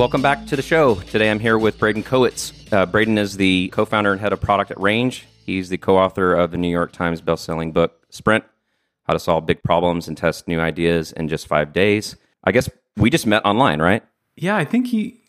Welcome 0.00 0.22
back 0.22 0.46
to 0.46 0.56
the 0.56 0.62
show. 0.62 0.94
Today 0.94 1.30
I'm 1.30 1.40
here 1.40 1.58
with 1.58 1.78
Braden 1.78 2.04
Kowitz. 2.04 2.54
Uh, 2.72 2.86
Braden 2.86 3.18
is 3.18 3.36
the 3.36 3.68
co 3.68 3.84
founder 3.84 4.12
and 4.12 4.18
head 4.18 4.32
of 4.32 4.40
product 4.40 4.70
at 4.70 4.80
Range. 4.80 5.26
He's 5.44 5.68
the 5.68 5.76
co 5.76 5.98
author 5.98 6.32
of 6.32 6.52
the 6.52 6.56
New 6.56 6.70
York 6.70 6.92
Times 6.92 7.20
best-selling 7.20 7.72
book, 7.72 8.06
Sprint 8.08 8.44
How 9.02 9.12
to 9.12 9.20
Solve 9.20 9.44
Big 9.44 9.62
Problems 9.62 10.08
and 10.08 10.16
Test 10.16 10.48
New 10.48 10.58
Ideas 10.58 11.12
in 11.12 11.28
Just 11.28 11.46
Five 11.46 11.74
Days. 11.74 12.16
I 12.42 12.50
guess 12.50 12.70
we 12.96 13.10
just 13.10 13.26
met 13.26 13.44
online, 13.44 13.82
right? 13.82 14.02
Yeah, 14.36 14.56
I 14.56 14.64
think 14.64 14.86
he. 14.86 15.20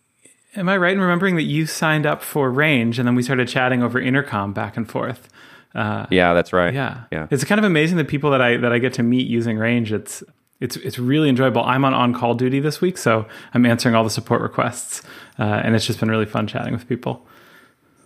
Am 0.55 0.69
I 0.69 0.77
right 0.77 0.93
in 0.93 1.01
remembering 1.01 1.35
that 1.35 1.43
you 1.43 1.65
signed 1.65 2.05
up 2.05 2.21
for 2.21 2.49
Range 2.49 2.97
and 2.97 3.05
then 3.05 3.15
we 3.15 3.23
started 3.23 3.49
chatting 3.49 3.83
over 3.83 3.99
intercom 3.99 4.53
back 4.53 4.77
and 4.77 4.89
forth? 4.89 5.27
Uh, 5.75 6.05
yeah, 6.09 6.33
that's 6.33 6.53
right. 6.53 6.73
Yeah, 6.73 7.03
yeah. 7.11 7.27
It's 7.29 7.43
kind 7.43 7.59
of 7.59 7.65
amazing 7.65 7.97
the 7.97 8.05
people 8.05 8.31
that 8.31 8.41
I 8.41 8.55
that 8.55 8.71
I 8.71 8.79
get 8.79 8.93
to 8.93 9.03
meet 9.03 9.27
using 9.27 9.57
Range. 9.57 9.91
It's 9.91 10.23
it's 10.61 10.77
it's 10.77 10.97
really 10.97 11.27
enjoyable. 11.27 11.63
I'm 11.63 11.83
on 11.83 11.93
on 11.93 12.13
call 12.13 12.35
duty 12.35 12.59
this 12.61 12.79
week, 12.79 12.97
so 12.97 13.25
I'm 13.53 13.65
answering 13.65 13.95
all 13.95 14.03
the 14.03 14.09
support 14.09 14.41
requests, 14.41 15.01
uh, 15.37 15.43
and 15.43 15.75
it's 15.75 15.85
just 15.85 15.99
been 15.99 16.09
really 16.09 16.25
fun 16.25 16.47
chatting 16.47 16.71
with 16.71 16.87
people. 16.87 17.27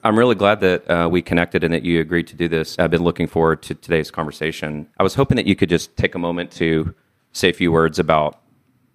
I'm 0.04 0.18
really 0.18 0.36
glad 0.36 0.60
that 0.62 0.90
uh, 0.90 1.10
we 1.10 1.22
connected 1.22 1.64
and 1.64 1.74
that 1.74 1.84
you 1.84 2.00
agreed 2.00 2.28
to 2.28 2.36
do 2.36 2.48
this. 2.48 2.78
I've 2.78 2.92
been 2.92 3.04
looking 3.04 3.28
forward 3.28 3.64
to 3.64 3.74
today's 3.74 4.12
conversation. 4.12 4.88
I 5.00 5.04
was 5.04 5.16
hoping 5.16 5.36
that 5.36 5.48
you 5.48 5.56
could 5.56 5.70
just 5.70 5.98
take 5.98 6.14
a 6.14 6.20
moment 6.20 6.52
to 6.52 6.94
say 7.34 7.50
a 7.50 7.54
few 7.54 7.72
words 7.72 7.98
about 7.98 8.40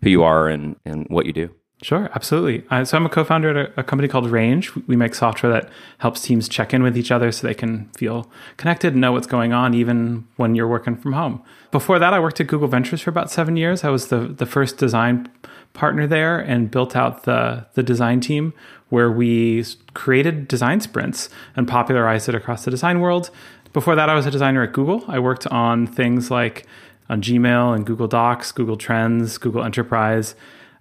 who 0.03 0.09
you 0.09 0.23
are 0.23 0.49
and, 0.49 0.77
and 0.85 1.07
what 1.09 1.27
you 1.27 1.33
do. 1.33 1.51
Sure, 1.83 2.11
absolutely. 2.15 2.65
Uh, 2.71 2.85
so 2.85 2.97
I'm 2.97 3.07
a 3.07 3.09
co-founder 3.09 3.49
at 3.49 3.57
a, 3.57 3.81
a, 3.81 3.83
company 3.83 4.07
called 4.07 4.31
Range. 4.31 4.71
We 4.87 4.97
make 4.97 5.15
software 5.15 5.51
that 5.51 5.71
helps 5.99 6.21
teams 6.21 6.49
check 6.49 6.75
in 6.75 6.83
with 6.83 6.97
each 6.97 7.11
other 7.11 7.33
so 7.33 7.47
they 7.47 7.55
can 7.55 7.89
feel 7.97 8.31
connected 8.59 8.93
and 8.93 9.01
know 9.01 9.13
what's 9.13 9.27
going 9.27 9.53
on 9.53 9.73
even 9.73 10.29
when 10.37 10.55
you're 10.55 10.69
working 10.69 10.95
from 10.95 11.15
home. 11.15 11.43
Before 11.71 11.99
that, 11.99 12.13
I 12.13 12.21
worked 12.21 12.41
at 12.41 12.47
Google 12.47 12.69
Ventures 12.69 13.01
for 13.01 13.11
about 13.11 13.31
seven 13.31 13.57
years. 13.57 13.85
I 13.85 13.91
was 13.91 14.09
the 14.09 14.21
the 14.21 14.47
first 14.47 14.79
design 14.79 15.31
partner 15.73 16.07
there 16.07 16.39
and 16.39 16.71
built 16.71 16.97
out 16.97 17.25
the 17.25 17.67
the 17.75 17.83
design 17.83 18.21
team 18.21 18.53
where 18.89 19.11
we 19.11 19.65
created 19.95 20.49
design 20.49 20.81
sprints 20.81 21.29
and 21.55 21.69
popularized 21.69 22.29
it 22.29 22.35
across 22.35 22.65
the 22.65 22.71
design 22.71 23.01
world. 23.01 23.31
Before 23.73 23.95
that, 23.95 24.09
I 24.09 24.15
was 24.15 24.27
a 24.27 24.33
designer 24.33 24.65
at 24.65 24.73
Google. 24.73 25.05
I 25.07 25.21
worked 25.21 25.47
on 25.47 25.87
things 25.87 26.29
like 26.31 26.67
on 27.09 27.23
Gmail 27.23 27.75
and 27.75 27.87
Google 27.87 28.09
Docs, 28.09 28.51
Google 28.51 28.77
Trends, 28.77 29.39
Google 29.39 29.63
Enterprise 29.63 30.35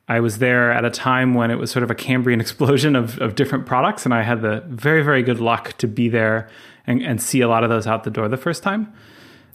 I 0.10 0.22
was 0.22 0.40
there 0.40 0.72
at 0.72 0.84
a 0.84 0.90
time 0.90 1.36
when 1.36 1.52
it 1.52 1.60
was 1.60 1.70
sort 1.70 1.84
of 1.84 1.92
a 1.92 1.96
Cambrian 1.96 2.42
explosion 2.42 2.96
of, 2.96 3.20
of 3.20 3.36
different 3.36 3.68
products, 3.68 4.04
and 4.06 4.14
I 4.14 4.24
had 4.24 4.42
the 4.42 4.64
very, 4.68 5.04
very 5.04 5.22
good 5.22 5.40
luck 5.40 5.78
to 5.78 5.88
be 5.88 6.10
there 6.10 6.50
and, 6.88 7.02
and 7.02 7.22
see 7.22 7.42
a 7.42 7.48
lot 7.48 7.64
of 7.64 7.70
those 7.70 7.86
out 7.86 8.04
the 8.04 8.10
door 8.10 8.28
the 8.28 8.36
first 8.36 8.64
time. 8.64 8.92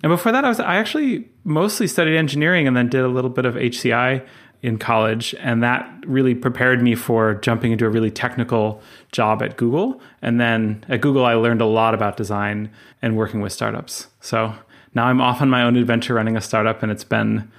And 0.04 0.10
before 0.10 0.32
that, 0.32 0.44
I 0.44 0.48
was 0.48 0.60
I 0.60 0.76
actually 0.76 1.30
mostly 1.44 1.86
studied 1.86 2.18
engineering 2.18 2.68
and 2.68 2.76
then 2.76 2.90
did 2.90 3.00
a 3.00 3.08
little 3.08 3.30
bit 3.30 3.46
of 3.46 3.54
HCI 3.54 4.22
in 4.60 4.76
college, 4.76 5.34
and 5.40 5.62
that 5.62 5.90
really 6.06 6.34
prepared 6.34 6.82
me 6.82 6.94
for 6.94 7.36
jumping 7.36 7.72
into 7.72 7.86
a 7.86 7.88
really 7.88 8.10
technical 8.10 8.82
job 9.12 9.42
at 9.42 9.56
Google. 9.56 10.02
And 10.20 10.38
then 10.38 10.84
at 10.90 11.00
Google, 11.00 11.24
I 11.24 11.32
learned 11.32 11.62
a 11.62 11.66
lot 11.66 11.94
about 11.94 12.18
design 12.18 12.70
and 13.00 13.16
working 13.16 13.40
with 13.40 13.50
startups. 13.54 14.08
So 14.20 14.54
now 14.94 15.06
I'm 15.06 15.22
off 15.22 15.40
on 15.40 15.48
my 15.48 15.62
own 15.62 15.74
adventure 15.74 16.12
running 16.12 16.36
a 16.36 16.42
startup, 16.42 16.82
and 16.82 16.92
it's 16.92 17.04
been 17.04 17.50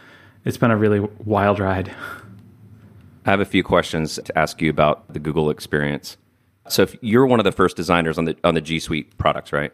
it's 0.43 0.57
been 0.57 0.69
a 0.69 0.77
really 0.77 0.99
wild 0.99 1.59
ride. 1.59 1.95
I 3.25 3.31
have 3.31 3.39
a 3.39 3.45
few 3.45 3.63
questions 3.63 4.19
to 4.23 4.37
ask 4.37 4.61
you 4.61 4.69
about 4.69 5.11
the 5.11 5.19
Google 5.19 5.49
experience. 5.49 6.15
So, 6.69 6.83
if 6.83 6.95
you're 7.01 7.25
one 7.25 7.39
of 7.39 7.43
the 7.43 7.51
first 7.51 7.75
designers 7.75 8.19
on 8.19 8.25
the 8.25 8.37
on 8.43 8.53
the 8.53 8.61
G 8.61 8.79
Suite 8.79 9.17
products, 9.17 9.51
right? 9.51 9.73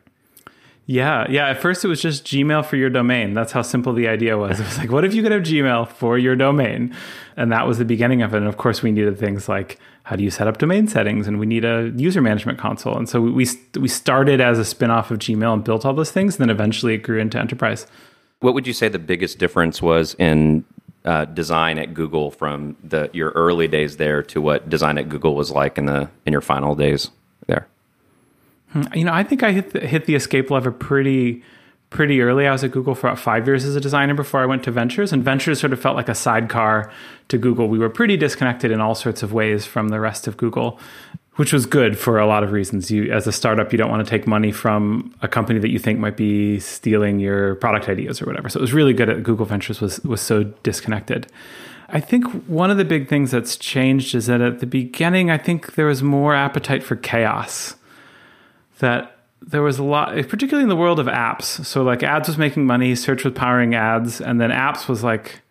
Yeah, 0.88 1.26
yeah. 1.30 1.48
At 1.48 1.62
first, 1.62 1.86
it 1.86 1.88
was 1.88 2.02
just 2.02 2.26
Gmail 2.26 2.66
for 2.66 2.76
your 2.76 2.90
domain. 2.90 3.34
That's 3.34 3.52
how 3.52 3.62
simple 3.62 3.94
the 3.94 4.08
idea 4.08 4.38
was. 4.38 4.60
It 4.60 4.64
was 4.66 4.78
like, 4.78 4.92
what 4.92 5.06
if 5.06 5.14
you 5.14 5.22
could 5.22 5.32
have 5.32 5.44
Gmail 5.44 5.88
for 5.90 6.18
your 6.18 6.36
domain? 6.36 6.96
And 7.38 7.52
that 7.52 7.68
was 7.68 7.78
the 7.78 7.86
beginning 7.86 8.22
of 8.22 8.34
it. 8.34 8.38
And 8.38 8.48
of 8.48 8.58
course, 8.58 8.82
we 8.82 8.92
needed 8.92 9.18
things 9.18 9.48
like 9.48 9.80
how 10.04 10.16
do 10.16 10.24
you 10.24 10.32
set 10.32 10.48
up 10.48 10.58
domain 10.58 10.88
settings, 10.88 11.28
and 11.28 11.40
we 11.40 11.46
need 11.46 11.64
a 11.64 11.94
user 11.96 12.22
management 12.22 12.58
console. 12.58 12.98
And 12.98 13.08
so 13.08 13.22
we 13.22 13.48
we 13.80 13.88
started 13.88 14.42
as 14.42 14.58
a 14.58 14.64
spinoff 14.64 15.12
of 15.12 15.20
Gmail 15.20 15.54
and 15.54 15.64
built 15.64 15.86
all 15.86 15.94
those 15.94 16.12
things. 16.12 16.36
And 16.36 16.42
then 16.42 16.50
eventually, 16.50 16.96
it 16.96 17.04
grew 17.04 17.20
into 17.20 17.38
enterprise. 17.40 17.86
What 18.40 18.56
would 18.56 18.66
you 18.66 18.74
say 18.74 18.90
the 18.90 19.00
biggest 19.00 19.38
difference 19.38 19.82
was 19.82 20.16
in 20.16 20.66
uh, 21.06 21.26
design 21.26 21.78
at 21.78 21.94
Google 21.94 22.32
from 22.32 22.76
the 22.84 23.10
your 23.14 23.30
early 23.32 23.68
days 23.68 23.98
there 23.98 24.24
to 24.24 24.42
what 24.42 24.68
design 24.68 24.98
at 24.98 25.10
Google 25.10 25.36
was 25.36 25.52
like 25.52 25.78
in 25.78 25.86
the 25.86 26.10
in 26.26 26.34
your 26.34 26.42
final 26.42 26.76
days 26.76 27.12
Hmm, 28.72 28.84
you 28.94 29.04
know, 29.04 29.14
I 29.14 29.24
think 29.24 29.44
I 29.44 29.52
hit 29.52 29.72
the, 29.72 29.80
hit 29.82 30.06
the 30.06 30.16
escape 30.16 30.50
lever 30.50 30.72
pretty 30.72 31.44
pretty 31.90 32.22
early. 32.22 32.48
I 32.48 32.54
was 32.54 32.64
at 32.64 32.72
Google 32.72 32.96
for 32.96 33.08
about 33.08 33.20
five 33.20 33.46
years 33.46 33.66
as 33.66 33.76
a 33.76 33.82
designer 33.82 34.14
before 34.14 34.42
I 34.42 34.46
went 34.46 34.64
to 34.64 34.72
Ventures, 34.72 35.12
and 35.12 35.26
Ventures 35.26 35.60
sort 35.60 35.74
of 35.74 35.82
felt 35.82 35.98
like 35.98 36.08
a 36.08 36.16
sidecar 36.16 36.90
to 37.28 37.38
Google. 37.38 37.68
We 37.68 37.80
were 37.80 37.90
pretty 37.90 38.16
disconnected 38.16 38.72
in 38.72 38.80
all 38.80 38.96
sorts 38.96 39.24
of 39.24 39.34
ways 39.34 39.66
from 39.66 39.90
the 39.90 40.00
rest 40.00 40.26
of 40.26 40.38
Google 40.38 40.80
which 41.36 41.54
was 41.54 41.66
good 41.66 41.98
for 41.98 42.20
a 42.20 42.28
lot 42.28 42.44
of 42.44 42.52
reasons. 42.52 42.92
You, 42.92 43.12
as 43.12 43.26
a 43.26 43.32
startup, 43.32 43.72
you 43.72 43.78
don't 43.78 43.90
want 43.90 44.06
to 44.06 44.10
take 44.10 44.28
money 44.28 44.52
from 44.52 45.16
a 45.22 45.28
company 45.28 45.60
that 45.60 45.70
you 45.70 45.80
think 45.80 45.98
might 45.98 46.18
be 46.18 46.60
stealing 46.60 47.20
your 47.20 47.56
product 47.56 47.88
ideas 47.88 48.22
or 48.22 48.26
whatever. 48.26 48.50
So 48.50 48.60
it 48.60 48.62
was 48.62 48.74
really 48.74 48.94
good 48.94 49.10
at 49.10 49.24
Google 49.24 49.46
Ventures 49.46 49.82
was 49.82 50.00
was 50.02 50.22
so 50.22 50.44
disconnected. 50.64 51.28
I 51.90 52.00
think 52.00 52.26
one 52.46 52.70
of 52.70 52.78
the 52.78 52.86
big 52.86 53.10
things 53.10 53.32
that's 53.32 53.58
changed 53.58 54.16
is 54.16 54.28
that 54.28 54.40
at 54.40 54.60
the 54.60 54.66
beginning, 54.66 55.30
I 55.30 55.38
think 55.38 55.76
there 55.76 55.88
was 55.88 56.04
more 56.04 56.36
appetite 56.36 56.84
for 56.84 56.96
chaos. 56.96 57.76
That 58.82 59.18
there 59.42 59.64
was 59.64 59.80
a 59.80 59.84
lot, 59.84 60.14
particularly 60.28 60.64
in 60.64 60.70
the 60.70 60.76
world 60.76 61.00
of 61.00 61.08
apps. 61.08 61.66
So 61.66 61.82
like 61.82 62.04
ads 62.04 62.28
was 62.28 62.38
making 62.38 62.66
money, 62.66 62.94
search 62.96 63.24
was 63.24 63.34
powering 63.34 63.74
ads, 63.74 64.22
and 64.22 64.40
then 64.40 64.52
apps 64.52 64.88
was 64.88 65.04
like 65.04 65.42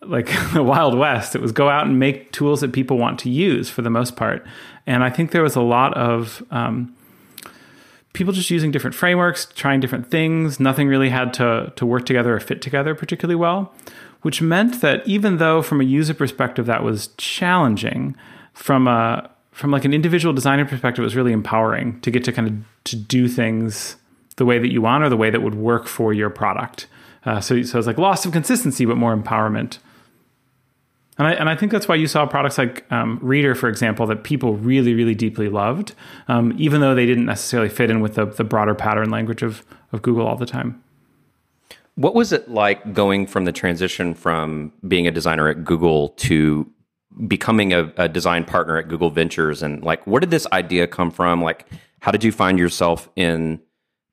like 0.00 0.30
the 0.52 0.62
Wild 0.62 0.96
West. 0.96 1.34
It 1.34 1.40
was 1.40 1.52
go 1.52 1.68
out 1.68 1.86
and 1.86 1.98
make 1.98 2.32
tools 2.32 2.60
that 2.60 2.72
people 2.72 2.98
want 2.98 3.18
to 3.20 3.30
use 3.30 3.68
for 3.68 3.82
the 3.82 3.90
most 3.90 4.16
part. 4.16 4.46
And 4.86 5.02
I 5.02 5.10
think 5.10 5.30
there 5.30 5.42
was 5.42 5.56
a 5.56 5.62
lot 5.62 5.94
of 5.94 6.42
um, 6.50 6.94
people 8.12 8.32
just 8.32 8.50
using 8.50 8.70
different 8.70 8.94
frameworks, 8.94 9.46
trying 9.54 9.80
different 9.80 10.10
things. 10.10 10.60
Nothing 10.60 10.88
really 10.88 11.10
had 11.10 11.32
to, 11.34 11.72
to 11.76 11.86
work 11.86 12.06
together 12.06 12.34
or 12.34 12.40
fit 12.40 12.62
together 12.62 12.94
particularly 12.94 13.36
well, 13.36 13.72
which 14.22 14.40
meant 14.40 14.80
that 14.80 15.06
even 15.06 15.38
though 15.38 15.62
from 15.62 15.80
a 15.80 15.84
user 15.84 16.14
perspective 16.14 16.66
that 16.66 16.82
was 16.82 17.08
challenging, 17.16 18.16
from 18.52 18.86
a 18.86 19.30
from 19.54 19.70
like 19.70 19.84
an 19.84 19.94
individual 19.94 20.34
designer 20.34 20.64
perspective, 20.64 21.02
it 21.02 21.06
was 21.06 21.14
really 21.14 21.32
empowering 21.32 22.00
to 22.00 22.10
get 22.10 22.24
to 22.24 22.32
kind 22.32 22.48
of 22.48 22.54
to 22.84 22.96
do 22.96 23.28
things 23.28 23.94
the 24.34 24.44
way 24.44 24.58
that 24.58 24.72
you 24.72 24.82
want 24.82 25.04
or 25.04 25.08
the 25.08 25.16
way 25.16 25.30
that 25.30 25.42
would 25.42 25.54
work 25.54 25.86
for 25.86 26.12
your 26.12 26.28
product. 26.28 26.88
Uh, 27.24 27.40
so, 27.40 27.62
so 27.62 27.78
it's 27.78 27.86
like 27.86 27.96
loss 27.96 28.26
of 28.26 28.32
consistency, 28.32 28.84
but 28.84 28.96
more 28.96 29.16
empowerment. 29.16 29.78
And 31.18 31.28
I, 31.28 31.34
and 31.34 31.48
I 31.48 31.54
think 31.54 31.70
that's 31.70 31.86
why 31.86 31.94
you 31.94 32.08
saw 32.08 32.26
products 32.26 32.58
like 32.58 32.84
um, 32.90 33.20
Reader, 33.22 33.54
for 33.54 33.68
example, 33.68 34.08
that 34.08 34.24
people 34.24 34.56
really, 34.56 34.92
really 34.92 35.14
deeply 35.14 35.48
loved, 35.48 35.94
um, 36.26 36.52
even 36.58 36.80
though 36.80 36.96
they 36.96 37.06
didn't 37.06 37.26
necessarily 37.26 37.68
fit 37.68 37.90
in 37.90 38.00
with 38.00 38.16
the, 38.16 38.24
the 38.24 38.42
broader 38.42 38.74
pattern 38.74 39.08
language 39.08 39.44
of, 39.44 39.64
of 39.92 40.02
Google 40.02 40.26
all 40.26 40.36
the 40.36 40.46
time. 40.46 40.82
What 41.94 42.16
was 42.16 42.32
it 42.32 42.50
like 42.50 42.92
going 42.92 43.28
from 43.28 43.44
the 43.44 43.52
transition 43.52 44.14
from 44.14 44.72
being 44.88 45.06
a 45.06 45.12
designer 45.12 45.48
at 45.48 45.64
Google 45.64 46.08
to 46.08 46.68
becoming 47.26 47.72
a, 47.72 47.92
a 47.96 48.08
design 48.08 48.44
partner 48.44 48.76
at 48.76 48.88
Google 48.88 49.10
Ventures? 49.10 49.62
And 49.62 49.82
like, 49.82 50.06
where 50.06 50.20
did 50.20 50.30
this 50.30 50.46
idea 50.52 50.86
come 50.86 51.10
from? 51.10 51.42
Like, 51.42 51.66
how 52.00 52.10
did 52.10 52.24
you 52.24 52.32
find 52.32 52.58
yourself 52.58 53.08
in 53.16 53.60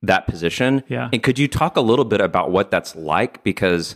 that 0.02 0.28
position? 0.28 0.84
Yeah. 0.88 1.10
And 1.12 1.22
could 1.22 1.38
you 1.38 1.48
talk 1.48 1.78
a 1.78 1.82
little 1.82 2.06
bit 2.06 2.22
about 2.22 2.52
what 2.52 2.72
that's 2.72 2.96
like? 2.96 3.44
Because 3.44 3.96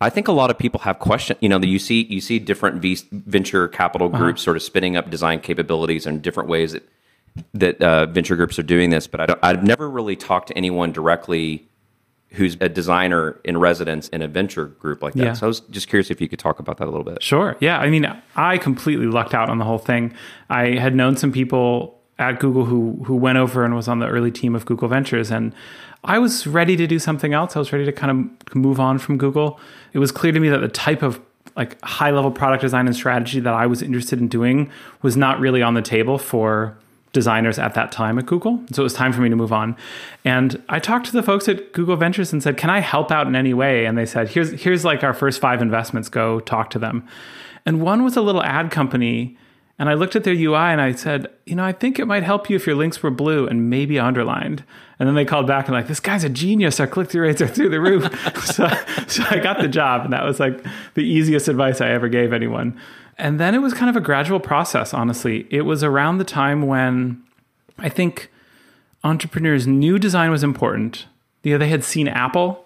I 0.00 0.10
think 0.10 0.28
a 0.28 0.32
lot 0.32 0.50
of 0.50 0.58
people 0.58 0.80
have 0.80 0.98
questions. 0.98 1.38
You 1.40 1.48
know, 1.48 1.58
you 1.60 1.78
see 1.78 2.04
you 2.04 2.20
see 2.20 2.38
different 2.38 2.82
v- 2.82 2.98
venture 3.10 3.68
capital 3.68 4.08
uh-huh. 4.08 4.18
groups 4.18 4.40
uh-huh. 4.40 4.44
sort 4.44 4.56
of 4.56 4.62
spinning 4.62 4.96
up 4.96 5.10
design 5.10 5.40
capabilities 5.40 6.06
and 6.06 6.20
different 6.20 6.48
ways 6.48 6.72
that 6.72 6.88
that 7.52 7.80
uh, 7.82 8.06
venture 8.06 8.36
groups 8.36 8.58
are 8.58 8.64
doing 8.64 8.90
this. 8.90 9.06
But 9.06 9.20
I 9.20 9.26
don't, 9.26 9.38
I've 9.42 9.64
never 9.64 9.88
really 9.88 10.16
talked 10.16 10.48
to 10.48 10.56
anyone 10.56 10.92
directly 10.92 11.68
who's 12.30 12.56
a 12.60 12.68
designer 12.68 13.40
in 13.44 13.58
residence 13.58 14.08
in 14.08 14.20
a 14.20 14.28
venture 14.28 14.66
group 14.66 15.02
like 15.02 15.14
that. 15.14 15.24
Yeah. 15.24 15.32
So 15.34 15.46
I 15.46 15.48
was 15.48 15.60
just 15.60 15.88
curious 15.88 16.10
if 16.10 16.20
you 16.20 16.28
could 16.28 16.38
talk 16.38 16.58
about 16.58 16.78
that 16.78 16.84
a 16.84 16.90
little 16.90 17.04
bit. 17.04 17.22
Sure. 17.22 17.56
Yeah. 17.60 17.78
I 17.78 17.88
mean, 17.90 18.06
I 18.34 18.58
completely 18.58 19.06
lucked 19.06 19.34
out 19.34 19.48
on 19.48 19.58
the 19.58 19.64
whole 19.64 19.78
thing. 19.78 20.12
I 20.50 20.70
had 20.70 20.94
known 20.94 21.16
some 21.16 21.32
people 21.32 22.00
at 22.18 22.38
Google 22.40 22.64
who 22.64 23.02
who 23.06 23.16
went 23.16 23.38
over 23.38 23.64
and 23.64 23.74
was 23.74 23.88
on 23.88 23.98
the 23.98 24.06
early 24.06 24.30
team 24.30 24.54
of 24.54 24.66
Google 24.66 24.88
Ventures 24.88 25.30
and 25.30 25.52
I 26.04 26.18
was 26.18 26.46
ready 26.46 26.76
to 26.76 26.86
do 26.86 26.98
something 26.98 27.32
else. 27.32 27.56
I 27.56 27.58
was 27.58 27.72
ready 27.72 27.86
to 27.86 27.92
kind 27.92 28.30
of 28.46 28.54
move 28.54 28.78
on 28.78 28.98
from 28.98 29.16
Google. 29.16 29.58
It 29.94 29.98
was 29.98 30.12
clear 30.12 30.32
to 30.32 30.38
me 30.38 30.50
that 30.50 30.58
the 30.58 30.68
type 30.68 31.02
of 31.02 31.20
like 31.56 31.80
high 31.82 32.10
level 32.10 32.30
product 32.30 32.62
design 32.62 32.86
and 32.86 32.94
strategy 32.94 33.40
that 33.40 33.54
I 33.54 33.66
was 33.66 33.80
interested 33.80 34.18
in 34.18 34.28
doing 34.28 34.70
was 35.02 35.16
not 35.16 35.40
really 35.40 35.62
on 35.62 35.74
the 35.74 35.82
table 35.82 36.18
for 36.18 36.76
designers 37.14 37.58
at 37.58 37.72
that 37.72 37.90
time 37.90 38.18
at 38.18 38.26
Google. 38.26 38.62
So 38.72 38.82
it 38.82 38.84
was 38.84 38.92
time 38.92 39.14
for 39.14 39.22
me 39.22 39.30
to 39.30 39.36
move 39.36 39.52
on. 39.52 39.74
And 40.26 40.62
I 40.68 40.78
talked 40.78 41.06
to 41.06 41.12
the 41.12 41.22
folks 41.22 41.48
at 41.48 41.72
Google 41.72 41.96
Ventures 41.96 42.30
and 42.34 42.42
said, 42.42 42.58
"Can 42.58 42.68
I 42.68 42.80
help 42.80 43.10
out 43.10 43.26
in 43.26 43.34
any 43.34 43.54
way?" 43.54 43.86
And 43.86 43.96
they 43.96 44.04
said, 44.04 44.28
"Here's 44.28 44.50
here's 44.62 44.84
like 44.84 45.02
our 45.02 45.14
first 45.14 45.40
5 45.40 45.62
investments, 45.62 46.10
go 46.10 46.40
talk 46.40 46.68
to 46.70 46.78
them." 46.78 47.06
And 47.64 47.80
one 47.80 48.04
was 48.04 48.14
a 48.18 48.20
little 48.20 48.42
ad 48.42 48.70
company 48.70 49.38
And 49.76 49.88
I 49.88 49.94
looked 49.94 50.14
at 50.14 50.22
their 50.22 50.34
UI 50.34 50.56
and 50.56 50.80
I 50.80 50.92
said, 50.92 51.26
you 51.46 51.56
know, 51.56 51.64
I 51.64 51.72
think 51.72 51.98
it 51.98 52.06
might 52.06 52.22
help 52.22 52.48
you 52.48 52.54
if 52.54 52.66
your 52.66 52.76
links 52.76 53.02
were 53.02 53.10
blue 53.10 53.48
and 53.48 53.68
maybe 53.68 53.98
underlined. 53.98 54.62
And 55.00 55.08
then 55.08 55.16
they 55.16 55.24
called 55.24 55.48
back 55.48 55.66
and 55.66 55.74
like, 55.74 55.88
this 55.88 55.98
guy's 55.98 56.22
a 56.22 56.28
genius. 56.28 56.78
Our 56.78 56.86
click 56.86 57.10
through 57.10 57.22
rates 57.22 57.40
are 57.42 57.48
through 57.48 57.70
the 57.70 57.80
roof. 57.80 58.04
so, 58.44 58.68
so 59.08 59.24
I 59.28 59.40
got 59.40 59.60
the 59.60 59.66
job, 59.66 60.04
and 60.04 60.12
that 60.12 60.24
was 60.24 60.38
like 60.38 60.64
the 60.94 61.02
easiest 61.02 61.48
advice 61.48 61.80
I 61.80 61.88
ever 61.88 62.08
gave 62.08 62.32
anyone. 62.32 62.78
And 63.16 63.38
then 63.38 63.54
it 63.54 63.58
was 63.58 63.74
kind 63.74 63.88
of 63.88 63.96
a 63.96 64.00
gradual 64.00 64.40
process. 64.40 64.92
Honestly, 64.92 65.46
it 65.50 65.62
was 65.62 65.82
around 65.82 66.18
the 66.18 66.24
time 66.24 66.66
when 66.66 67.22
I 67.78 67.88
think 67.88 68.30
entrepreneurs 69.02 69.66
knew 69.66 69.98
design 69.98 70.30
was 70.30 70.42
important. 70.42 71.06
You 71.42 71.52
know, 71.52 71.58
they 71.58 71.68
had 71.68 71.84
seen 71.84 72.08
Apple, 72.08 72.64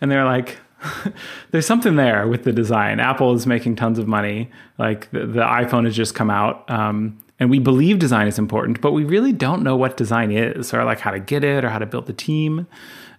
and 0.00 0.10
they're 0.10 0.24
like, 0.24 0.58
there's 1.50 1.66
something 1.66 1.96
there 1.96 2.26
with 2.26 2.44
the 2.44 2.52
design. 2.52 3.00
Apple 3.00 3.34
is 3.34 3.46
making 3.46 3.76
tons 3.76 3.98
of 3.98 4.06
money. 4.06 4.50
Like 4.78 5.10
the, 5.10 5.26
the 5.26 5.42
iPhone 5.42 5.84
has 5.84 5.94
just 5.94 6.14
come 6.14 6.30
out. 6.30 6.68
Um, 6.70 7.18
and 7.38 7.50
we 7.50 7.58
believe 7.58 7.98
design 7.98 8.28
is 8.28 8.38
important, 8.38 8.80
but 8.80 8.92
we 8.92 9.04
really 9.04 9.32
don't 9.32 9.62
know 9.62 9.76
what 9.76 9.96
design 9.96 10.30
is 10.30 10.72
or 10.72 10.84
like 10.84 11.00
how 11.00 11.10
to 11.10 11.18
get 11.18 11.42
it 11.42 11.64
or 11.64 11.70
how 11.70 11.78
to 11.78 11.86
build 11.86 12.06
the 12.06 12.12
team. 12.12 12.68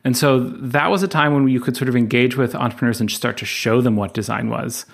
And 0.05 0.17
so 0.17 0.39
that 0.39 0.89
was 0.91 1.03
a 1.03 1.07
time 1.07 1.33
when 1.33 1.47
you 1.47 1.59
could 1.59 1.75
sort 1.75 1.89
of 1.89 1.95
engage 1.95 2.35
with 2.35 2.55
entrepreneurs 2.55 2.99
and 2.99 3.11
start 3.11 3.37
to 3.37 3.45
show 3.45 3.81
them 3.81 3.95
what 3.95 4.13
design 4.13 4.49
was. 4.49 4.85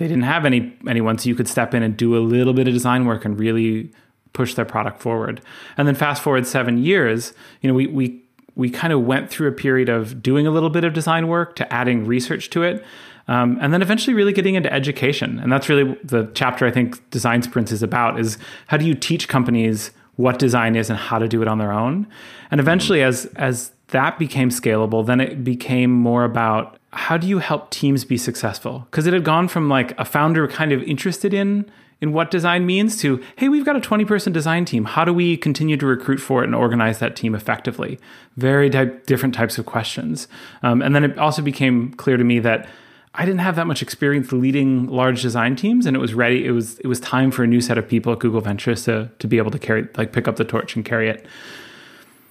They 0.00 0.08
didn't 0.08 0.22
have 0.22 0.46
any 0.46 0.74
anyone, 0.88 1.18
so 1.18 1.28
you 1.28 1.34
could 1.34 1.46
step 1.46 1.74
in 1.74 1.82
and 1.82 1.94
do 1.94 2.16
a 2.16 2.24
little 2.24 2.54
bit 2.54 2.66
of 2.66 2.72
design 2.72 3.04
work 3.04 3.26
and 3.26 3.38
really 3.38 3.92
push 4.32 4.54
their 4.54 4.64
product 4.64 5.02
forward. 5.02 5.42
And 5.76 5.86
then 5.86 5.94
fast 5.94 6.22
forward 6.22 6.46
seven 6.46 6.78
years, 6.78 7.34
you 7.60 7.68
know, 7.68 7.74
we 7.74 7.86
we 7.86 8.22
we 8.56 8.70
kind 8.70 8.94
of 8.94 9.02
went 9.02 9.28
through 9.28 9.48
a 9.48 9.52
period 9.52 9.90
of 9.90 10.22
doing 10.22 10.46
a 10.46 10.50
little 10.50 10.70
bit 10.70 10.84
of 10.84 10.94
design 10.94 11.28
work 11.28 11.54
to 11.56 11.70
adding 11.70 12.06
research 12.06 12.48
to 12.50 12.62
it. 12.62 12.82
Um, 13.28 13.58
and 13.60 13.74
then 13.74 13.82
eventually 13.82 14.14
really 14.14 14.32
getting 14.32 14.54
into 14.54 14.72
education 14.72 15.38
and 15.38 15.52
that's 15.52 15.68
really 15.68 15.96
the 16.02 16.28
chapter 16.34 16.66
i 16.66 16.70
think 16.72 16.98
design 17.10 17.42
sprints 17.42 17.70
is 17.70 17.80
about 17.80 18.18
is 18.18 18.38
how 18.66 18.76
do 18.76 18.84
you 18.84 18.94
teach 18.94 19.28
companies 19.28 19.92
what 20.16 20.40
design 20.40 20.74
is 20.74 20.90
and 20.90 20.98
how 20.98 21.18
to 21.18 21.28
do 21.28 21.40
it 21.40 21.46
on 21.46 21.58
their 21.58 21.70
own 21.70 22.08
and 22.50 22.58
eventually 22.58 23.04
as 23.04 23.26
as 23.36 23.70
that 23.88 24.18
became 24.18 24.48
scalable 24.48 25.06
then 25.06 25.20
it 25.20 25.44
became 25.44 25.92
more 25.92 26.24
about 26.24 26.79
how 26.92 27.16
do 27.16 27.26
you 27.26 27.38
help 27.38 27.70
teams 27.70 28.04
be 28.04 28.18
successful 28.18 28.86
because 28.90 29.06
it 29.06 29.12
had 29.12 29.24
gone 29.24 29.48
from 29.48 29.68
like 29.68 29.98
a 29.98 30.04
founder 30.04 30.48
kind 30.48 30.72
of 30.72 30.82
interested 30.82 31.32
in 31.32 31.70
in 32.00 32.12
what 32.12 32.30
design 32.30 32.64
means 32.64 32.96
to, 32.98 33.22
hey, 33.36 33.48
we've 33.48 33.64
got 33.64 33.76
a 33.76 33.80
20 33.80 34.04
person 34.04 34.32
design 34.32 34.64
team. 34.64 34.84
How 34.84 35.04
do 35.04 35.12
we 35.12 35.36
continue 35.36 35.76
to 35.76 35.86
recruit 35.86 36.18
for 36.18 36.42
it 36.42 36.46
and 36.46 36.54
organize 36.54 36.98
that 36.98 37.14
team 37.14 37.34
effectively? 37.34 37.98
Very 38.36 38.70
type, 38.70 39.06
different 39.06 39.34
types 39.34 39.58
of 39.58 39.66
questions. 39.66 40.26
Um, 40.62 40.80
and 40.82 40.94
then 40.94 41.04
it 41.04 41.18
also 41.18 41.42
became 41.42 41.92
clear 41.94 42.16
to 42.16 42.24
me 42.24 42.38
that 42.38 42.68
I 43.14 43.24
didn't 43.24 43.40
have 43.40 43.56
that 43.56 43.66
much 43.66 43.82
experience 43.82 44.32
leading 44.32 44.86
large 44.86 45.20
design 45.20 45.56
teams, 45.56 45.84
and 45.84 45.96
it 45.96 46.00
was 46.00 46.14
ready. 46.14 46.46
It 46.46 46.52
was 46.52 46.78
it 46.78 46.86
was 46.86 47.00
time 47.00 47.32
for 47.32 47.42
a 47.42 47.46
new 47.46 47.60
set 47.60 47.76
of 47.76 47.88
people 47.88 48.12
at 48.12 48.20
Google 48.20 48.40
Ventures 48.40 48.84
to 48.84 49.10
to 49.18 49.26
be 49.26 49.36
able 49.38 49.50
to 49.50 49.58
carry 49.58 49.88
like 49.96 50.12
pick 50.12 50.28
up 50.28 50.36
the 50.36 50.44
torch 50.44 50.76
and 50.76 50.84
carry 50.84 51.08
it. 51.08 51.26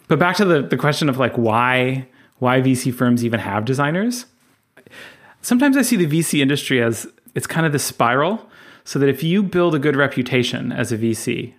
But 0.07 0.19
back 0.19 0.37
to 0.37 0.45
the 0.45 0.61
the 0.61 0.77
question 0.77 1.09
of 1.09 1.17
like 1.17 1.37
why 1.37 2.07
why 2.37 2.61
VC 2.61 2.93
firms 2.93 3.25
even 3.25 3.41
have 3.41 3.65
designers. 3.65 4.25
Sometimes 5.41 5.77
I 5.77 5.81
see 5.81 5.95
the 5.95 6.07
VC 6.07 6.41
industry 6.41 6.81
as 6.81 7.07
it's 7.35 7.47
kind 7.47 7.65
of 7.65 7.71
the 7.71 7.79
spiral 7.79 8.49
so 8.83 8.99
that 8.99 9.09
if 9.09 9.23
you 9.23 9.43
build 9.43 9.75
a 9.75 9.79
good 9.79 9.95
reputation 9.95 10.71
as 10.71 10.91
a 10.91 10.97
VC, 10.97 11.53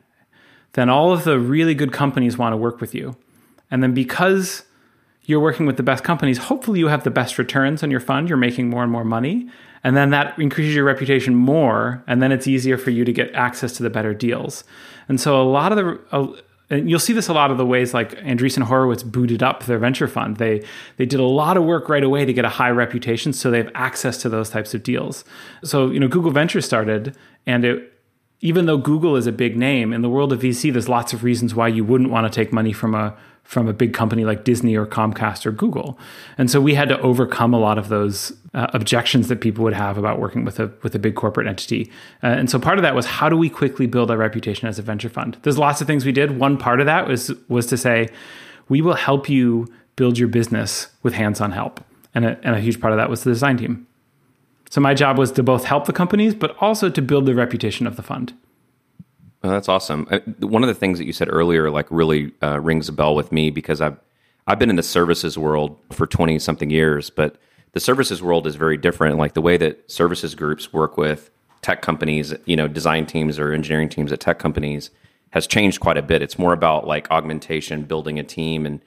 then 0.73 0.89
all 0.89 1.13
of 1.13 1.25
the 1.25 1.39
really 1.39 1.75
good 1.75 1.93
companies 1.93 2.37
want 2.37 2.53
to 2.53 2.57
work 2.57 2.81
with 2.81 2.95
you. 2.95 3.17
And 3.71 3.83
then 3.83 3.95
because 3.95 4.65
you're 5.25 5.41
working 5.41 5.67
with 5.67 5.77
the 5.77 5.83
best 5.83 6.03
companies, 6.03 6.39
hopefully 6.39 6.81
you 6.81 6.89
have 6.89 7.05
the 7.05 7.11
best 7.11 7.39
returns 7.39 7.83
on 7.83 7.91
your 7.91 8.01
fund, 8.01 8.29
you're 8.29 8.39
making 8.39 8.69
more 8.69 8.83
and 8.83 8.91
more 8.91 9.05
money. 9.05 9.49
And 9.83 9.97
then 9.97 10.11
that 10.11 10.39
increases 10.39 10.75
your 10.75 10.85
reputation 10.85 11.35
more, 11.35 12.05
and 12.07 12.23
then 12.23 12.33
it's 12.33 12.47
easier 12.47 12.77
for 12.77 12.91
you 12.91 13.05
to 13.05 13.13
get 13.13 13.33
access 13.35 13.73
to 13.75 13.83
the 13.83 13.91
better 13.91 14.13
deals. 14.13 14.65
And 15.09 15.21
so 15.21 15.41
a 15.41 15.45
lot 15.45 15.73
of 15.73 15.77
the 15.77 16.43
and 16.71 16.89
you'll 16.89 17.01
see 17.01 17.13
this 17.13 17.29
a 17.29 17.33
lot 17.33 17.51
of 17.51 17.59
the 17.59 17.67
ways 17.67 17.93
like 17.93 18.13
Andreessen 18.21 18.63
Horowitz 18.63 19.03
booted 19.03 19.43
up 19.43 19.65
their 19.65 19.79
venture 19.79 20.07
fund. 20.07 20.37
They 20.37 20.65
they 20.97 21.07
did 21.07 21.21
a 21.21 21.25
lot 21.25 21.57
of 21.57 21.65
work 21.65 21.89
right 21.89 22.05
away 22.05 22.25
to 22.25 22.33
get 22.33 22.45
a 22.45 22.49
high 22.49 22.71
reputation, 22.71 23.33
so 23.33 23.51
they 23.51 23.59
have 23.59 23.71
access 23.75 24.19
to 24.23 24.29
those 24.29 24.51
types 24.51 24.73
of 24.73 24.83
deals. 24.83 25.25
So 25.65 25.91
you 25.91 25.99
know, 25.99 26.09
Google 26.09 26.31
Venture 26.31 26.61
started, 26.61 27.17
and 27.47 27.65
it 27.65 27.93
even 28.41 28.67
though 28.67 28.79
Google 28.79 29.17
is 29.17 29.27
a 29.27 29.33
big 29.33 29.57
name 29.57 29.93
in 29.93 30.03
the 30.03 30.09
world 30.09 30.33
of 30.33 30.41
VC, 30.41 30.73
there's 30.73 30.89
lots 30.89 31.13
of 31.13 31.23
reasons 31.25 31.55
why 31.55 31.69
you 31.69 31.85
wouldn't 31.85 32.11
want 32.11 32.31
to 32.31 32.35
take 32.35 32.53
money 32.53 32.73
from 32.73 32.95
a 32.95 33.17
from 33.43 33.67
a 33.67 33.73
big 33.73 33.93
company 33.93 34.25
like 34.25 34.45
Disney 34.45 34.77
or 34.77 34.87
Comcast 34.87 35.45
or 35.45 35.51
Google. 35.51 35.99
And 36.39 36.49
so 36.49 36.61
we 36.61 36.75
had 36.75 36.89
to 36.89 37.01
overcome 37.01 37.53
a 37.53 37.59
lot 37.59 37.79
of 37.79 37.89
those 37.89 38.33
uh, 38.55 38.69
objections 38.73 39.27
that 39.27 39.41
people 39.41 39.65
would 39.65 39.73
have 39.73 39.99
about 39.99 40.21
working 40.21 40.45
with 40.45 40.61
a 40.61 40.73
with 40.83 40.95
a 40.95 40.99
big 40.99 41.17
corporate 41.17 41.47
entity. 41.47 41.91
Uh, 42.23 42.29
and 42.29 42.49
so 42.51 42.59
part 42.59 42.79
of 42.79 42.83
that 42.83 42.95
was 42.95 43.07
how 43.07 43.29
do 43.29 43.37
we 43.37 43.51
quickly 43.51 43.87
build 43.87 44.11
our 44.11 44.17
reputation 44.17 44.69
as 44.69 44.79
a 44.79 44.83
venture 44.83 45.09
fund? 45.09 45.37
There's 45.43 45.59
lots 45.59 45.81
of 45.81 45.87
things 45.87 46.05
we 46.07 46.13
did. 46.13 46.39
One 46.39 46.57
part 46.57 46.81
of 46.81 46.87
that 46.87 47.09
was 47.09 47.33
was 47.49 47.67
to 47.67 47.77
say 47.77 48.09
we 48.69 48.81
will 48.81 48.95
help 48.95 49.29
you 49.29 49.67
build 49.97 50.17
your 50.17 50.29
business 50.29 50.89
with 51.03 51.13
hands-on 51.13 51.53
help. 51.53 51.85
And 52.15 52.25
a, 52.25 52.39
and 52.43 52.57
a 52.57 52.61
huge 52.61 52.81
part 52.81 52.93
of 52.93 52.97
that 52.97 53.11
was 53.11 53.23
the 53.23 53.31
design 53.31 53.57
team. 53.57 53.87
So 54.71 54.81
my 54.81 54.95
job 54.95 55.19
was 55.19 55.33
to 55.33 55.43
both 55.43 55.65
help 55.65 55.85
the 55.85 55.93
companies 55.93 56.35
but 56.35 56.57
also 56.61 56.89
to 56.89 57.03
build 57.03 57.27
the 57.27 57.35
reputation 57.35 57.87
of 57.87 57.97
the 57.97 58.03
fund. 58.03 58.33
Oh, 59.43 59.51
that's 59.51 59.69
awesome. 59.69 60.07
Uh, 60.11 60.21
one 60.41 60.63
of 60.63 60.69
the 60.69 60.75
things 60.75 60.99
that 60.99 61.07
you 61.07 61.13
said 61.13 61.29
earlier, 61.31 61.71
like, 61.71 61.87
really 61.91 62.33
uh, 62.43 62.61
rings 62.61 62.89
a 62.89 62.93
bell 62.93 63.15
with 63.15 63.33
me 63.33 63.51
because 63.51 63.81
I've 63.81 63.99
I've 64.47 64.59
been 64.59 64.71
in 64.71 64.77
the 64.77 64.83
services 64.83 65.37
world 65.37 65.77
for 65.93 66.07
twenty 66.07 66.39
something 66.39 66.71
years, 66.71 67.11
but 67.11 67.37
the 67.73 67.81
services 67.81 68.23
world 68.23 68.47
is 68.47 68.57
very 68.57 68.77
different. 68.77 69.17
Like 69.17 69.35
the 69.35 69.41
way 69.41 69.57
that 69.57 69.91
services 69.91 70.35
groups 70.35 70.73
work 70.73 70.97
with 70.97 71.31
tech 71.63 71.83
companies, 71.83 72.35
you 72.47 72.57
know, 72.57 72.67
design 72.67 73.07
teams 73.07 73.39
or 73.39 73.53
engineering 73.53 73.89
teams 73.89 74.13
at 74.13 74.21
tech 74.21 74.39
companies 74.39 74.91
has 75.31 75.47
changed 75.47 75.81
quite 75.81 75.97
a 75.97 76.03
bit. 76.03 76.23
It's 76.23 76.39
more 76.39 76.53
about 76.53 76.87
like 76.87 77.11
augmentation, 77.11 77.85
building 77.85 78.19
a 78.19 78.25
team, 78.25 78.67
and 78.67 78.81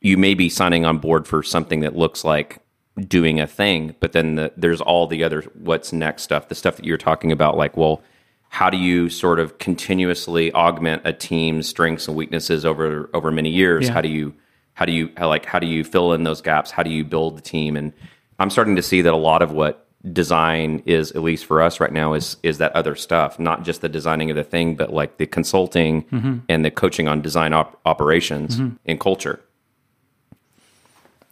you 0.00 0.16
may 0.16 0.34
be 0.34 0.48
signing 0.48 0.84
on 0.84 0.98
board 0.98 1.26
for 1.26 1.42
something 1.42 1.80
that 1.80 1.96
looks 1.96 2.24
like 2.24 2.60
doing 3.06 3.40
a 3.40 3.46
thing, 3.46 3.94
but 4.00 4.12
then 4.12 4.34
the, 4.34 4.52
there's 4.56 4.80
all 4.80 5.06
the 5.06 5.24
other 5.24 5.42
what's 5.54 5.92
next 5.92 6.22
stuff, 6.22 6.48
the 6.48 6.54
stuff 6.54 6.76
that 6.76 6.84
you're 6.84 6.98
talking 6.98 7.32
about, 7.32 7.56
like, 7.56 7.76
well 7.76 8.02
how 8.50 8.68
do 8.68 8.76
you 8.76 9.08
sort 9.08 9.38
of 9.38 9.58
continuously 9.58 10.52
augment 10.54 11.02
a 11.04 11.12
team's 11.12 11.68
strengths 11.68 12.08
and 12.08 12.16
weaknesses 12.16 12.66
over 12.66 13.08
over 13.14 13.30
many 13.30 13.48
years? 13.48 13.86
Yeah. 13.86 13.94
How 13.94 14.00
do 14.00 14.08
you 14.08 14.34
how 14.74 14.84
do 14.84 14.92
you 14.92 15.10
how, 15.16 15.28
like 15.28 15.46
how 15.46 15.60
do 15.60 15.68
you 15.68 15.84
fill 15.84 16.12
in 16.12 16.24
those 16.24 16.42
gaps? 16.42 16.70
How 16.70 16.82
do 16.82 16.90
you 16.90 17.04
build 17.04 17.38
the 17.38 17.42
team? 17.42 17.76
And 17.76 17.92
I'm 18.40 18.50
starting 18.50 18.76
to 18.76 18.82
see 18.82 19.02
that 19.02 19.12
a 19.12 19.16
lot 19.16 19.40
of 19.40 19.52
what 19.52 19.86
design 20.12 20.82
is 20.84 21.12
at 21.12 21.22
least 21.22 21.44
for 21.44 21.62
us 21.62 21.78
right 21.78 21.92
now 21.92 22.14
is 22.14 22.38
is 22.42 22.58
that 22.58 22.72
other 22.72 22.96
stuff 22.96 23.38
not 23.38 23.64
just 23.64 23.82
the 23.82 23.88
designing 23.88 24.30
of 24.30 24.36
the 24.36 24.42
thing 24.42 24.74
but 24.74 24.90
like 24.94 25.18
the 25.18 25.26
consulting 25.26 26.04
mm-hmm. 26.04 26.38
and 26.48 26.64
the 26.64 26.70
coaching 26.70 27.06
on 27.06 27.20
design 27.20 27.52
op- 27.52 27.78
operations 27.84 28.56
mm-hmm. 28.56 28.74
and 28.86 28.98
culture 28.98 29.38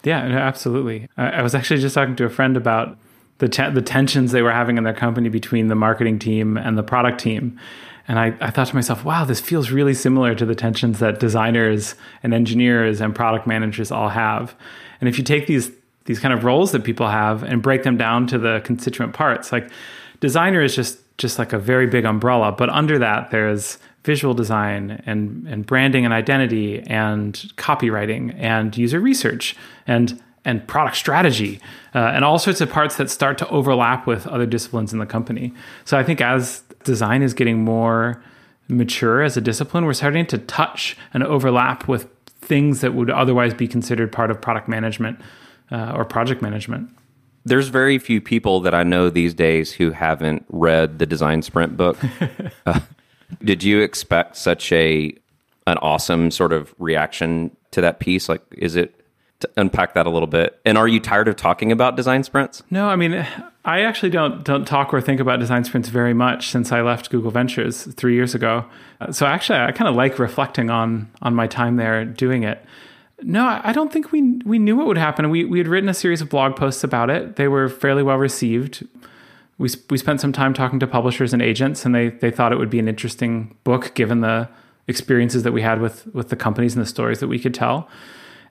yeah 0.08 0.38
absolutely 0.38 1.08
I, 1.16 1.30
I 1.30 1.42
was 1.42 1.54
actually 1.54 1.80
just 1.80 1.94
talking 1.94 2.16
to 2.16 2.24
a 2.24 2.30
friend 2.30 2.56
about 2.56 2.98
the 3.38 3.48
te- 3.48 3.70
the 3.70 3.82
tensions 3.82 4.32
they 4.32 4.42
were 4.42 4.52
having 4.52 4.76
in 4.76 4.84
their 4.84 4.94
company 4.94 5.28
between 5.28 5.68
the 5.68 5.74
marketing 5.74 6.18
team 6.18 6.56
and 6.56 6.76
the 6.76 6.82
product 6.82 7.20
team. 7.20 7.58
And 8.06 8.18
I, 8.18 8.34
I 8.40 8.50
thought 8.50 8.68
to 8.68 8.74
myself, 8.74 9.04
wow, 9.04 9.24
this 9.24 9.40
feels 9.40 9.70
really 9.70 9.94
similar 9.94 10.34
to 10.34 10.46
the 10.46 10.54
tensions 10.54 10.98
that 10.98 11.20
designers 11.20 11.94
and 12.22 12.32
engineers 12.32 13.00
and 13.00 13.14
product 13.14 13.46
managers 13.46 13.90
all 13.90 14.08
have. 14.08 14.54
And 15.00 15.08
if 15.08 15.18
you 15.18 15.24
take 15.24 15.46
these 15.46 15.70
these 16.06 16.18
kind 16.18 16.32
of 16.32 16.42
roles 16.42 16.72
that 16.72 16.84
people 16.84 17.06
have 17.06 17.42
and 17.42 17.62
break 17.62 17.82
them 17.82 17.98
down 17.98 18.26
to 18.28 18.38
the 18.38 18.62
constituent 18.64 19.12
parts, 19.12 19.52
like 19.52 19.70
designer 20.20 20.62
is 20.62 20.74
just 20.74 20.98
just 21.18 21.38
like 21.38 21.52
a 21.52 21.58
very 21.58 21.86
big 21.86 22.04
umbrella, 22.04 22.52
but 22.52 22.68
under 22.70 22.98
that 22.98 23.30
there's 23.30 23.78
visual 24.08 24.32
design 24.32 25.02
and 25.04 25.46
and 25.46 25.66
branding 25.66 26.06
and 26.06 26.14
identity 26.14 26.80
and 26.86 27.34
copywriting 27.56 28.34
and 28.38 28.74
user 28.74 29.00
research 29.00 29.54
and 29.86 30.18
and 30.46 30.66
product 30.66 30.96
strategy 30.96 31.60
uh, 31.94 32.14
and 32.14 32.24
all 32.24 32.38
sorts 32.38 32.62
of 32.62 32.70
parts 32.70 32.96
that 32.96 33.10
start 33.10 33.36
to 33.36 33.46
overlap 33.50 34.06
with 34.06 34.26
other 34.26 34.46
disciplines 34.46 34.94
in 34.94 34.98
the 34.98 35.04
company. 35.04 35.52
So 35.84 35.98
I 35.98 36.04
think 36.04 36.22
as 36.22 36.62
design 36.84 37.20
is 37.22 37.34
getting 37.34 37.58
more 37.62 38.22
mature 38.68 39.22
as 39.22 39.36
a 39.36 39.42
discipline, 39.42 39.84
we're 39.84 39.92
starting 39.92 40.26
to 40.26 40.38
touch 40.38 40.96
and 41.12 41.22
overlap 41.22 41.86
with 41.86 42.08
things 42.40 42.80
that 42.80 42.94
would 42.94 43.10
otherwise 43.10 43.52
be 43.52 43.68
considered 43.68 44.10
part 44.10 44.30
of 44.30 44.40
product 44.40 44.68
management 44.68 45.20
uh, 45.70 45.92
or 45.94 46.06
project 46.06 46.40
management. 46.40 46.88
There's 47.44 47.68
very 47.68 47.98
few 47.98 48.22
people 48.22 48.60
that 48.60 48.74
I 48.74 48.84
know 48.84 49.10
these 49.10 49.34
days 49.34 49.72
who 49.72 49.90
haven't 49.90 50.46
read 50.48 50.98
the 50.98 51.04
Design 51.04 51.42
Sprint 51.42 51.76
book. 51.76 51.98
uh, 52.64 52.80
did 53.42 53.62
you 53.62 53.80
expect 53.80 54.36
such 54.36 54.72
a 54.72 55.14
an 55.66 55.76
awesome 55.78 56.30
sort 56.30 56.52
of 56.52 56.74
reaction 56.78 57.54
to 57.72 57.80
that 57.82 58.00
piece? 58.00 58.28
Like, 58.28 58.42
is 58.52 58.74
it 58.74 58.98
to 59.40 59.50
unpack 59.56 59.94
that 59.94 60.06
a 60.06 60.10
little 60.10 60.26
bit. 60.26 60.60
And 60.64 60.76
are 60.76 60.88
you 60.88 61.00
tired 61.00 61.28
of 61.28 61.36
talking 61.36 61.70
about 61.70 61.96
design 61.96 62.24
sprints? 62.24 62.62
No, 62.70 62.88
I 62.88 62.96
mean, 62.96 63.24
I 63.64 63.82
actually 63.82 64.10
don't 64.10 64.44
don't 64.44 64.66
talk 64.66 64.92
or 64.92 65.00
think 65.00 65.20
about 65.20 65.38
design 65.38 65.64
sprints 65.64 65.88
very 65.88 66.14
much 66.14 66.48
since 66.48 66.72
I 66.72 66.80
left 66.82 67.10
Google 67.10 67.30
Ventures 67.30 67.84
three 67.94 68.14
years 68.14 68.34
ago. 68.34 68.64
So 69.12 69.26
actually, 69.26 69.58
I 69.60 69.72
kind 69.72 69.88
of 69.88 69.94
like 69.94 70.18
reflecting 70.18 70.70
on 70.70 71.10
on 71.22 71.34
my 71.34 71.46
time 71.46 71.76
there 71.76 72.04
doing 72.04 72.42
it. 72.42 72.64
No, 73.22 73.60
I 73.62 73.72
don't 73.72 73.92
think 73.92 74.12
we 74.12 74.22
we 74.44 74.58
knew 74.58 74.76
what 74.76 74.86
would 74.86 74.98
happen. 74.98 75.30
We 75.30 75.44
we 75.44 75.58
had 75.58 75.68
written 75.68 75.88
a 75.88 75.94
series 75.94 76.20
of 76.20 76.28
blog 76.28 76.56
posts 76.56 76.82
about 76.82 77.10
it. 77.10 77.36
They 77.36 77.48
were 77.48 77.68
fairly 77.68 78.02
well 78.02 78.18
received. 78.18 78.86
We 79.58 79.68
we 79.90 79.98
spent 79.98 80.20
some 80.20 80.32
time 80.32 80.54
talking 80.54 80.78
to 80.80 80.86
publishers 80.86 81.32
and 81.32 81.42
agents, 81.42 81.84
and 81.84 81.94
they 81.94 82.08
they 82.10 82.30
thought 82.30 82.52
it 82.52 82.58
would 82.58 82.70
be 82.70 82.78
an 82.78 82.88
interesting 82.88 83.56
book 83.64 83.94
given 83.94 84.20
the 84.20 84.48
experiences 84.86 85.42
that 85.42 85.52
we 85.52 85.62
had 85.62 85.80
with 85.80 86.06
with 86.14 86.30
the 86.30 86.36
companies 86.36 86.74
and 86.74 86.82
the 86.82 86.88
stories 86.88 87.20
that 87.20 87.28
we 87.28 87.38
could 87.38 87.54
tell. 87.54 87.88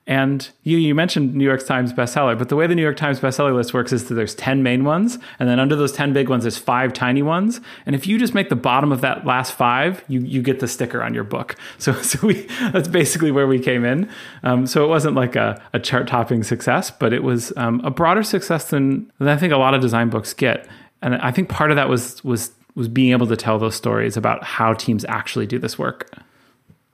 And 0.07 0.49
you, 0.63 0.77
you 0.77 0.95
mentioned 0.95 1.35
New 1.35 1.43
York 1.43 1.65
Times 1.65 1.91
bestseller, 1.91 2.39
but 2.39 2.47
the 2.47 2.55
way 2.55 2.65
the 2.65 2.75
New 2.75 2.81
York 2.81 2.95
Times 2.95 3.19
bestseller 3.19 3.53
list 3.53 3.73
works 3.73 3.91
is 3.91 4.07
that 4.07 4.13
there's 4.13 4.33
10 4.35 4.63
main 4.63 4.85
ones, 4.85 5.19
and 5.37 5.49
then 5.49 5.59
under 5.59 5.75
those 5.75 5.91
10 5.91 6.13
big 6.13 6.29
ones, 6.29 6.45
there's 6.45 6.57
five 6.57 6.93
tiny 6.93 7.21
ones. 7.21 7.59
And 7.85 7.93
if 7.93 8.07
you 8.07 8.17
just 8.17 8.33
make 8.33 8.47
the 8.47 8.55
bottom 8.55 8.93
of 8.93 9.01
that 9.01 9.25
last 9.25 9.51
five, 9.51 10.01
you, 10.07 10.21
you 10.21 10.41
get 10.41 10.61
the 10.61 10.67
sticker 10.69 11.03
on 11.03 11.13
your 11.13 11.25
book. 11.25 11.55
So, 11.79 11.93
so 12.01 12.25
we, 12.25 12.47
that's 12.71 12.87
basically 12.87 13.31
where 13.31 13.45
we 13.45 13.59
came 13.59 13.85
in. 13.85 14.09
Um, 14.43 14.65
so 14.65 14.83
it 14.83 14.87
wasn't 14.87 15.15
like 15.15 15.35
a, 15.35 15.61
a 15.73 15.79
chart 15.79 16.07
topping 16.07 16.43
success, 16.43 16.89
but 16.89 17.13
it 17.13 17.23
was 17.23 17.53
um, 17.55 17.81
a 17.83 17.91
broader 17.91 18.23
success 18.23 18.69
than, 18.69 19.11
than 19.19 19.27
I 19.27 19.37
think 19.37 19.53
a 19.53 19.57
lot 19.57 19.73
of 19.73 19.81
design 19.81 20.09
books 20.09 20.33
get. 20.33 20.67
And 21.01 21.15
I 21.15 21.31
think 21.31 21.49
part 21.49 21.71
of 21.71 21.75
that 21.75 21.89
was, 21.89 22.23
was, 22.23 22.51
was 22.75 22.87
being 22.87 23.11
able 23.11 23.27
to 23.27 23.35
tell 23.35 23.59
those 23.59 23.75
stories 23.75 24.17
about 24.17 24.43
how 24.43 24.73
teams 24.73 25.05
actually 25.05 25.47
do 25.47 25.59
this 25.59 25.77
work. 25.79 26.11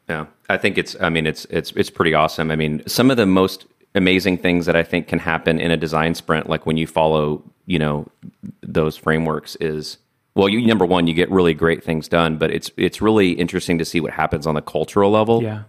Yeah, 0.10 0.26
I 0.50 0.58
think 0.58 0.78
it's. 0.78 0.96
I 1.00 1.10
mean, 1.10 1.26
it's 1.26 1.46
it's 1.46 1.72
it's 1.72 1.90
pretty 1.90 2.14
awesome. 2.14 2.52
I 2.52 2.56
mean, 2.56 2.84
some 2.88 3.10
of 3.10 3.18
the 3.18 3.26
most 3.26 3.66
amazing 3.96 4.38
things 4.38 4.66
that 4.66 4.76
I 4.76 4.84
think 4.84 5.08
can 5.08 5.20
happen 5.20 5.60
in 5.60 5.72
a 5.72 5.78
design 5.78 6.14
sprint, 6.16 6.50
like 6.50 6.66
when 6.66 6.78
you 6.78 6.88
follow, 6.88 7.42
you 7.66 7.80
know, 7.80 8.08
those 8.62 8.98
frameworks, 8.98 9.56
is 9.58 9.98
well, 10.36 10.50
you 10.50 10.66
number 10.66 10.86
one, 10.86 11.08
you 11.08 11.14
get 11.14 11.32
really 11.32 11.54
great 11.54 11.84
things 11.84 12.08
done, 12.08 12.38
but 12.38 12.52
it's 12.52 12.70
it's 12.76 13.02
really 13.02 13.32
interesting 13.32 13.78
to 13.78 13.86
see 13.86 14.02
what 14.02 14.12
happens 14.12 14.46
on 14.46 14.56
the 14.56 14.62
cultural 14.62 15.10
level. 15.12 15.42
Yeah. 15.42 15.64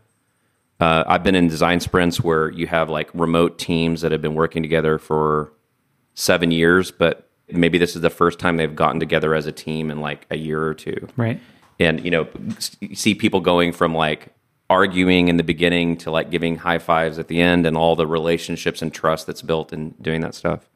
Uh, 0.81 1.05
I've 1.07 1.23
been 1.23 1.37
in 1.37 1.47
design 1.47 1.79
sprints 1.79 2.21
where 2.21 2.51
you 2.51 2.67
have 2.67 2.91
like 2.91 3.09
remote 3.15 3.59
teams 3.59 4.01
that 4.01 4.11
have 4.11 4.21
been 4.21 4.35
working 4.35 4.63
together 4.63 4.99
for 4.99 5.53
seven 6.15 6.51
years, 6.51 6.91
but 6.91 7.31
maybe 7.55 7.79
this 7.79 7.97
is 7.97 8.03
the 8.03 8.11
first 8.11 8.39
time 8.39 8.57
they've 8.57 8.75
gotten 8.75 9.01
together 9.01 9.35
as 9.35 9.47
a 9.47 9.53
team 9.53 9.91
in 9.91 10.01
like 10.01 10.27
a 10.31 10.37
year 10.37 10.63
or 10.63 10.75
two. 10.75 11.09
Right. 11.17 11.41
And 11.81 12.05
you 12.05 12.11
know 12.11 12.29
see 12.59 13.15
people 13.15 13.41
going 13.41 13.73
from 13.73 13.95
like 13.95 14.29
arguing 14.71 15.29
in 15.29 15.37
the 15.37 15.43
beginning 15.43 15.97
to 15.99 16.11
like 16.11 16.31
giving 16.31 16.57
high 16.57 16.79
fives 16.79 17.19
at 17.19 17.29
the 17.29 17.41
end 17.41 17.67
and 17.67 17.77
all 17.77 17.97
the 17.97 18.07
relationships 18.07 18.81
and 18.81 18.93
trust 18.93 19.27
that's 19.27 19.43
built 19.43 19.73
in 19.73 19.91
doing 20.01 20.21
that 20.23 20.35
stuff. 20.35 20.69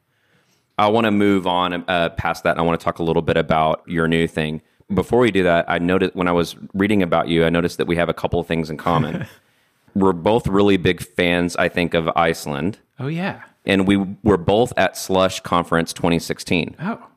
I 0.77 0.87
want 0.87 1.05
to 1.05 1.11
move 1.11 1.47
on 1.47 1.83
uh, 1.87 2.09
past 2.09 2.43
that 2.43 2.51
and 2.51 2.59
i 2.59 2.63
want 2.63 2.79
to 2.79 2.83
talk 2.83 2.99
a 2.99 3.03
little 3.03 3.21
bit 3.21 3.35
about 3.35 3.83
your 3.87 4.07
new 4.07 4.27
thing. 4.27 4.61
Before 4.93 5.19
we 5.19 5.31
do 5.31 5.43
that 5.43 5.65
i 5.69 5.77
noticed 5.77 6.15
when 6.15 6.27
i 6.27 6.31
was 6.31 6.55
reading 6.73 7.03
about 7.03 7.27
you 7.27 7.45
i 7.45 7.49
noticed 7.49 7.77
that 7.77 7.87
we 7.87 7.95
have 7.95 8.09
a 8.09 8.13
couple 8.13 8.39
of 8.39 8.47
things 8.47 8.69
in 8.69 8.77
common. 8.77 9.27
We're 9.95 10.13
both 10.13 10.47
really 10.47 10.77
big 10.77 11.01
fans 11.01 11.55
i 11.55 11.67
think 11.67 11.93
of 11.93 12.07
iceland. 12.15 12.79
Oh 12.99 13.07
yeah 13.07 13.43
and 13.69 13.87
we 13.87 13.97
were 14.23 14.37
both 14.37 14.73
at 14.75 14.97
slush 14.97 15.39
conference 15.39 15.93
2016 15.93 16.75
oh 16.79 17.09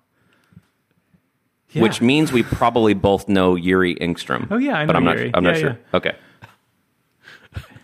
yeah. 1.72 1.82
which 1.82 2.00
means 2.00 2.32
we 2.32 2.42
probably 2.42 2.94
both 2.94 3.28
know 3.28 3.54
Jyri 3.54 3.98
Engeström. 3.98 4.48
Oh 4.50 4.58
yeah, 4.58 4.74
I 4.74 4.84
know 4.84 4.86
but 4.86 4.96
I'm 4.96 5.04
Yuri. 5.04 5.30
not. 5.30 5.38
I'm 5.38 5.44
yeah, 5.44 5.50
not 5.50 5.60
sure. 5.60 5.78
Okay. 5.94 6.14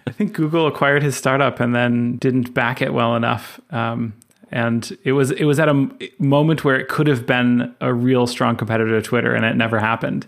I 0.07 0.11
think 0.11 0.33
Google 0.33 0.67
acquired 0.67 1.03
his 1.03 1.17
startup 1.17 1.61
and 1.61 1.75
then 1.75 2.17
didn't 2.17 2.55
back 2.55 2.81
it 2.81 2.95
well 2.95 3.15
enough. 3.15 3.61
Um, 3.71 4.15
and 4.51 4.97
it 5.05 5.13
was 5.13 5.31
it 5.33 5.45
was 5.45 5.59
at 5.59 5.69
a 5.69 5.89
moment 6.19 6.65
where 6.65 6.79
it 6.79 6.89
could 6.89 7.07
have 7.07 7.27
been 7.27 7.75
a 7.81 7.93
real 7.93 8.27
strong 8.27 8.57
competitor 8.57 9.01
to 9.01 9.07
Twitter, 9.07 9.35
and 9.35 9.45
it 9.45 9.57
never 9.57 9.79
happened. 9.79 10.27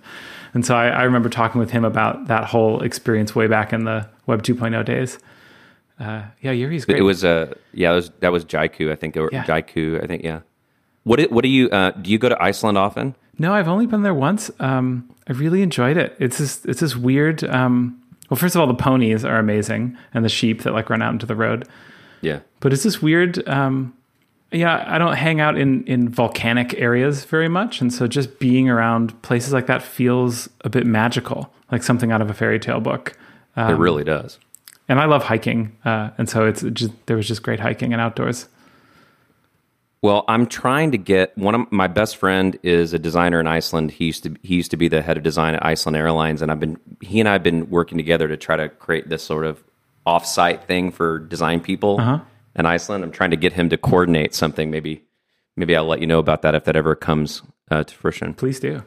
And 0.53 0.67
so 0.67 0.77
I, 0.77 0.89
I 0.89 1.03
remember 1.05 1.29
talking 1.29 1.61
with 1.61 1.71
him 1.71 1.85
about 1.85 2.27
that 2.27 2.45
whole 2.45 2.83
experience 2.83 3.35
way 3.35 3.47
back 3.47 3.73
in 3.73 3.85
the 3.85 4.09
Web 4.27 4.43
2.0 4.43 4.85
days. 4.85 5.19
Uh, 6.01 6.23
yeah, 6.41 6.53
Jyri's 6.53 6.87
great. 6.87 6.99
It 6.99 7.03
was 7.03 7.25
a 7.25 7.29
uh, 7.29 7.55
yeah, 7.75 7.93
was, 7.93 8.11
that 8.21 8.33
was 8.33 8.47
Jaiku, 8.47 8.91
I 8.91 8.97
think, 8.97 9.19
or 9.19 9.29
yeah. 9.31 9.45
Jaiku, 9.45 10.03
I 10.03 10.07
think, 10.07 10.25
yeah. 10.25 10.41
What 11.05 11.31
what 11.31 11.43
do 11.43 11.49
you 11.49 11.69
uh, 11.69 11.91
do? 11.93 12.11
You 12.11 12.19
go 12.19 12.31
to 12.31 12.43
Iceland 12.43 12.79
often? 12.79 13.15
No, 13.39 13.53
I've 13.53 13.69
only 13.69 13.87
been 13.87 14.03
there 14.03 14.15
once. 14.15 14.51
Um, 14.61 15.15
I 15.29 15.33
really 15.33 15.63
enjoyed 15.63 15.97
it. 15.97 16.17
It's 16.19 16.39
this 16.39 16.65
it's 16.65 16.81
this 16.81 16.97
weird. 16.97 17.45
Um, 17.45 18.03
well, 18.31 18.39
first 18.39 18.55
of 18.55 18.61
all, 18.61 18.67
the 18.67 18.75
ponies 18.75 19.25
are 19.25 19.39
amazing, 19.39 19.97
and 20.15 20.25
the 20.25 20.29
sheep 20.29 20.63
that 20.63 20.73
like 20.73 20.89
run 20.89 21.03
out 21.03 21.13
into 21.13 21.27
the 21.27 21.37
road. 21.37 21.69
Yeah, 22.23 22.41
but 22.61 22.73
it's 22.73 22.83
this 22.83 23.03
weird. 23.03 23.47
Um, 23.49 23.95
yeah, 24.53 24.85
I 24.87 24.99
don't 24.99 25.15
hang 25.15 25.41
out 25.41 25.57
in 25.57 25.85
in 25.85 26.09
volcanic 26.09 26.75
areas 26.79 27.25
very 27.25 27.49
much, 27.49 27.81
and 27.81 27.93
so 27.93 28.07
just 28.07 28.39
being 28.39 28.69
around 28.69 29.21
places 29.23 29.53
like 29.53 29.67
that 29.67 29.83
feels 29.83 30.49
a 30.63 30.71
bit 30.71 30.87
magical, 30.87 31.53
like 31.71 31.83
something 31.83 32.11
out 32.11 32.23
of 32.23 32.31
a 32.31 32.35
fairy 32.35 32.59
tale 32.59 32.81
book. 32.81 33.17
it 33.57 33.79
really 33.79 34.05
does. 34.05 34.39
And 34.91 34.99
I 34.99 35.05
love 35.05 35.23
hiking, 35.23 35.77
uh, 35.85 36.11
and 36.19 36.29
so 36.29 36.47
it's 36.47 36.63
just 36.63 36.91
there 37.07 37.17
was 37.17 37.29
just 37.29 37.45
great 37.45 37.61
hiking 37.61 37.93
and 37.93 38.03
outdoors. 38.03 38.49
Well, 40.03 40.25
I'm 40.27 40.49
trying 40.49 40.91
to 40.91 40.99
get 40.99 41.39
one 41.39 41.55
of 41.55 41.71
my 41.71 41.87
best 41.87 42.17
friend 42.17 42.59
is 42.65 42.93
a 42.93 42.99
designer 42.99 43.39
in 43.39 43.47
Iceland. 43.47 43.93
He 43.93 44.07
used 44.07 44.25
to 44.25 44.35
he 44.43 44.57
used 44.57 44.73
to 44.73 44.77
be 44.77 44.89
the 44.89 45.01
head 45.01 45.17
of 45.17 45.23
design 45.23 45.55
at 45.55 45.65
Iceland 45.65 45.97
Airlines, 45.97 46.43
and 46.43 46.51
I've 46.51 46.59
been 46.59 46.77
he 47.01 47.21
and 47.21 47.29
I 47.29 47.35
have 47.35 47.45
been 47.45 47.71
working 47.71 47.99
together 47.99 48.27
to 48.27 48.37
try 48.37 48.57
to 48.57 48.69
create 48.69 49.09
this 49.09 49.23
sort 49.23 49.45
of 49.45 49.63
offsite 50.09 50.65
thing 50.65 50.91
for 50.91 51.21
design 51.21 51.61
people 51.61 52.01
uh-huh. 52.01 52.19
in 52.57 52.67
Iceland. 52.67 53.05
I'm 53.05 53.13
trying 53.13 53.31
to 53.31 53.37
get 53.37 53.53
him 53.53 53.69
to 53.69 53.77
coordinate 53.77 54.35
something. 54.35 54.73
Maybe 54.73 55.05
maybe 55.57 55.77
I'll 55.77 55.87
let 55.87 56.01
you 56.01 56.09
know 56.09 56.19
about 56.19 56.43
that 56.43 56.57
if 56.57 56.65
that 56.65 56.75
ever 56.75 56.97
comes 56.97 57.43
uh, 57.71 57.85
to 57.85 57.95
fruition. 57.95 58.35
Please 58.35 58.59
do. 58.59 58.83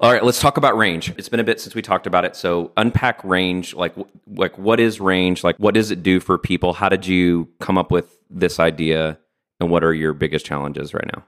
All 0.00 0.10
right, 0.10 0.24
let's 0.24 0.40
talk 0.40 0.56
about 0.56 0.76
range. 0.76 1.12
It's 1.18 1.28
been 1.28 1.40
a 1.40 1.44
bit 1.44 1.60
since 1.60 1.74
we 1.74 1.82
talked 1.82 2.06
about 2.06 2.24
it. 2.24 2.34
So 2.34 2.72
unpack 2.76 3.22
range. 3.22 3.74
Like 3.74 3.94
like 4.26 4.56
what 4.58 4.80
is 4.80 5.00
range? 5.00 5.44
Like 5.44 5.56
what 5.58 5.74
does 5.74 5.90
it 5.90 6.02
do 6.02 6.20
for 6.20 6.38
people? 6.38 6.72
How 6.72 6.88
did 6.88 7.06
you 7.06 7.48
come 7.60 7.76
up 7.76 7.90
with 7.90 8.18
this 8.30 8.58
idea? 8.58 9.18
and 9.60 9.70
what 9.70 9.84
are 9.84 9.94
your 9.94 10.12
biggest 10.12 10.44
challenges 10.44 10.94
right 10.94 11.08
now? 11.14 11.24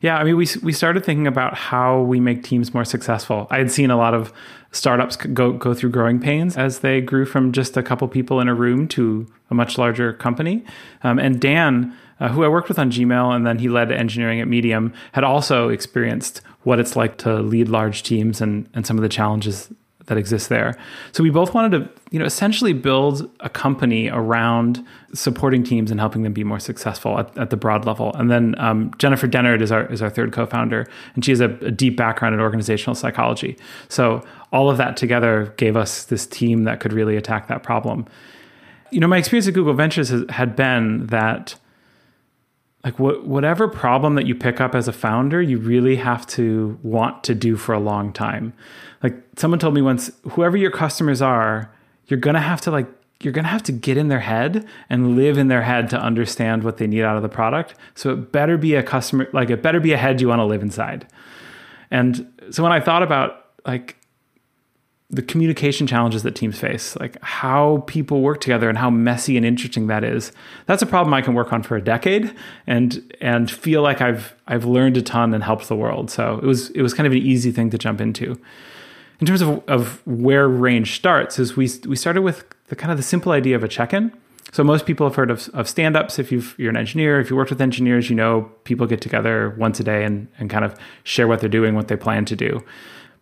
Yeah, 0.00 0.16
I 0.16 0.24
mean, 0.24 0.36
we 0.36 0.46
we 0.62 0.72
started 0.72 1.04
thinking 1.04 1.26
about 1.26 1.54
how 1.54 2.00
we 2.00 2.20
make 2.20 2.42
teams 2.42 2.72
more 2.72 2.86
successful. 2.86 3.46
I 3.50 3.58
had 3.58 3.70
seen 3.70 3.90
a 3.90 3.98
lot 3.98 4.14
of 4.14 4.32
startups 4.72 5.16
go 5.16 5.52
go 5.52 5.74
through 5.74 5.90
growing 5.90 6.20
pains 6.20 6.56
as 6.56 6.78
they 6.78 7.02
grew 7.02 7.26
from 7.26 7.52
just 7.52 7.76
a 7.76 7.82
couple 7.82 8.08
people 8.08 8.40
in 8.40 8.48
a 8.48 8.54
room 8.54 8.88
to 8.88 9.26
a 9.50 9.54
much 9.54 9.76
larger 9.76 10.14
company. 10.14 10.64
Um, 11.02 11.18
and 11.18 11.38
Dan, 11.38 11.94
uh, 12.18 12.28
who 12.28 12.44
I 12.44 12.48
worked 12.48 12.70
with 12.70 12.78
on 12.78 12.90
Gmail, 12.90 13.36
and 13.36 13.46
then 13.46 13.58
he 13.58 13.68
led 13.68 13.92
engineering 13.92 14.40
at 14.40 14.48
Medium, 14.48 14.94
had 15.12 15.22
also 15.22 15.68
experienced 15.68 16.40
what 16.62 16.78
it's 16.78 16.96
like 16.96 17.16
to 17.18 17.40
lead 17.40 17.68
large 17.68 18.02
teams 18.02 18.40
and 18.40 18.68
and 18.74 18.86
some 18.86 18.96
of 18.98 19.02
the 19.02 19.08
challenges 19.08 19.72
that 20.10 20.18
exist 20.18 20.48
there. 20.48 20.76
So 21.12 21.22
we 21.22 21.30
both 21.30 21.54
wanted 21.54 21.78
to, 21.78 21.88
you 22.10 22.18
know, 22.18 22.24
essentially 22.24 22.72
build 22.72 23.30
a 23.40 23.48
company 23.48 24.08
around 24.08 24.84
supporting 25.14 25.62
teams 25.62 25.90
and 25.92 26.00
helping 26.00 26.24
them 26.24 26.32
be 26.32 26.42
more 26.42 26.58
successful 26.58 27.16
at, 27.20 27.38
at 27.38 27.50
the 27.50 27.56
broad 27.56 27.84
level. 27.84 28.12
And 28.14 28.28
then 28.28 28.56
um, 28.58 28.92
Jennifer 28.98 29.28
Dennard 29.28 29.62
is 29.62 29.70
our 29.70 29.86
is 29.86 30.02
our 30.02 30.10
third 30.10 30.32
co-founder, 30.32 30.88
and 31.14 31.24
she 31.24 31.30
has 31.30 31.40
a, 31.40 31.50
a 31.60 31.70
deep 31.70 31.96
background 31.96 32.34
in 32.34 32.40
organizational 32.40 32.96
psychology. 32.96 33.56
So 33.88 34.24
all 34.52 34.68
of 34.68 34.78
that 34.78 34.96
together 34.96 35.54
gave 35.56 35.76
us 35.76 36.04
this 36.04 36.26
team 36.26 36.64
that 36.64 36.80
could 36.80 36.92
really 36.92 37.16
attack 37.16 37.46
that 37.46 37.62
problem. 37.62 38.06
You 38.90 38.98
know, 38.98 39.06
my 39.06 39.18
experience 39.18 39.46
at 39.46 39.54
Google 39.54 39.74
Ventures 39.74 40.08
has, 40.08 40.24
had 40.28 40.56
been 40.56 41.06
that 41.06 41.54
like 42.84 42.98
what, 42.98 43.26
whatever 43.26 43.68
problem 43.68 44.14
that 44.14 44.26
you 44.26 44.34
pick 44.34 44.60
up 44.60 44.74
as 44.74 44.88
a 44.88 44.92
founder, 44.92 45.42
you 45.42 45.58
really 45.58 45.96
have 45.96 46.26
to 46.28 46.78
want 46.82 47.22
to 47.24 47.34
do 47.34 47.56
for 47.56 47.74
a 47.74 47.80
long 47.80 48.12
time. 48.12 48.52
Like 49.02 49.14
someone 49.36 49.58
told 49.58 49.74
me 49.74 49.82
once, 49.82 50.10
whoever 50.30 50.56
your 50.56 50.70
customers 50.70 51.20
are, 51.20 51.70
you're 52.06 52.20
gonna 52.20 52.40
have 52.40 52.60
to 52.62 52.70
like 52.70 52.86
you're 53.22 53.32
gonna 53.32 53.48
have 53.48 53.62
to 53.64 53.72
get 53.72 53.98
in 53.98 54.08
their 54.08 54.20
head 54.20 54.66
and 54.88 55.14
live 55.14 55.36
in 55.36 55.48
their 55.48 55.62
head 55.62 55.90
to 55.90 56.00
understand 56.00 56.64
what 56.64 56.78
they 56.78 56.86
need 56.86 57.02
out 57.02 57.16
of 57.16 57.22
the 57.22 57.28
product. 57.28 57.74
So 57.94 58.12
it 58.12 58.32
better 58.32 58.56
be 58.56 58.74
a 58.74 58.82
customer 58.82 59.28
like 59.32 59.50
it 59.50 59.62
better 59.62 59.80
be 59.80 59.92
a 59.92 59.98
head 59.98 60.20
you 60.20 60.28
want 60.28 60.40
to 60.40 60.44
live 60.44 60.62
inside. 60.62 61.06
And 61.90 62.32
so 62.50 62.62
when 62.62 62.72
I 62.72 62.80
thought 62.80 63.02
about 63.02 63.46
like 63.66 63.96
the 65.10 65.22
communication 65.22 65.88
challenges 65.88 66.22
that 66.22 66.36
teams 66.36 66.58
face, 66.58 66.94
like 66.96 67.20
how 67.22 67.82
people 67.88 68.20
work 68.20 68.40
together 68.40 68.68
and 68.68 68.78
how 68.78 68.90
messy 68.90 69.36
and 69.36 69.44
interesting 69.44 69.88
that 69.88 70.04
is. 70.04 70.30
That's 70.66 70.82
a 70.82 70.86
problem 70.86 71.12
I 71.12 71.20
can 71.20 71.34
work 71.34 71.52
on 71.52 71.64
for 71.64 71.76
a 71.76 71.82
decade 71.82 72.32
and 72.66 73.12
and 73.20 73.50
feel 73.50 73.82
like 73.82 74.00
I've 74.00 74.34
I've 74.46 74.64
learned 74.64 74.96
a 74.96 75.02
ton 75.02 75.34
and 75.34 75.42
helped 75.42 75.66
the 75.66 75.74
world. 75.74 76.10
So 76.10 76.38
it 76.38 76.46
was 76.46 76.70
it 76.70 76.82
was 76.82 76.94
kind 76.94 77.08
of 77.08 77.12
an 77.12 77.18
easy 77.18 77.50
thing 77.50 77.70
to 77.70 77.78
jump 77.78 78.00
into. 78.00 78.40
In 79.18 79.26
terms 79.26 79.42
of, 79.42 79.62
of 79.68 80.00
where 80.06 80.48
range 80.48 80.94
starts, 80.94 81.38
is 81.38 81.56
we 81.56 81.68
we 81.86 81.96
started 81.96 82.22
with 82.22 82.44
the 82.68 82.76
kind 82.76 82.92
of 82.92 82.96
the 82.96 83.02
simple 83.02 83.32
idea 83.32 83.56
of 83.56 83.64
a 83.64 83.68
check-in. 83.68 84.12
So 84.52 84.64
most 84.64 84.84
people 84.84 85.06
have 85.06 85.14
heard 85.14 85.30
of, 85.30 85.48
of 85.54 85.68
stand-ups. 85.68 86.18
If 86.18 86.32
you 86.32 86.42
are 86.58 86.68
an 86.68 86.76
engineer, 86.76 87.20
if 87.20 87.30
you 87.30 87.36
worked 87.36 87.50
with 87.50 87.60
engineers, 87.60 88.10
you 88.10 88.16
know 88.16 88.50
people 88.64 88.86
get 88.86 89.00
together 89.00 89.54
once 89.58 89.78
a 89.78 89.84
day 89.84 90.02
and, 90.02 90.26
and 90.38 90.50
kind 90.50 90.64
of 90.64 90.74
share 91.04 91.28
what 91.28 91.38
they're 91.38 91.48
doing, 91.48 91.76
what 91.76 91.86
they 91.86 91.96
plan 91.96 92.24
to 92.24 92.34
do 92.34 92.64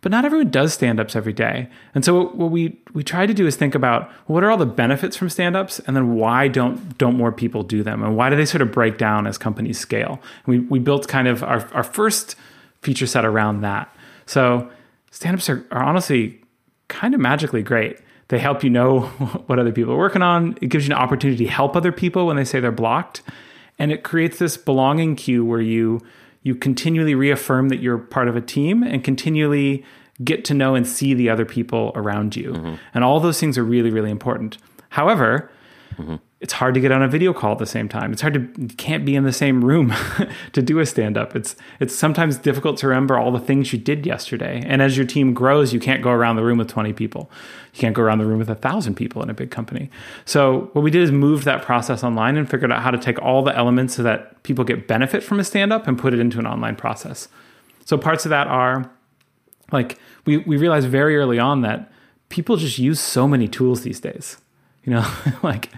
but 0.00 0.12
not 0.12 0.25
everyone 0.25 0.50
does 0.50 0.75
stand-ups 0.75 1.17
every 1.17 1.33
day. 1.33 1.69
And 1.95 2.05
so 2.05 2.28
what 2.28 2.50
we 2.50 2.78
we 2.93 3.02
try 3.02 3.26
to 3.26 3.35
do 3.35 3.47
is 3.47 3.57
think 3.57 3.75
about 3.75 4.11
what 4.26 4.45
are 4.45 4.50
all 4.50 4.57
the 4.57 4.67
benefits 4.67 5.17
from 5.17 5.28
stand-ups? 5.28 5.81
And 5.81 5.97
then 5.97 6.14
why 6.14 6.49
don't 6.49 6.97
don't 6.99 7.17
more 7.17 7.33
people 7.33 7.62
do 7.62 7.83
them? 7.83 8.02
And 8.02 8.17
why 8.17 8.31
do 8.31 8.37
they 8.37 8.47
sort 8.47 8.62
of 8.62 8.71
break 8.71 8.97
down 8.97 9.26
as 9.26 9.38
companies 9.38 9.78
scale? 9.78 10.21
And 10.47 10.47
we, 10.47 10.59
we 10.61 10.78
built 10.78 11.09
kind 11.09 11.26
of 11.26 11.43
our, 11.43 11.69
our 11.73 11.83
first 11.83 12.37
feature 12.83 13.07
set 13.07 13.25
around 13.25 13.62
that. 13.62 13.95
So 14.26 14.71
stand-ups 15.11 15.49
are, 15.49 15.67
are 15.73 15.83
honestly 15.83 16.40
kind 16.87 17.14
of 17.14 17.21
magically 17.21 17.62
great. 17.62 17.99
They 18.28 18.38
help 18.38 18.62
you 18.62 18.71
know 18.71 19.00
what 19.47 19.59
other 19.59 19.73
people 19.73 19.95
are 19.95 19.99
working 19.99 20.23
on. 20.23 20.57
It 20.61 20.69
gives 20.69 20.87
you 20.87 20.95
an 20.95 21.00
opportunity 21.00 21.45
to 21.45 21.50
help 21.50 21.75
other 21.75 21.93
people 21.93 22.26
when 22.26 22.37
they 22.37 22.45
say 22.45 22.61
they're 22.61 22.71
blocked. 22.71 23.23
And 23.81 23.90
it 23.90 24.05
creates 24.05 24.38
this 24.38 24.57
belonging 24.57 25.17
cue 25.17 25.45
where 25.45 25.61
you 25.61 26.00
you 26.42 26.54
continually 26.54 27.14
reaffirm 27.14 27.68
that 27.68 27.80
you're 27.80 27.99
part 27.99 28.28
of 28.28 28.37
a 28.37 28.40
team 28.40 28.83
and 28.83 29.02
continually 29.04 29.85
get 30.25 30.45
to 30.47 30.54
know 30.54 30.75
and 30.75 30.87
see 30.87 31.14
the 31.14 31.28
other 31.28 31.45
people 31.45 31.92
around 31.95 32.37
you. 32.37 32.52
Mm-hmm. 32.52 32.75
And 32.95 33.04
all 33.04 33.21
those 33.21 33.38
things 33.38 33.57
are 33.57 33.64
really, 33.64 33.90
really 33.90 34.11
important. 34.11 34.59
However, 34.90 35.50
mm-hmm. 35.97 36.16
It's 36.40 36.52
hard 36.52 36.75
to 36.75 36.80
get 36.80 36.92
on 36.92 37.02
a 37.02 37.09
video 37.09 37.33
call 37.33 37.52
at 37.52 37.59
the 37.59 37.66
same 37.66 37.88
time. 37.88 38.12
It's 38.12 38.23
hard 38.23 38.35
to 38.35 38.68
can't 38.76 39.04
be 39.04 39.16
in 39.16 39.25
the 39.25 39.33
same 39.33 39.64
room 39.64 39.92
to 40.52 40.62
do 40.62 40.78
a 40.78 40.87
stand 40.87 41.18
up. 41.18 41.35
It's 41.35 41.57
it's 41.80 41.95
sometimes 41.95 42.37
difficult 42.37 42.76
to 42.78 42.88
remember 42.88 43.18
all 43.18 43.33
the 43.33 43.40
things 43.40 43.73
you 43.73 43.78
did 43.78 44.07
yesterday. 44.07 44.62
And 44.64 44.80
as 44.80 44.97
your 44.97 45.04
team 45.04 45.35
grows, 45.35 45.73
you 45.73 45.80
can't 45.80 46.00
go 46.00 46.11
around 46.11 46.37
the 46.37 46.45
room 46.45 46.59
with 46.59 46.68
20 46.68 46.92
people. 46.92 47.28
You 47.75 47.80
can't 47.80 47.95
go 47.95 48.02
around 48.02 48.18
the 48.18 48.26
room 48.26 48.38
with 48.38 48.50
a 48.50 48.54
thousand 48.54 48.95
people 48.95 49.21
in 49.21 49.30
a 49.30 49.35
big 49.35 49.50
company. 49.50 49.90
So 50.25 50.71
what 50.75 50.83
we 50.83 50.92
did 50.92 51.02
is 51.02 51.11
move 51.11 51.42
that 51.42 51.62
process 51.62 52.04
online 52.04 52.37
and 52.37 52.49
figured 52.49 52.71
out 52.71 52.83
how 52.83 52.92
to 52.92 52.99
take 52.99 53.21
all 53.21 53.42
the 53.42 53.57
elements 53.57 53.97
so 53.97 54.04
that 54.04 54.40
people 54.45 54.64
get 54.64 54.87
benefit 54.87 55.25
from 55.25 55.40
a 55.40 55.45
stand 55.45 55.73
up 55.73 55.88
and 55.88 55.99
put 55.99 56.14
it 56.14 56.21
into 56.21 56.38
an 56.38 56.47
online 56.47 56.76
process. 56.76 57.26
So 57.85 57.99
parts 57.99 58.25
of 58.25 58.30
that 58.30 58.47
are 58.47 58.88
like 59.73 59.99
we 60.25 60.37
we 60.38 60.57
realized 60.57 60.87
very 60.87 61.16
early 61.16 61.40
on 61.40 61.62
that 61.62 61.90
people 62.28 62.57
just 62.57 62.78
use 62.78 63.00
so 63.00 63.26
many 63.26 63.49
tools 63.49 63.83
these 63.83 63.99
days. 63.99 64.37
You 64.85 64.92
know, 64.92 65.14
like 65.42 65.70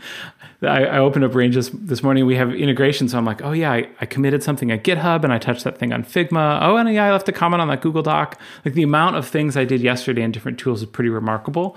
I, 0.62 0.84
I, 0.84 0.98
opened 0.98 1.24
up 1.24 1.34
Ranges 1.34 1.70
this 1.70 2.02
morning. 2.02 2.26
We 2.26 2.36
have 2.36 2.54
integration, 2.54 3.08
so 3.08 3.18
I'm 3.18 3.24
like, 3.24 3.42
oh 3.42 3.52
yeah, 3.52 3.72
I, 3.72 3.88
I, 4.00 4.06
committed 4.06 4.42
something 4.42 4.70
at 4.70 4.84
GitHub 4.84 5.24
and 5.24 5.32
I 5.32 5.38
touched 5.38 5.64
that 5.64 5.78
thing 5.78 5.92
on 5.92 6.04
Figma. 6.04 6.60
Oh, 6.62 6.76
and 6.76 6.92
yeah, 6.92 7.06
I 7.06 7.12
left 7.12 7.28
a 7.28 7.32
comment 7.32 7.60
on 7.60 7.68
that 7.68 7.80
Google 7.80 8.02
Doc. 8.02 8.38
Like 8.64 8.74
the 8.74 8.82
amount 8.82 9.16
of 9.16 9.26
things 9.26 9.56
I 9.56 9.64
did 9.64 9.80
yesterday 9.80 10.22
in 10.22 10.32
different 10.32 10.58
tools 10.58 10.82
is 10.82 10.88
pretty 10.88 11.10
remarkable. 11.10 11.76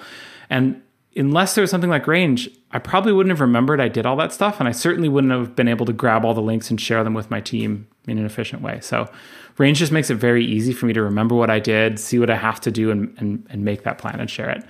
And 0.49 0.81
unless 1.15 1.55
there 1.55 1.61
was 1.61 1.71
something 1.71 1.89
like 1.89 2.07
Range, 2.07 2.49
I 2.71 2.79
probably 2.79 3.13
wouldn't 3.13 3.31
have 3.31 3.41
remembered 3.41 3.79
I 3.79 3.87
did 3.87 4.05
all 4.05 4.15
that 4.17 4.33
stuff, 4.33 4.59
and 4.59 4.67
I 4.67 4.71
certainly 4.71 5.09
wouldn't 5.09 5.31
have 5.31 5.55
been 5.55 5.67
able 5.67 5.85
to 5.85 5.93
grab 5.93 6.25
all 6.25 6.33
the 6.33 6.41
links 6.41 6.69
and 6.69 6.79
share 6.79 7.03
them 7.03 7.13
with 7.13 7.29
my 7.29 7.39
team 7.39 7.87
in 8.07 8.17
an 8.17 8.25
efficient 8.25 8.61
way. 8.61 8.79
So 8.81 9.09
Range 9.57 9.77
just 9.77 9.91
makes 9.91 10.09
it 10.09 10.15
very 10.15 10.45
easy 10.45 10.73
for 10.73 10.87
me 10.87 10.93
to 10.93 11.01
remember 11.01 11.35
what 11.35 11.49
I 11.49 11.59
did, 11.59 11.99
see 11.99 12.19
what 12.19 12.29
I 12.29 12.35
have 12.35 12.59
to 12.61 12.71
do, 12.71 12.91
and, 12.91 13.15
and, 13.17 13.45
and 13.49 13.63
make 13.63 13.83
that 13.83 13.97
plan 13.97 14.19
and 14.19 14.29
share 14.29 14.49
it. 14.49 14.63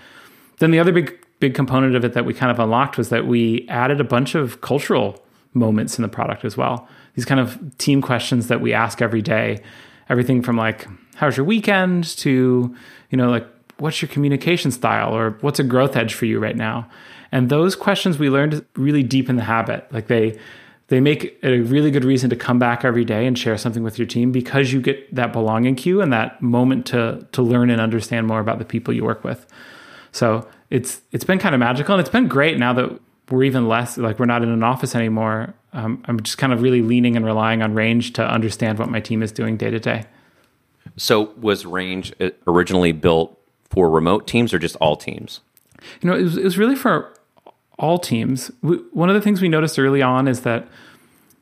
Then 0.60 0.72
the 0.72 0.80
other 0.80 0.92
big 0.92 1.18
big 1.44 1.54
component 1.54 1.94
of 1.94 2.06
it 2.06 2.14
that 2.14 2.24
we 2.24 2.34
kind 2.34 2.50
of 2.50 2.58
unlocked 2.58 2.98
was 2.98 3.10
that 3.10 3.28
we 3.28 3.68
added 3.68 4.00
a 4.00 4.04
bunch 4.06 4.34
of 4.34 4.62
cultural 4.62 5.22
moments 5.54 5.98
in 5.98 6.02
the 6.02 6.08
product 6.08 6.46
as 6.46 6.56
well. 6.56 6.88
These 7.16 7.26
kind 7.26 7.42
of 7.42 7.78
team 7.78 8.02
questions 8.02 8.48
that 8.48 8.62
we 8.62 8.72
ask 8.72 9.02
every 9.02 9.22
day, 9.22 9.62
everything 10.08 10.42
from 10.42 10.56
like, 10.56 10.88
how's 11.16 11.36
your 11.36 11.46
weekend 11.46 12.06
to, 12.20 12.74
you 13.10 13.18
know, 13.18 13.30
like, 13.30 13.46
what's 13.78 14.02
your 14.02 14.08
communication 14.08 14.72
style 14.72 15.14
or 15.14 15.32
what's 15.42 15.60
a 15.60 15.66
growth 15.66 15.98
edge 15.98 16.14
for 16.14 16.26
you 16.26 16.40
right 16.40 16.56
now? 16.56 16.88
And 17.34 17.50
those 17.50 17.76
questions 17.76 18.18
we 18.18 18.30
learned 18.30 18.66
really 18.78 19.04
deepen 19.04 19.36
the 19.36 19.44
habit. 19.44 19.86
Like 19.92 20.08
they, 20.08 20.40
they 20.88 21.02
make 21.02 21.38
a 21.44 21.60
really 21.60 21.92
good 21.92 22.06
reason 22.06 22.30
to 22.30 22.38
come 22.38 22.58
back 22.58 22.86
every 22.86 23.04
day 23.04 23.28
and 23.28 23.38
share 23.38 23.58
something 23.58 23.84
with 23.84 24.00
your 24.00 24.08
team 24.08 24.32
because 24.32 24.72
you 24.72 24.80
get 24.80 25.14
that 25.14 25.34
belonging 25.34 25.76
cue 25.76 26.00
and 26.00 26.14
that 26.14 26.42
moment 26.42 26.86
to 26.86 27.28
to 27.34 27.42
learn 27.42 27.70
and 27.70 27.82
understand 27.82 28.28
more 28.28 28.40
about 28.40 28.60
the 28.60 28.66
people 28.66 28.94
you 28.94 29.04
work 29.04 29.26
with. 29.26 29.46
So 30.14 30.48
it's 30.74 31.02
it's 31.12 31.24
been 31.24 31.38
kind 31.38 31.54
of 31.54 31.60
magical 31.60 31.94
and 31.94 32.02
it's 32.02 32.10
been 32.10 32.28
great 32.28 32.58
now 32.58 32.74
that 32.74 33.00
we're 33.30 33.44
even 33.44 33.68
less 33.68 33.96
like 33.96 34.18
we're 34.18 34.26
not 34.26 34.42
in 34.42 34.50
an 34.50 34.64
office 34.64 34.96
anymore. 34.96 35.54
Um, 35.72 36.04
I'm 36.08 36.22
just 36.22 36.40
kind 36.40 36.52
of 36.52 36.64
really 36.64 36.82
leaning 36.82 37.16
and 37.16 37.24
relying 37.24 37.62
on 37.62 37.76
Range 37.76 38.12
to 38.14 38.28
understand 38.28 38.80
what 38.80 38.90
my 38.90 39.00
team 39.00 39.22
is 39.22 39.32
doing 39.32 39.56
day 39.56 39.70
to 39.70 39.80
day. 39.80 40.06
So 40.98 41.32
was 41.38 41.68
Range 41.68 42.12
uh, 42.20 42.32
originally 42.48 42.92
built 42.92 43.40
for 43.70 43.88
remote 43.88 44.28
teams 44.28 44.52
or 44.52 44.58
just 44.58 44.76
all 44.78 44.96
teams? 44.96 45.42
You 46.02 46.10
know, 46.10 46.18
it 46.18 46.24
was, 46.24 46.38
it 46.38 46.44
was 46.44 46.58
really 46.58 46.76
for 46.76 47.14
all 47.78 48.00
teams. 48.00 48.50
We, 48.64 48.78
one 48.94 49.10
of 49.10 49.16
the 49.16 49.22
things 49.22 49.42
we 49.42 49.50
noticed 49.50 49.78
early 49.78 50.02
on 50.02 50.28
is 50.28 50.42
that 50.42 50.68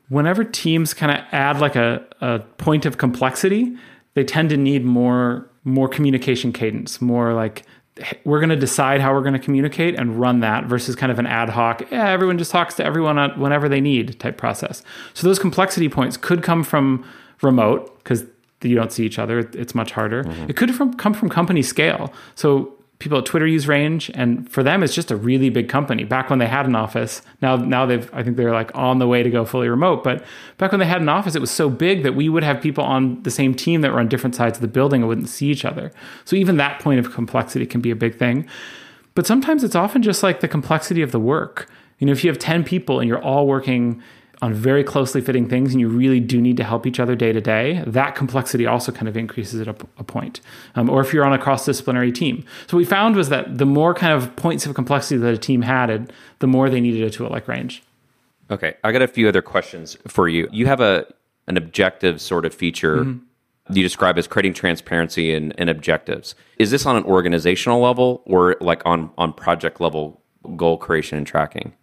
whenever 0.10 0.44
teams 0.44 0.94
kind 0.94 1.12
of 1.12 1.26
add 1.32 1.62
like 1.62 1.78
a, 1.78 2.06
a 2.20 2.40
point 2.58 2.86
of 2.86 2.98
complexity, 2.98 3.78
they 4.14 4.26
tend 4.26 4.50
to 4.50 4.58
need 4.58 4.84
more 4.84 5.48
more 5.64 5.88
communication 5.88 6.52
cadence, 6.52 7.00
more 7.00 7.34
like 7.34 7.64
we're 8.24 8.40
going 8.40 8.50
to 8.50 8.56
decide 8.56 9.02
how 9.02 9.14
we're 9.14 9.22
going 9.22 9.34
to 9.34 9.40
communicate 9.40 9.96
and 9.96 10.20
run 10.20 10.40
that 10.42 10.66
versus 10.66 10.96
kind 10.96 11.12
of 11.12 11.20
an 11.20 11.28
ad 11.28 11.50
hoc, 11.50 11.82
yeah, 11.92 12.10
everyone 12.10 12.38
just 12.38 12.52
talks 12.52 12.76
to 12.76 12.86
everyone 12.86 13.18
whenever 13.40 13.68
they 13.70 13.82
need 13.82 14.20
type 14.20 14.38
process. 14.38 14.84
So 15.14 15.28
those 15.28 15.40
complexity 15.40 15.90
points 15.90 16.18
could 16.18 16.44
come 16.44 16.64
from 16.64 17.06
remote 17.42 17.98
because 18.00 18.26
you 18.62 18.76
don't 18.76 18.92
see 18.92 19.06
each 19.06 19.20
other. 19.20 19.40
It's 19.40 19.74
much 19.74 19.92
harder. 19.92 20.24
Mm-hmm. 20.24 20.50
It 20.50 20.58
could 20.58 20.74
from, 20.76 20.94
come 20.94 21.14
from 21.14 21.30
company 21.30 21.62
scale. 21.62 22.14
So 22.36 22.74
people 23.02 23.18
at 23.18 23.26
Twitter 23.26 23.48
use 23.48 23.68
Range, 23.68 24.10
and 24.14 24.50
for 24.50 24.64
them, 24.64 24.84
it's 24.84 24.96
just 24.96 25.12
a 25.12 25.16
really 25.16 25.50
big 25.50 25.68
company. 25.68 26.04
Back 26.04 26.30
when 26.30 26.40
they 26.40 26.48
had 26.48 26.66
an 26.66 26.76
office, 26.76 27.22
now 27.42 27.58
now 27.58 27.86
they've 27.86 28.10
I 28.14 28.24
think 28.24 28.38
they're 28.38 28.54
like 28.54 28.72
on 28.76 29.00
the 29.00 29.08
way 29.08 29.24
to 29.24 29.30
go 29.30 29.44
fully 29.44 29.68
remote. 29.68 30.04
But 30.04 30.24
back 30.58 30.72
when 30.72 30.80
they 30.80 30.86
had 30.86 31.02
an 31.02 31.10
office, 31.10 31.36
it 31.36 31.42
was 31.42 31.52
so 31.52 31.70
big 31.70 32.04
that 32.04 32.16
we 32.16 32.30
would 32.30 32.44
have 32.44 32.62
people 32.62 32.84
on 32.84 33.22
the 33.24 33.32
same 33.32 33.54
team 33.54 33.82
that 33.82 33.92
were 33.92 34.00
on 34.00 34.08
different 34.08 34.36
sides 34.36 34.58
of 34.58 34.62
the 34.62 34.68
building 34.68 35.02
and 35.02 35.10
wouldn't 35.10 35.30
see 35.30 35.48
each 35.48 35.66
other. 35.66 35.92
So 36.24 36.36
even 36.36 36.58
that 36.58 36.80
point 36.80 37.00
of 37.00 37.12
complexity 37.12 37.66
can 37.66 37.82
be 37.82 37.92
a 37.92 37.96
big 37.96 38.16
thing. 38.16 38.48
But 39.16 39.28
sometimes 39.28 39.64
it's 39.64 39.76
often 39.76 40.04
just 40.04 40.24
like 40.24 40.40
the 40.40 40.48
complexity 40.48 41.02
of 41.02 41.12
the 41.12 41.20
work. 41.20 41.70
You 41.98 42.08
know, 42.08 42.14
if 42.14 42.24
you 42.24 42.30
have 42.30 42.40
ten 42.40 42.64
people 42.64 43.00
and 43.00 43.10
you're 43.10 43.22
all 43.22 43.48
working 43.48 44.02
on 44.42 44.54
very 44.54 44.84
closely 44.84 45.22
fitting 45.22 45.48
things 45.48 45.72
and 45.72 45.80
you 45.80 45.88
really 45.88 46.20
do 46.20 46.42
need 46.42 46.58
to 46.58 46.64
help 46.64 46.88
each 46.88 47.00
other 47.00 47.16
day 47.16 47.32
to 47.32 47.40
day, 47.40 47.84
that 47.86 48.16
complexity 48.16 48.66
also 48.66 48.92
kind 48.92 49.08
of 49.08 49.16
increases 49.16 49.62
at 49.62 49.68
a, 49.68 49.76
a 49.98 50.04
point. 50.04 50.42
Um, 50.76 50.90
or 50.90 51.02
if 51.02 51.14
you're 51.14 51.24
on 51.24 51.34
a 51.34 51.38
cross 51.38 51.66
disciplinary 51.66 52.12
team. 52.12 52.44
So, 52.68 52.78
what 52.78 52.80
we 52.80 52.86
found 52.86 53.16
was 53.16 53.30
that 53.30 53.58
the 53.58 53.66
more 53.66 53.94
kind 53.94 54.14
of 54.14 54.36
points 54.36 54.66
of 54.66 54.74
complexity 54.74 55.18
that 55.18 55.34
a 55.34 55.38
team 55.38 55.62
had, 55.62 56.12
the 56.40 56.48
more 56.48 56.70
they 56.70 56.82
needed 56.82 57.04
a 57.04 57.10
tool 57.10 57.30
like 57.30 57.48
Range. 57.48 57.82
Okay, 58.50 58.76
I 58.84 58.92
got 58.92 59.02
a 59.02 59.08
few 59.08 59.30
other 59.30 59.42
questions 59.42 59.98
for 60.08 60.28
you. 60.28 60.48
You 60.52 60.66
have 60.66 60.82
a 60.82 61.06
an 61.48 61.58
objective 61.58 62.22
sort 62.22 62.46
of 62.46 62.54
feature 62.54 62.98
mm-hmm. 62.98 63.74
you 63.74 63.84
describe 63.84 64.18
as 64.18 64.28
creating 64.28 64.54
transparency 64.54 65.34
and, 65.34 65.54
and 65.58 65.70
objectives. 65.70 66.36
Is 66.58 66.72
this 66.72 66.86
on 66.86 66.96
an 66.96 67.04
organizational 67.04 67.82
level 67.82 68.22
or 68.26 68.56
like 68.60 68.82
on 68.86 69.12
on 69.18 69.34
project 69.34 69.80
level 69.80 70.22
goal 70.56 70.78
creation 70.78 71.18
and 71.18 71.28
tracking? 71.28 71.74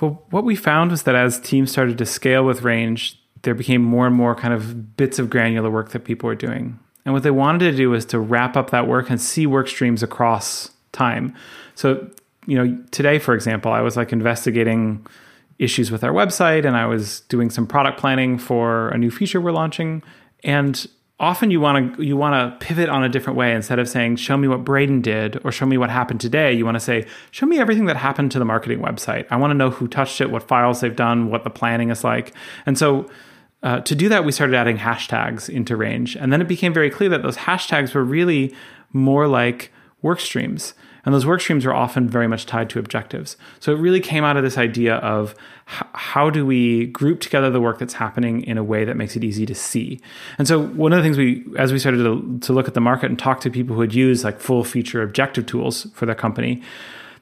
Well, 0.00 0.22
what 0.30 0.44
we 0.44 0.56
found 0.56 0.90
was 0.90 1.04
that 1.04 1.14
as 1.14 1.40
teams 1.40 1.70
started 1.70 1.98
to 1.98 2.06
scale 2.06 2.44
with 2.44 2.62
range, 2.62 3.20
there 3.42 3.54
became 3.54 3.82
more 3.82 4.06
and 4.06 4.16
more 4.16 4.34
kind 4.34 4.52
of 4.52 4.96
bits 4.96 5.18
of 5.18 5.30
granular 5.30 5.70
work 5.70 5.90
that 5.90 6.04
people 6.04 6.26
were 6.26 6.34
doing. 6.34 6.78
And 7.04 7.12
what 7.12 7.22
they 7.22 7.30
wanted 7.30 7.70
to 7.70 7.76
do 7.76 7.90
was 7.90 8.04
to 8.06 8.18
wrap 8.18 8.56
up 8.56 8.70
that 8.70 8.88
work 8.88 9.10
and 9.10 9.20
see 9.20 9.46
work 9.46 9.68
streams 9.68 10.02
across 10.02 10.70
time. 10.92 11.34
So, 11.74 12.08
you 12.46 12.56
know, 12.56 12.82
today, 12.90 13.18
for 13.18 13.34
example, 13.34 13.72
I 13.72 13.82
was 13.82 13.96
like 13.96 14.12
investigating 14.12 15.06
issues 15.58 15.90
with 15.90 16.02
our 16.02 16.12
website 16.12 16.64
and 16.64 16.76
I 16.76 16.86
was 16.86 17.20
doing 17.22 17.50
some 17.50 17.66
product 17.66 18.00
planning 18.00 18.38
for 18.38 18.88
a 18.88 18.98
new 18.98 19.10
feature 19.10 19.40
we're 19.40 19.52
launching. 19.52 20.02
And 20.42 20.86
often 21.20 21.50
you 21.50 21.60
want 21.60 21.96
to 21.96 22.02
you 22.02 22.16
want 22.16 22.34
to 22.34 22.66
pivot 22.66 22.88
on 22.88 23.04
a 23.04 23.08
different 23.08 23.36
way. 23.36 23.54
Instead 23.54 23.78
of 23.78 23.88
saying 23.88 24.16
show 24.16 24.36
me 24.36 24.48
what 24.48 24.64
Braden 24.64 25.00
did 25.00 25.40
or 25.44 25.52
show 25.52 25.66
me 25.66 25.78
what 25.78 25.90
happened 25.90 26.20
today 26.20 26.52
you 26.52 26.64
want 26.64 26.74
to 26.74 26.80
say 26.80 27.06
show 27.30 27.46
me 27.46 27.58
everything 27.58 27.86
that 27.86 27.96
happened 27.96 28.32
to 28.32 28.38
the 28.38 28.44
marketing 28.44 28.80
website. 28.80 29.26
I 29.30 29.36
want 29.36 29.50
to 29.50 29.54
know 29.54 29.70
who 29.70 29.86
touched 29.86 30.20
it 30.20 30.30
what 30.30 30.42
files 30.42 30.80
they've 30.80 30.94
done 30.94 31.30
what 31.30 31.44
the 31.44 31.50
planning 31.50 31.90
is 31.90 32.02
like. 32.02 32.34
And 32.66 32.76
so 32.76 33.08
uh, 33.62 33.80
to 33.80 33.94
do 33.94 34.08
that 34.08 34.24
we 34.24 34.32
started 34.32 34.56
adding 34.56 34.76
hashtags 34.76 35.48
into 35.48 35.76
range. 35.76 36.16
And 36.16 36.32
then 36.32 36.40
it 36.40 36.48
became 36.48 36.74
very 36.74 36.90
clear 36.90 37.08
that 37.10 37.22
those 37.22 37.36
hashtags 37.36 37.94
were 37.94 38.04
really 38.04 38.54
more 38.92 39.28
like 39.28 39.72
work 40.04 40.20
streams 40.20 40.74
and 41.04 41.14
those 41.14 41.26
work 41.26 41.40
streams 41.40 41.66
are 41.66 41.74
often 41.74 42.08
very 42.08 42.26
much 42.26 42.46
tied 42.46 42.70
to 42.70 42.78
objectives. 42.78 43.36
So 43.60 43.72
it 43.72 43.78
really 43.78 44.00
came 44.00 44.24
out 44.24 44.36
of 44.36 44.42
this 44.42 44.56
idea 44.56 44.96
of 44.96 45.34
h- 45.68 45.86
how 45.92 46.30
do 46.30 46.46
we 46.46 46.86
group 46.86 47.20
together 47.20 47.50
the 47.50 47.60
work 47.60 47.78
that's 47.78 47.94
happening 47.94 48.42
in 48.44 48.56
a 48.56 48.64
way 48.64 48.84
that 48.84 48.96
makes 48.96 49.14
it 49.14 49.22
easy 49.22 49.44
to 49.46 49.54
see. 49.54 50.00
And 50.38 50.48
so 50.48 50.66
one 50.66 50.92
of 50.92 50.96
the 50.96 51.02
things 51.02 51.18
we, 51.18 51.44
as 51.58 51.72
we 51.72 51.78
started 51.78 51.98
to, 51.98 52.38
to 52.46 52.52
look 52.52 52.68
at 52.68 52.74
the 52.74 52.80
market 52.80 53.10
and 53.10 53.18
talk 53.18 53.40
to 53.40 53.50
people 53.50 53.74
who 53.76 53.82
had 53.82 53.94
used 53.94 54.24
like 54.24 54.40
full 54.40 54.64
feature 54.64 55.02
objective 55.02 55.44
tools 55.46 55.86
for 55.94 56.06
their 56.06 56.14
company, 56.14 56.62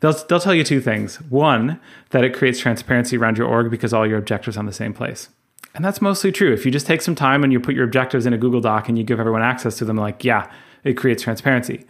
they'll, 0.01 0.12
they'll 0.29 0.40
tell 0.40 0.55
you 0.55 0.64
two 0.64 0.81
things. 0.81 1.21
One, 1.23 1.81
that 2.11 2.25
it 2.25 2.35
creates 2.35 2.61
transparency 2.61 3.16
around 3.16 3.37
your 3.37 3.49
org 3.49 3.71
because 3.71 3.92
all 3.92 4.07
your 4.07 4.18
objectives 4.18 4.57
are 4.57 4.61
on 4.61 4.66
the 4.66 4.73
same 4.73 4.95
place. 4.95 5.29
And 5.75 5.85
that's 5.85 6.03
mostly 6.03 6.31
true. 6.31 6.53
If 6.53 6.64
you 6.66 6.71
just 6.71 6.87
take 6.87 7.03
some 7.03 7.14
time 7.14 7.42
and 7.42 7.53
you 7.53 7.59
put 7.59 7.75
your 7.75 7.85
objectives 7.85 8.27
in 8.27 8.33
a 8.33 8.38
Google 8.38 8.61
Doc 8.61 8.88
and 8.88 8.99
you 8.99 9.05
give 9.05 9.18
everyone 9.18 9.42
access 9.42 9.79
to 9.79 9.85
them, 9.87 9.97
like, 9.97 10.23
yeah, 10.23 10.53
it 10.85 10.95
creates 10.95 11.23
transparency. 11.23 11.85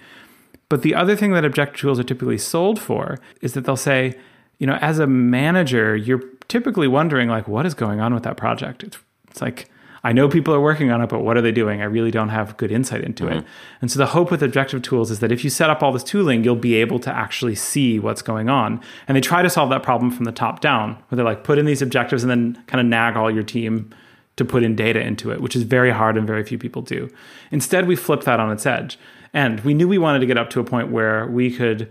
But 0.73 0.81
the 0.81 0.95
other 0.95 1.17
thing 1.17 1.35
that 1.35 1.45
objective 1.45 1.81
tools 1.83 2.01
are 2.01 2.03
typically 2.03 2.39
sold 2.39 2.81
for 2.81 3.19
is 3.43 3.53
that 3.53 3.67
they'll 3.67 3.77
say, 3.77 4.15
you 4.57 4.67
know, 4.67 4.79
as 4.81 4.99
a 4.99 5.07
manager, 5.07 5.95
you're 5.95 6.23
typically 6.49 6.89
wondering 6.89 7.29
like, 7.29 7.47
what 7.47 7.67
is 7.67 7.75
going 7.75 8.01
on 8.01 8.15
with 8.15 8.23
that 8.23 8.39
project? 8.39 8.83
It's, 8.83 8.97
it's 9.31 9.43
like, 9.43 9.69
I 10.03 10.13
know 10.13 10.31
people 10.31 10.55
are 10.55 10.63
working 10.63 10.91
on 10.91 11.03
it, 11.03 11.11
but 11.11 11.21
what 11.21 11.37
are 11.37 11.43
they 11.43 11.53
doing? 11.53 11.83
I 11.83 11.85
really 11.85 12.11
don't 12.11 12.31
have 12.31 12.57
good 12.57 12.73
insight 12.73 13.05
into 13.05 13.25
mm-hmm. 13.25 13.41
it. 13.41 13.45
And 13.83 13.91
so 13.91 13.99
the 13.99 14.07
hope 14.07 14.31
with 14.31 14.43
objective 14.43 14.81
tools 14.81 15.11
is 15.11 15.21
that 15.21 15.31
if 15.31 15.45
you 15.45 15.51
set 15.51 15.69
up 15.69 15.83
all 15.83 15.93
this 15.93 16.03
tooling, 16.03 16.43
you'll 16.43 16.57
be 16.57 16.77
able 16.77 16.99
to 17.01 17.15
actually 17.15 17.55
see 17.55 17.99
what's 17.99 18.23
going 18.23 18.49
on. 18.49 18.81
And 19.07 19.15
they 19.15 19.21
try 19.21 19.43
to 19.43 19.51
solve 19.51 19.69
that 19.69 19.83
problem 19.83 20.11
from 20.11 20.25
the 20.25 20.33
top 20.33 20.63
down, 20.63 20.95
where 21.09 21.17
they're 21.17 21.23
like, 21.23 21.45
put 21.45 21.59
in 21.59 21.67
these 21.67 21.83
objectives 21.83 22.25
and 22.25 22.31
then 22.31 22.65
kind 22.67 22.81
of 22.81 22.87
nag 22.87 23.15
all 23.15 23.31
your 23.31 23.43
team 23.43 23.91
to 24.37 24.45
put 24.47 24.63
in 24.63 24.75
data 24.75 25.03
into 25.03 25.31
it, 25.31 25.43
which 25.43 25.55
is 25.55 25.65
very 25.65 25.91
hard 25.91 26.17
and 26.17 26.27
very 26.27 26.43
few 26.43 26.57
people 26.57 26.81
do. 26.81 27.11
Instead, 27.51 27.87
we 27.87 27.95
flip 27.95 28.23
that 28.23 28.41
on 28.41 28.51
its 28.51 28.65
edge. 28.65 28.99
And 29.35 29.61
we 29.61 29.75
knew 29.75 29.89
we 29.89 29.99
wanted 29.99 30.21
to 30.21 30.27
get 30.27 30.37
up 30.37 30.51
to 30.51 30.61
a 30.61 30.65
point 30.65 30.91
where 30.91 31.27
we 31.27 31.55
could 31.55 31.91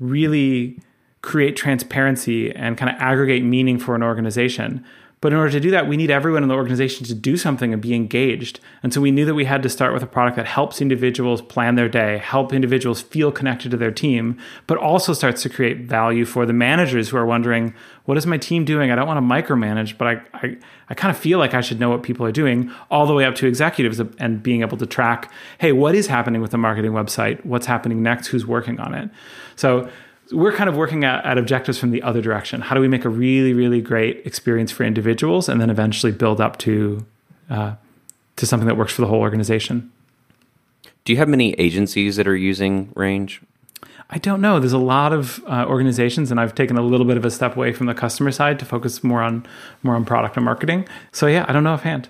really 0.00 0.80
create 1.20 1.54
transparency 1.56 2.54
and 2.54 2.76
kind 2.76 2.90
of 2.94 3.00
aggregate 3.00 3.44
meaning 3.44 3.78
for 3.78 3.94
an 3.94 4.02
organization. 4.02 4.84
But 5.22 5.32
in 5.32 5.38
order 5.38 5.52
to 5.52 5.60
do 5.60 5.70
that, 5.70 5.86
we 5.86 5.96
need 5.96 6.10
everyone 6.10 6.42
in 6.42 6.48
the 6.48 6.56
organization 6.56 7.06
to 7.06 7.14
do 7.14 7.36
something 7.36 7.72
and 7.72 7.80
be 7.80 7.94
engaged. 7.94 8.58
And 8.82 8.92
so 8.92 9.00
we 9.00 9.12
knew 9.12 9.24
that 9.24 9.34
we 9.34 9.44
had 9.44 9.62
to 9.62 9.68
start 9.68 9.94
with 9.94 10.02
a 10.02 10.06
product 10.06 10.36
that 10.36 10.46
helps 10.46 10.80
individuals 10.80 11.40
plan 11.40 11.76
their 11.76 11.88
day, 11.88 12.18
help 12.18 12.52
individuals 12.52 13.00
feel 13.00 13.30
connected 13.30 13.70
to 13.70 13.76
their 13.76 13.92
team, 13.92 14.36
but 14.66 14.78
also 14.78 15.12
starts 15.12 15.40
to 15.42 15.48
create 15.48 15.82
value 15.82 16.24
for 16.24 16.44
the 16.44 16.52
managers 16.52 17.08
who 17.08 17.16
are 17.16 17.24
wondering, 17.24 17.72
what 18.04 18.18
is 18.18 18.26
my 18.26 18.36
team 18.36 18.64
doing? 18.64 18.90
I 18.90 18.96
don't 18.96 19.06
want 19.06 19.18
to 19.18 19.22
micromanage, 19.22 19.96
but 19.96 20.08
I, 20.08 20.22
I, 20.34 20.56
I 20.90 20.94
kind 20.94 21.14
of 21.14 21.16
feel 21.16 21.38
like 21.38 21.54
I 21.54 21.60
should 21.60 21.78
know 21.78 21.90
what 21.90 22.02
people 22.02 22.26
are 22.26 22.32
doing, 22.32 22.72
all 22.90 23.06
the 23.06 23.14
way 23.14 23.24
up 23.24 23.36
to 23.36 23.46
executives 23.46 24.00
and 24.18 24.42
being 24.42 24.62
able 24.62 24.76
to 24.78 24.86
track, 24.86 25.32
hey, 25.58 25.70
what 25.70 25.94
is 25.94 26.08
happening 26.08 26.42
with 26.42 26.50
the 26.50 26.58
marketing 26.58 26.90
website? 26.90 27.44
What's 27.46 27.66
happening 27.66 28.02
next? 28.02 28.26
Who's 28.26 28.44
working 28.44 28.80
on 28.80 28.92
it? 28.92 29.08
So 29.54 29.88
we're 30.30 30.52
kind 30.52 30.68
of 30.68 30.76
working 30.76 31.04
at, 31.04 31.24
at, 31.24 31.38
objectives 31.38 31.78
from 31.78 31.90
the 31.90 32.02
other 32.02 32.22
direction. 32.22 32.60
How 32.60 32.74
do 32.74 32.80
we 32.80 32.88
make 32.88 33.04
a 33.04 33.08
really, 33.08 33.52
really 33.52 33.80
great 33.80 34.24
experience 34.24 34.70
for 34.70 34.84
individuals, 34.84 35.48
and 35.48 35.60
then 35.60 35.70
eventually 35.70 36.12
build 36.12 36.40
up 36.40 36.58
to 36.58 37.04
uh, 37.50 37.74
to 38.36 38.46
something 38.46 38.66
that 38.66 38.76
works 38.76 38.92
for 38.92 39.02
the 39.02 39.08
whole 39.08 39.20
organization? 39.20 39.90
Do 41.04 41.12
you 41.12 41.18
have 41.18 41.28
many 41.28 41.52
agencies 41.54 42.16
that 42.16 42.28
are 42.28 42.36
using 42.36 42.92
Range? 42.94 43.40
I 44.10 44.18
don't 44.18 44.40
know. 44.40 44.60
There's 44.60 44.74
a 44.74 44.78
lot 44.78 45.12
of 45.12 45.42
uh, 45.46 45.64
organizations, 45.66 46.30
and 46.30 46.38
I've 46.38 46.54
taken 46.54 46.76
a 46.76 46.82
little 46.82 47.06
bit 47.06 47.16
of 47.16 47.24
a 47.24 47.30
step 47.30 47.56
away 47.56 47.72
from 47.72 47.86
the 47.86 47.94
customer 47.94 48.30
side 48.30 48.58
to 48.58 48.64
focus 48.64 49.02
more 49.02 49.22
on 49.22 49.46
more 49.82 49.96
on 49.96 50.04
product 50.04 50.36
and 50.36 50.44
marketing. 50.44 50.86
So 51.12 51.26
yeah, 51.26 51.46
I 51.48 51.52
don't 51.52 51.64
know 51.64 51.72
offhand. 51.72 52.08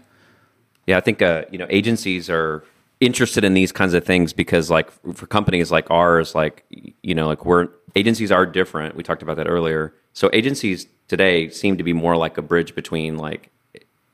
Yeah, 0.86 0.96
I 0.96 1.00
think 1.00 1.22
uh, 1.22 1.44
you 1.50 1.58
know 1.58 1.66
agencies 1.70 2.28
are 2.28 2.64
interested 3.02 3.42
in 3.44 3.54
these 3.54 3.72
kinds 3.72 3.94
of 3.94 4.04
things 4.04 4.32
because 4.32 4.70
like 4.70 4.90
for 5.14 5.26
companies 5.26 5.72
like 5.72 5.90
ours 5.90 6.36
like 6.36 6.64
you 7.02 7.14
know 7.16 7.26
like 7.26 7.44
we're 7.44 7.68
agencies 7.94 8.32
are 8.32 8.46
different. 8.46 8.96
We 8.96 9.02
talked 9.02 9.22
about 9.22 9.36
that 9.36 9.48
earlier. 9.48 9.94
So 10.12 10.30
agencies 10.32 10.86
today 11.08 11.48
seem 11.50 11.76
to 11.78 11.84
be 11.84 11.92
more 11.92 12.16
like 12.16 12.38
a 12.38 12.42
bridge 12.42 12.74
between 12.74 13.16
like 13.16 13.50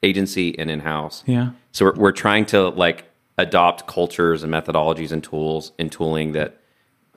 agency 0.03 0.59
and 0.59 0.71
in-house. 0.71 1.25
Yeah. 1.27 1.51
So 1.73 1.87
we're, 1.87 1.95
we're 1.95 2.13
trying 2.13 2.47
to 2.47 2.69
like 2.69 3.05
adopt 3.37 3.87
cultures 3.87 4.43
and 4.43 4.53
methodologies 4.53 5.13
and 5.13 5.23
tools 5.23 5.73
and 5.79 5.91
tooling 5.91 6.33
that 6.33 6.61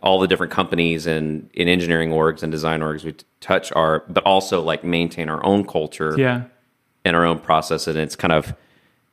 all 0.04 0.20
the 0.20 0.28
different 0.28 0.52
companies 0.52 1.06
and 1.06 1.50
in 1.54 1.68
engineering 1.68 2.10
orgs 2.10 2.42
and 2.42 2.52
design 2.52 2.82
orgs 2.82 3.04
we 3.04 3.16
touch 3.40 3.72
are 3.74 4.04
but 4.10 4.24
also 4.24 4.62
like 4.62 4.84
maintain 4.84 5.30
our 5.30 5.44
own 5.46 5.66
culture 5.66 6.16
yeah. 6.18 6.44
and 7.06 7.16
our 7.16 7.26
own 7.26 7.40
process. 7.40 7.88
And 7.88 7.98
it's 7.98 8.16
kind 8.16 8.34
of 8.34 8.56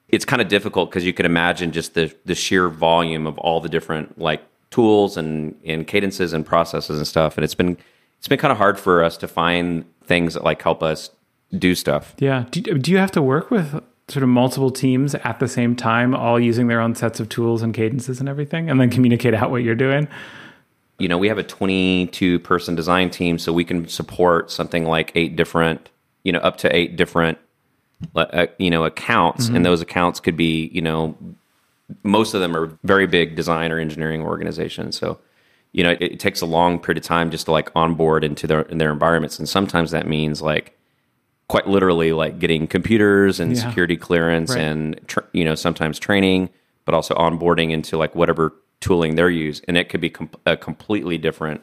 it's 0.08 0.24
kind 0.24 0.40
of 0.40 0.48
difficult 0.48 0.90
because 0.90 1.04
you 1.04 1.12
can 1.12 1.26
imagine 1.26 1.72
just 1.72 1.94
the 1.94 2.14
the 2.24 2.34
sheer 2.34 2.68
volume 2.68 3.26
of 3.26 3.38
all 3.38 3.60
the 3.60 3.68
different 3.68 4.18
like 4.18 4.42
tools 4.70 5.16
and 5.16 5.54
and 5.64 5.86
cadences 5.86 6.32
and 6.32 6.44
processes 6.44 6.98
and 6.98 7.06
stuff 7.06 7.36
and 7.36 7.44
it's 7.44 7.54
been 7.54 7.76
it's 8.18 8.28
been 8.28 8.38
kind 8.38 8.52
of 8.52 8.58
hard 8.58 8.78
for 8.78 9.02
us 9.02 9.16
to 9.16 9.28
find 9.28 9.84
things 10.04 10.34
that 10.34 10.44
like 10.44 10.60
help 10.62 10.82
us 10.82 11.10
do 11.56 11.74
stuff. 11.74 12.14
Yeah. 12.18 12.44
Do, 12.50 12.60
do 12.60 12.90
you 12.90 12.98
have 12.98 13.12
to 13.12 13.22
work 13.22 13.50
with 13.50 13.82
sort 14.08 14.22
of 14.22 14.28
multiple 14.28 14.70
teams 14.70 15.14
at 15.14 15.38
the 15.38 15.48
same 15.48 15.76
time 15.76 16.14
all 16.14 16.40
using 16.40 16.66
their 16.66 16.80
own 16.80 16.94
sets 16.94 17.20
of 17.20 17.28
tools 17.28 17.62
and 17.62 17.74
cadences 17.74 18.20
and 18.20 18.28
everything 18.28 18.70
and 18.70 18.80
then 18.80 18.90
communicate 18.90 19.34
out 19.34 19.50
what 19.50 19.62
you're 19.62 19.74
doing? 19.74 20.08
You 20.98 21.08
know 21.08 21.16
we 21.16 21.28
have 21.28 21.38
a 21.38 21.44
22 21.44 22.40
person 22.40 22.74
design 22.74 23.10
team 23.10 23.38
so 23.38 23.52
we 23.52 23.64
can 23.64 23.86
support 23.86 24.50
something 24.50 24.84
like 24.84 25.12
eight 25.14 25.36
different 25.36 25.90
you 26.24 26.32
know 26.32 26.40
up 26.40 26.56
to 26.58 26.74
eight 26.74 26.96
different 26.96 27.38
uh, 28.16 28.46
you 28.58 28.70
know 28.70 28.84
accounts 28.84 29.46
mm-hmm. 29.46 29.56
and 29.56 29.64
those 29.64 29.80
accounts 29.80 30.18
could 30.18 30.36
be 30.36 30.70
you 30.72 30.82
know 30.82 31.16
most 32.02 32.34
of 32.34 32.40
them 32.40 32.56
are 32.56 32.78
very 32.84 33.06
big 33.06 33.36
design 33.36 33.72
or 33.72 33.78
engineering 33.78 34.22
organizations 34.22 34.96
so 34.96 35.18
you 35.72 35.82
know 35.82 35.90
it, 35.90 36.02
it, 36.02 36.20
takes 36.20 36.40
a 36.40 36.46
long 36.46 36.78
period 36.78 36.98
of 36.98 37.04
time 37.04 37.30
just 37.30 37.46
to 37.46 37.52
like 37.52 37.70
onboard 37.74 38.24
into 38.24 38.46
their 38.46 38.62
in 38.62 38.78
their 38.78 38.92
environments 38.92 39.38
and 39.38 39.48
sometimes 39.48 39.90
that 39.90 40.06
means 40.06 40.42
like 40.42 40.76
quite 41.48 41.66
literally 41.66 42.12
like 42.12 42.38
getting 42.38 42.66
computers 42.66 43.40
and 43.40 43.56
yeah. 43.56 43.62
security 43.62 43.96
clearance 43.96 44.50
right. 44.50 44.60
and 44.60 45.00
tr- 45.06 45.20
you 45.32 45.44
know 45.44 45.54
sometimes 45.54 45.98
training 45.98 46.48
but 46.84 46.94
also 46.94 47.14
onboarding 47.14 47.70
into 47.70 47.96
like 47.96 48.14
whatever 48.14 48.54
tooling 48.80 49.14
they're 49.14 49.30
used 49.30 49.64
and 49.68 49.76
it 49.76 49.88
could 49.88 50.00
be 50.00 50.10
com- 50.10 50.30
a 50.46 50.56
completely 50.56 51.18
different 51.18 51.60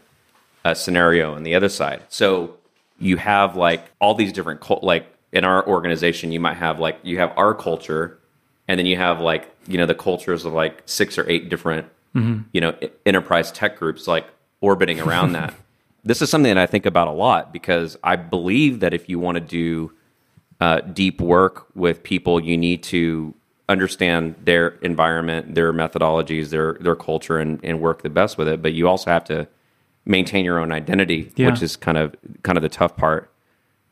uh, 0.65 0.73
scenario 0.73 1.35
on 1.35 1.43
the 1.43 1.55
other 1.55 1.69
side 1.69 2.01
so 2.09 2.57
you 2.97 3.17
have 3.17 3.55
like 3.55 3.91
all 3.99 4.13
these 4.15 4.33
different 4.33 4.61
like 4.83 5.15
in 5.35 5.43
our 5.43 5.67
organization, 5.67 6.31
you 6.31 6.39
might 6.39 6.55
have 6.55 6.79
like 6.79 6.97
you 7.03 7.19
have 7.19 7.33
our 7.37 7.53
culture, 7.53 8.19
and 8.67 8.79
then 8.79 8.85
you 8.85 8.97
have 8.97 9.19
like 9.19 9.53
you 9.67 9.77
know 9.77 9.85
the 9.85 9.95
cultures 9.95 10.45
of 10.45 10.53
like 10.53 10.81
six 10.85 11.17
or 11.17 11.29
eight 11.29 11.49
different 11.49 11.87
mm-hmm. 12.15 12.41
you 12.51 12.61
know 12.61 12.75
enterprise 13.05 13.51
tech 13.51 13.77
groups 13.77 14.07
like 14.07 14.27
orbiting 14.61 14.99
around 14.99 15.33
that. 15.33 15.53
This 16.07 16.21
is 16.21 16.29
something 16.29 16.53
that 16.53 16.61
I 16.61 16.67
think 16.67 16.85
about 16.85 17.07
a 17.07 17.11
lot 17.11 17.51
because 17.51 17.97
I 18.03 18.15
believe 18.15 18.81
that 18.81 18.93
if 18.93 19.09
you 19.09 19.17
want 19.17 19.37
to 19.37 19.41
do 19.41 19.91
uh, 20.61 20.81
deep 20.81 21.19
work 21.19 21.65
with 21.73 22.03
people, 22.03 22.39
you 22.39 22.59
need 22.59 22.83
to 22.83 23.33
understand 23.67 24.35
their 24.43 24.75
environment, 24.83 25.55
their 25.55 25.73
methodologies, 25.73 26.49
their 26.49 26.73
their 26.75 26.95
culture, 26.95 27.39
and, 27.39 27.59
and 27.63 27.81
work 27.81 28.03
the 28.03 28.11
best 28.11 28.37
with 28.37 28.47
it. 28.47 28.61
But 28.61 28.73
you 28.73 28.87
also 28.87 29.09
have 29.09 29.23
to 29.23 29.47
maintain 30.05 30.45
your 30.45 30.59
own 30.59 30.71
identity, 30.71 31.31
yeah. 31.37 31.49
which 31.49 31.63
is 31.63 31.75
kind 31.75 31.97
of 31.97 32.15
kind 32.43 32.55
of 32.55 32.61
the 32.61 32.69
tough 32.69 32.95
part 32.95 33.31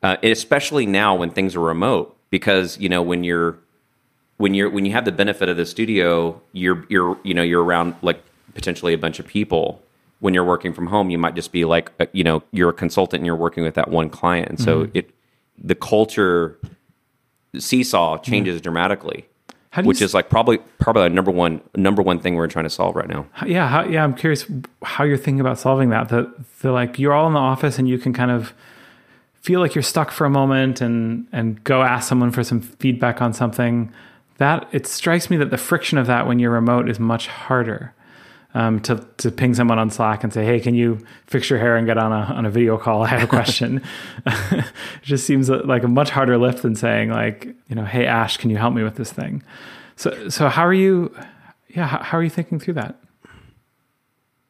uh, 0.04 0.18
especially 0.22 0.86
now 0.86 1.16
when 1.16 1.30
things 1.32 1.56
are 1.56 1.62
remote, 1.62 2.16
because 2.30 2.78
you 2.78 2.90
know 2.90 3.02
when 3.02 3.24
you're 3.24 3.58
when 4.44 4.54
you're 4.54 4.70
when 4.70 4.86
you 4.86 4.92
have 4.92 5.06
the 5.06 5.12
benefit 5.14 5.48
of 5.48 5.56
the 5.56 5.66
studio, 5.66 6.42
you're 6.52 6.86
you're 6.90 7.18
you 7.24 7.34
know 7.34 7.44
you're 7.44 7.64
around 7.64 7.96
like 8.02 8.22
potentially 8.54 8.94
a 8.94 8.98
bunch 8.98 9.18
of 9.18 9.26
people. 9.26 9.82
When 10.20 10.34
you're 10.34 10.44
working 10.44 10.74
from 10.74 10.88
home, 10.88 11.10
you 11.10 11.18
might 11.18 11.34
just 11.34 11.54
be 11.54 11.64
like 11.64 11.92
you 12.12 12.26
know 12.26 12.44
you're 12.52 12.72
a 12.72 12.74
consultant 12.74 13.22
and 13.22 13.26
you're 13.26 13.38
working 13.38 13.64
with 13.64 13.76
that 13.76 13.90
one 13.90 14.10
client, 14.10 14.50
and 14.50 14.60
so 14.60 14.84
mm-hmm. 14.84 14.98
it 14.98 15.12
the 15.58 15.76
culture 15.76 16.60
seesaw 17.58 18.18
changes 18.18 18.56
mm-hmm. 18.56 18.64
dramatically 18.64 19.26
which 19.84 20.02
is 20.02 20.14
like 20.14 20.30
probably 20.30 20.58
probably 20.78 21.08
number 21.10 21.32
one 21.32 21.62
number 21.76 22.02
one 22.02 22.20
thing 22.20 22.36
we're 22.36 22.48
trying 22.48 22.66
to 22.66 22.70
solve 22.70 22.96
right 22.96 23.08
now. 23.08 23.26
Yeah, 23.46 23.68
how, 23.68 23.86
yeah. 23.86 24.04
I'm 24.04 24.14
curious 24.14 24.46
how 24.84 25.04
you're 25.04 25.18
thinking 25.18 25.40
about 25.40 25.58
solving 25.58 25.90
that. 25.90 26.10
That 26.10 26.28
the 26.60 26.72
like 26.72 27.00
you're 27.00 27.14
all 27.14 27.28
in 27.28 27.34
the 27.34 27.40
office 27.40 27.80
and 27.80 27.88
you 27.88 27.98
can 27.98 28.12
kind 28.14 28.30
of 28.30 28.54
feel 29.42 29.62
like 29.62 29.74
you're 29.74 29.82
stuck 29.82 30.12
for 30.12 30.26
a 30.26 30.30
moment 30.30 30.82
and 30.82 31.28
and 31.32 31.64
go 31.64 31.82
ask 31.82 32.10
someone 32.10 32.30
for 32.30 32.44
some 32.44 32.62
feedback 32.62 33.22
on 33.22 33.34
something 33.34 33.92
that 34.38 34.68
it 34.72 34.88
strikes 34.88 35.30
me 35.30 35.38
that 35.38 35.52
the 35.52 35.58
friction 35.58 35.98
of 35.98 36.08
that 36.08 36.28
when 36.28 36.40
you're 36.40 36.52
remote 36.52 36.90
is 36.90 37.00
much 37.00 37.28
harder 37.28 37.94
um, 38.56 38.80
to 38.82 39.06
to 39.18 39.32
ping 39.32 39.54
someone 39.54 39.80
on 39.80 39.90
Slack 39.90 40.24
and 40.24 40.32
say, 40.32 40.46
"Hey, 40.46 40.60
can 40.60 40.76
you 40.76 41.00
fix 41.26 41.50
your 41.50 41.60
hair 41.60 41.76
and 41.76 41.88
get 41.88 41.98
on 41.98 42.12
a 42.12 42.34
on 42.34 42.46
a 42.46 42.50
video 42.50 42.78
call? 42.78 43.04
I 43.04 43.08
have 43.08 43.24
a 43.24 43.28
question." 43.28 43.82
it 44.26 44.66
just 45.02 45.26
seems 45.26 45.50
like 45.50 45.84
a 45.84 45.88
much 45.88 46.12
harder 46.12 46.38
lift 46.38 46.62
than 46.62 46.76
saying, 46.76 47.10
like, 47.10 47.56
you 47.68 47.76
know, 47.76 47.86
"Hey, 47.86 48.06
Ash, 48.06 48.38
can 48.38 48.50
you 48.50 48.58
help 48.58 48.74
me 48.74 48.84
with 48.84 48.96
this 48.96 49.12
thing?" 49.12 49.44
So, 49.96 50.30
so 50.30 50.50
how 50.50 50.66
are 50.66 50.74
you? 50.74 51.16
Yeah, 51.70 51.88
how, 51.88 52.04
how 52.04 52.18
are 52.20 52.24
you 52.24 52.30
thinking 52.30 52.60
through 52.60 52.76
that? 52.76 53.00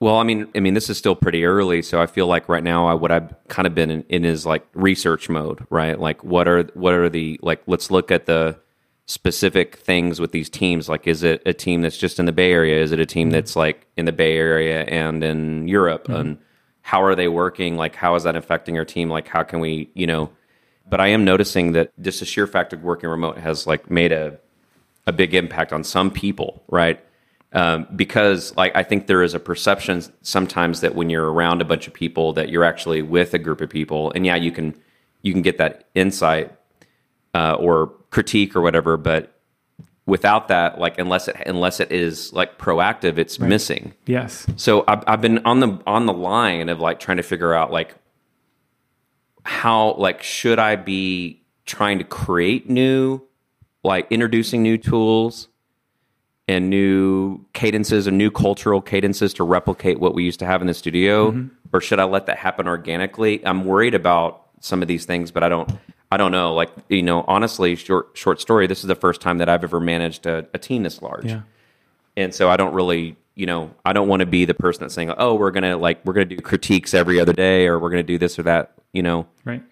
Well, 0.02 0.18
I 0.18 0.24
mean, 0.24 0.50
I 0.54 0.60
mean, 0.60 0.74
this 0.74 0.90
is 0.90 0.98
still 0.98 1.16
pretty 1.16 1.46
early, 1.46 1.82
so 1.82 2.02
I 2.02 2.08
feel 2.08 2.28
like 2.28 2.50
right 2.50 2.64
now, 2.64 2.88
I, 2.88 2.94
what 2.94 3.10
I've 3.10 3.34
kind 3.48 3.66
of 3.66 3.74
been 3.74 3.90
in, 3.90 4.04
in, 4.10 4.26
is 4.26 4.46
like 4.46 4.68
research 4.74 5.30
mode, 5.30 5.66
right? 5.70 5.98
Like, 5.98 6.22
what 6.26 6.46
are 6.50 6.64
what 6.74 6.94
are 6.94 7.08
the 7.08 7.40
like? 7.42 7.62
Let's 7.68 7.90
look 7.90 8.12
at 8.12 8.26
the 8.26 8.60
specific 9.06 9.78
things 9.78 10.20
with 10.20 10.32
these 10.32 10.50
teams. 10.50 10.88
Like, 10.88 11.08
is 11.08 11.24
it 11.24 11.42
a 11.46 11.54
team 11.54 11.82
that's 11.82 11.98
just 11.98 12.20
in 12.20 12.26
the 12.26 12.32
Bay 12.32 12.52
Area? 12.52 12.82
Is 12.82 12.92
it 12.92 13.00
a 13.00 13.06
team 13.06 13.28
mm-hmm. 13.28 13.34
that's 13.34 13.56
like 13.56 13.86
in 13.98 14.06
the 14.06 14.12
Bay 14.12 14.38
Area 14.38 14.84
and 14.84 15.24
in 15.24 15.68
Europe? 15.68 16.06
Mm-hmm. 16.06 16.20
And 16.20 16.38
how 16.82 17.04
are 17.04 17.16
they 17.16 17.28
working? 17.28 17.76
Like, 17.76 17.96
how 17.96 18.16
is 18.16 18.24
that 18.24 18.36
affecting 18.36 18.78
our 18.78 18.86
team? 18.86 19.10
Like, 19.10 19.28
how 19.28 19.44
can 19.44 19.60
we, 19.60 19.90
you 19.94 20.08
know? 20.08 20.32
But 20.90 21.00
I 21.00 21.08
am 21.08 21.24
noticing 21.24 21.72
that 21.74 21.92
just 22.02 22.20
the 22.20 22.26
sheer 22.26 22.46
fact 22.46 22.74
of 22.74 22.84
working 22.84 23.10
remote 23.10 23.38
has 23.38 23.66
like 23.66 23.90
made 23.90 24.12
a 24.12 24.38
a 25.06 25.12
big 25.12 25.34
impact 25.34 25.74
on 25.74 25.84
some 25.84 26.12
people, 26.12 26.64
right? 26.70 27.04
um, 27.54 27.88
because 27.96 28.56
like 28.58 28.76
I 28.76 28.84
think 28.84 29.08
there 29.08 29.24
is 29.24 29.34
a 29.34 29.40
perception 29.40 30.04
sometimes 30.24 30.82
that 30.82 30.96
when 30.96 31.10
you're 31.10 31.32
around 31.32 31.62
a 31.62 31.66
bunch 31.66 31.88
of 31.88 31.94
people 31.94 32.34
that 32.34 32.50
you're 32.50 32.64
actually 32.64 33.02
with 33.02 33.34
a 33.34 33.40
group 33.40 33.62
of 33.62 33.70
people, 33.70 34.12
and 34.14 34.26
yeah, 34.26 34.36
you 34.36 34.52
can 34.52 34.76
you 35.22 35.34
can 35.34 35.44
get 35.44 35.60
that 35.60 35.88
insight 35.94 36.52
uh, 37.36 37.54
or 37.54 37.94
critique 38.14 38.56
or 38.56 38.62
whatever, 38.62 38.96
but 38.96 39.34
without 40.06 40.48
that, 40.50 40.80
like 40.80 41.00
unless 41.00 41.28
it 41.28 41.36
unless 41.46 41.80
it 41.80 41.92
is 41.92 42.32
like 42.32 42.58
proactive, 42.58 43.18
it's 43.18 43.40
right. 43.40 43.50
missing. 43.50 43.94
Yes. 44.06 44.46
So 44.56 44.86
I've, 44.88 45.04
I've 45.08 45.22
been 45.22 45.40
on 45.46 45.60
the 45.60 45.82
on 45.86 46.06
the 46.06 46.14
line 46.14 46.70
of 46.70 46.80
like 46.80 47.00
trying 47.00 47.18
to 47.18 47.24
figure 47.24 47.54
out 47.54 47.72
like 47.72 47.96
how 49.44 49.96
like 49.96 50.24
should 50.24 50.60
I 50.60 50.76
be 50.78 51.42
trying 51.66 51.98
to 51.98 52.06
create 52.06 52.70
new 52.70 53.22
like 53.84 54.08
introducing 54.10 54.64
new 54.64 54.78
tools 54.78 55.50
and 56.48 56.70
new 56.70 57.44
cadences 57.54 58.06
and 58.06 58.18
new 58.18 58.30
cultural 58.30 58.82
cadences 58.82 59.34
to 59.34 59.44
replicate 59.44 60.00
what 60.00 60.14
we 60.14 60.24
used 60.24 60.40
to 60.40 60.46
have 60.46 60.62
in 60.62 60.68
the 60.68 60.74
studio 60.74 61.32
mm-hmm. 61.32 61.48
or 61.72 61.80
should 61.80 62.00
i 62.00 62.04
let 62.04 62.26
that 62.26 62.38
happen 62.38 62.68
organically 62.68 63.46
i'm 63.46 63.64
worried 63.64 63.96
about 63.96 64.50
some 64.60 64.82
of 64.82 64.90
these 64.90 65.06
things 65.06 65.32
but 65.32 65.42
i 65.42 65.48
don't 65.48 65.72
i 66.14 66.18
don't 66.18 66.32
know 66.32 66.54
like 66.54 66.70
you 66.90 67.02
know 67.02 67.24
honestly 67.28 67.76
short 67.76 68.10
short 68.14 68.40
story 68.40 68.68
this 68.68 68.80
is 68.80 68.88
the 68.88 68.96
first 68.96 69.20
time 69.22 69.38
that 69.40 69.50
i've 69.50 69.64
ever 69.64 69.80
managed 69.80 70.26
a, 70.26 70.48
a 70.54 70.60
team 70.60 70.84
this 70.84 71.02
large 71.02 71.26
yeah. 71.26 71.42
and 72.16 72.34
so 72.34 72.50
i 72.50 72.56
don't 72.56 72.74
really 72.74 73.16
you 73.36 73.46
know 73.46 73.72
i 73.84 73.92
don't 73.94 74.08
want 74.08 74.20
to 74.20 74.26
be 74.26 74.46
the 74.46 74.54
person 74.54 74.82
that's 74.82 74.94
saying 74.94 75.12
oh 75.18 75.34
we're 75.34 75.52
gonna 75.52 75.76
like 75.78 76.04
we're 76.06 76.14
gonna 76.14 76.26
do 76.26 76.38
critiques 76.38 76.94
every 76.94 77.20
other 77.20 77.34
day 77.34 77.68
or 77.68 77.80
we're 77.80 77.90
gonna 77.90 78.04
do 78.04 78.18
this 78.18 78.38
or 78.38 78.44
that 78.44 78.74
you 78.94 79.04
know 79.04 79.26
right 79.44 79.64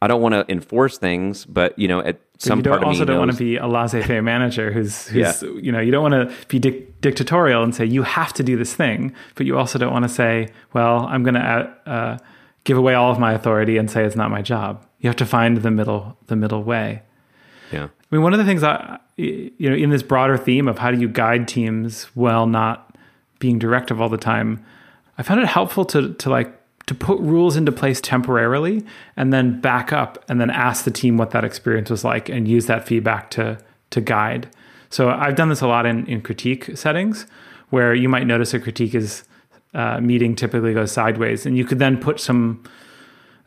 I 0.00 0.06
don't 0.06 0.22
want 0.22 0.34
to 0.34 0.44
enforce 0.48 0.96
things, 0.96 1.44
but 1.44 1.76
you 1.76 1.88
know, 1.88 1.98
at 1.98 2.20
But 2.34 2.42
some 2.42 2.58
you 2.60 2.64
part 2.64 2.82
of 2.82 2.88
also 2.88 3.04
don't 3.04 3.16
knows, 3.16 3.26
want 3.26 3.32
to 3.32 3.38
be 3.38 3.56
a 3.56 3.66
laissez-faire 3.66 4.22
manager 4.34 4.70
who's, 4.70 5.08
who's 5.08 5.42
Yeah. 5.42 5.50
you 5.60 5.72
know, 5.72 5.80
you 5.80 5.90
don't 5.90 6.08
want 6.08 6.30
to 6.30 6.46
be 6.46 6.60
dic- 6.60 7.00
dictatorial 7.00 7.64
and 7.64 7.74
say 7.74 7.84
you 7.84 8.04
have 8.04 8.32
to 8.34 8.44
do 8.44 8.56
this 8.56 8.72
thing, 8.74 9.12
but 9.34 9.44
you 9.44 9.58
also 9.58 9.76
don't 9.76 9.92
want 9.92 10.04
to 10.04 10.08
say, 10.08 10.50
well, 10.72 11.04
I'm 11.06 11.24
going 11.24 11.34
to 11.34 11.74
uh, 11.86 12.18
give 12.62 12.78
away 12.78 12.94
all 12.94 13.10
of 13.10 13.18
my 13.18 13.32
authority 13.32 13.76
and 13.76 13.90
say 13.90 14.04
it's 14.04 14.14
not 14.14 14.30
my 14.30 14.40
job. 14.40 14.86
You 15.00 15.08
have 15.08 15.16
to 15.16 15.26
find 15.26 15.58
the 15.58 15.70
middle, 15.70 16.16
the 16.26 16.36
middle 16.36 16.62
way. 16.62 17.02
yeah, 17.72 17.84
I 17.84 18.14
mean, 18.14 18.22
one 18.22 18.32
of 18.32 18.38
the 18.38 18.44
things 18.44 18.62
I, 18.62 18.98
you 19.16 19.52
know, 19.58 19.76
in 19.76 19.90
this 19.90 20.02
broader 20.02 20.36
theme 20.36 20.68
of 20.68 20.78
how 20.78 20.90
do 20.90 20.98
you 20.98 21.08
guide 21.08 21.46
teams 21.46 22.04
while 22.14 22.46
not 22.46 22.96
being 23.38 23.58
directive 23.58 24.00
all 24.00 24.08
the 24.08 24.16
time, 24.16 24.64
I 25.18 25.22
found 25.22 25.40
it 25.40 25.46
helpful 25.46 25.84
to 25.86 26.14
to 26.14 26.30
like 26.30 26.54
to 26.86 26.94
put 26.94 27.20
rules 27.20 27.54
into 27.56 27.70
place 27.70 28.00
temporarily 28.00 28.82
and 29.16 29.30
then 29.30 29.60
back 29.60 29.92
up 29.92 30.24
and 30.28 30.40
then 30.40 30.48
ask 30.48 30.84
the 30.84 30.90
team 30.90 31.18
what 31.18 31.30
that 31.30 31.44
experience 31.44 31.90
was 31.90 32.02
like 32.02 32.30
and 32.30 32.48
use 32.48 32.66
that 32.66 32.86
feedback 32.86 33.30
to 33.32 33.58
to 33.90 34.00
guide. 34.00 34.48
So 34.90 35.10
I've 35.10 35.36
done 35.36 35.50
this 35.50 35.60
a 35.60 35.66
lot 35.66 35.84
in 35.86 36.06
in 36.06 36.22
critique 36.22 36.76
settings 36.76 37.26
where 37.70 37.94
you 37.94 38.08
might 38.08 38.26
notice 38.26 38.54
a 38.54 38.58
critique 38.58 38.94
is 38.94 39.24
uh, 39.74 40.00
meeting 40.00 40.34
typically 40.34 40.72
goes 40.72 40.92
sideways, 40.92 41.44
and 41.44 41.56
you 41.56 41.64
could 41.64 41.78
then 41.78 41.98
put 41.98 42.18
some 42.20 42.62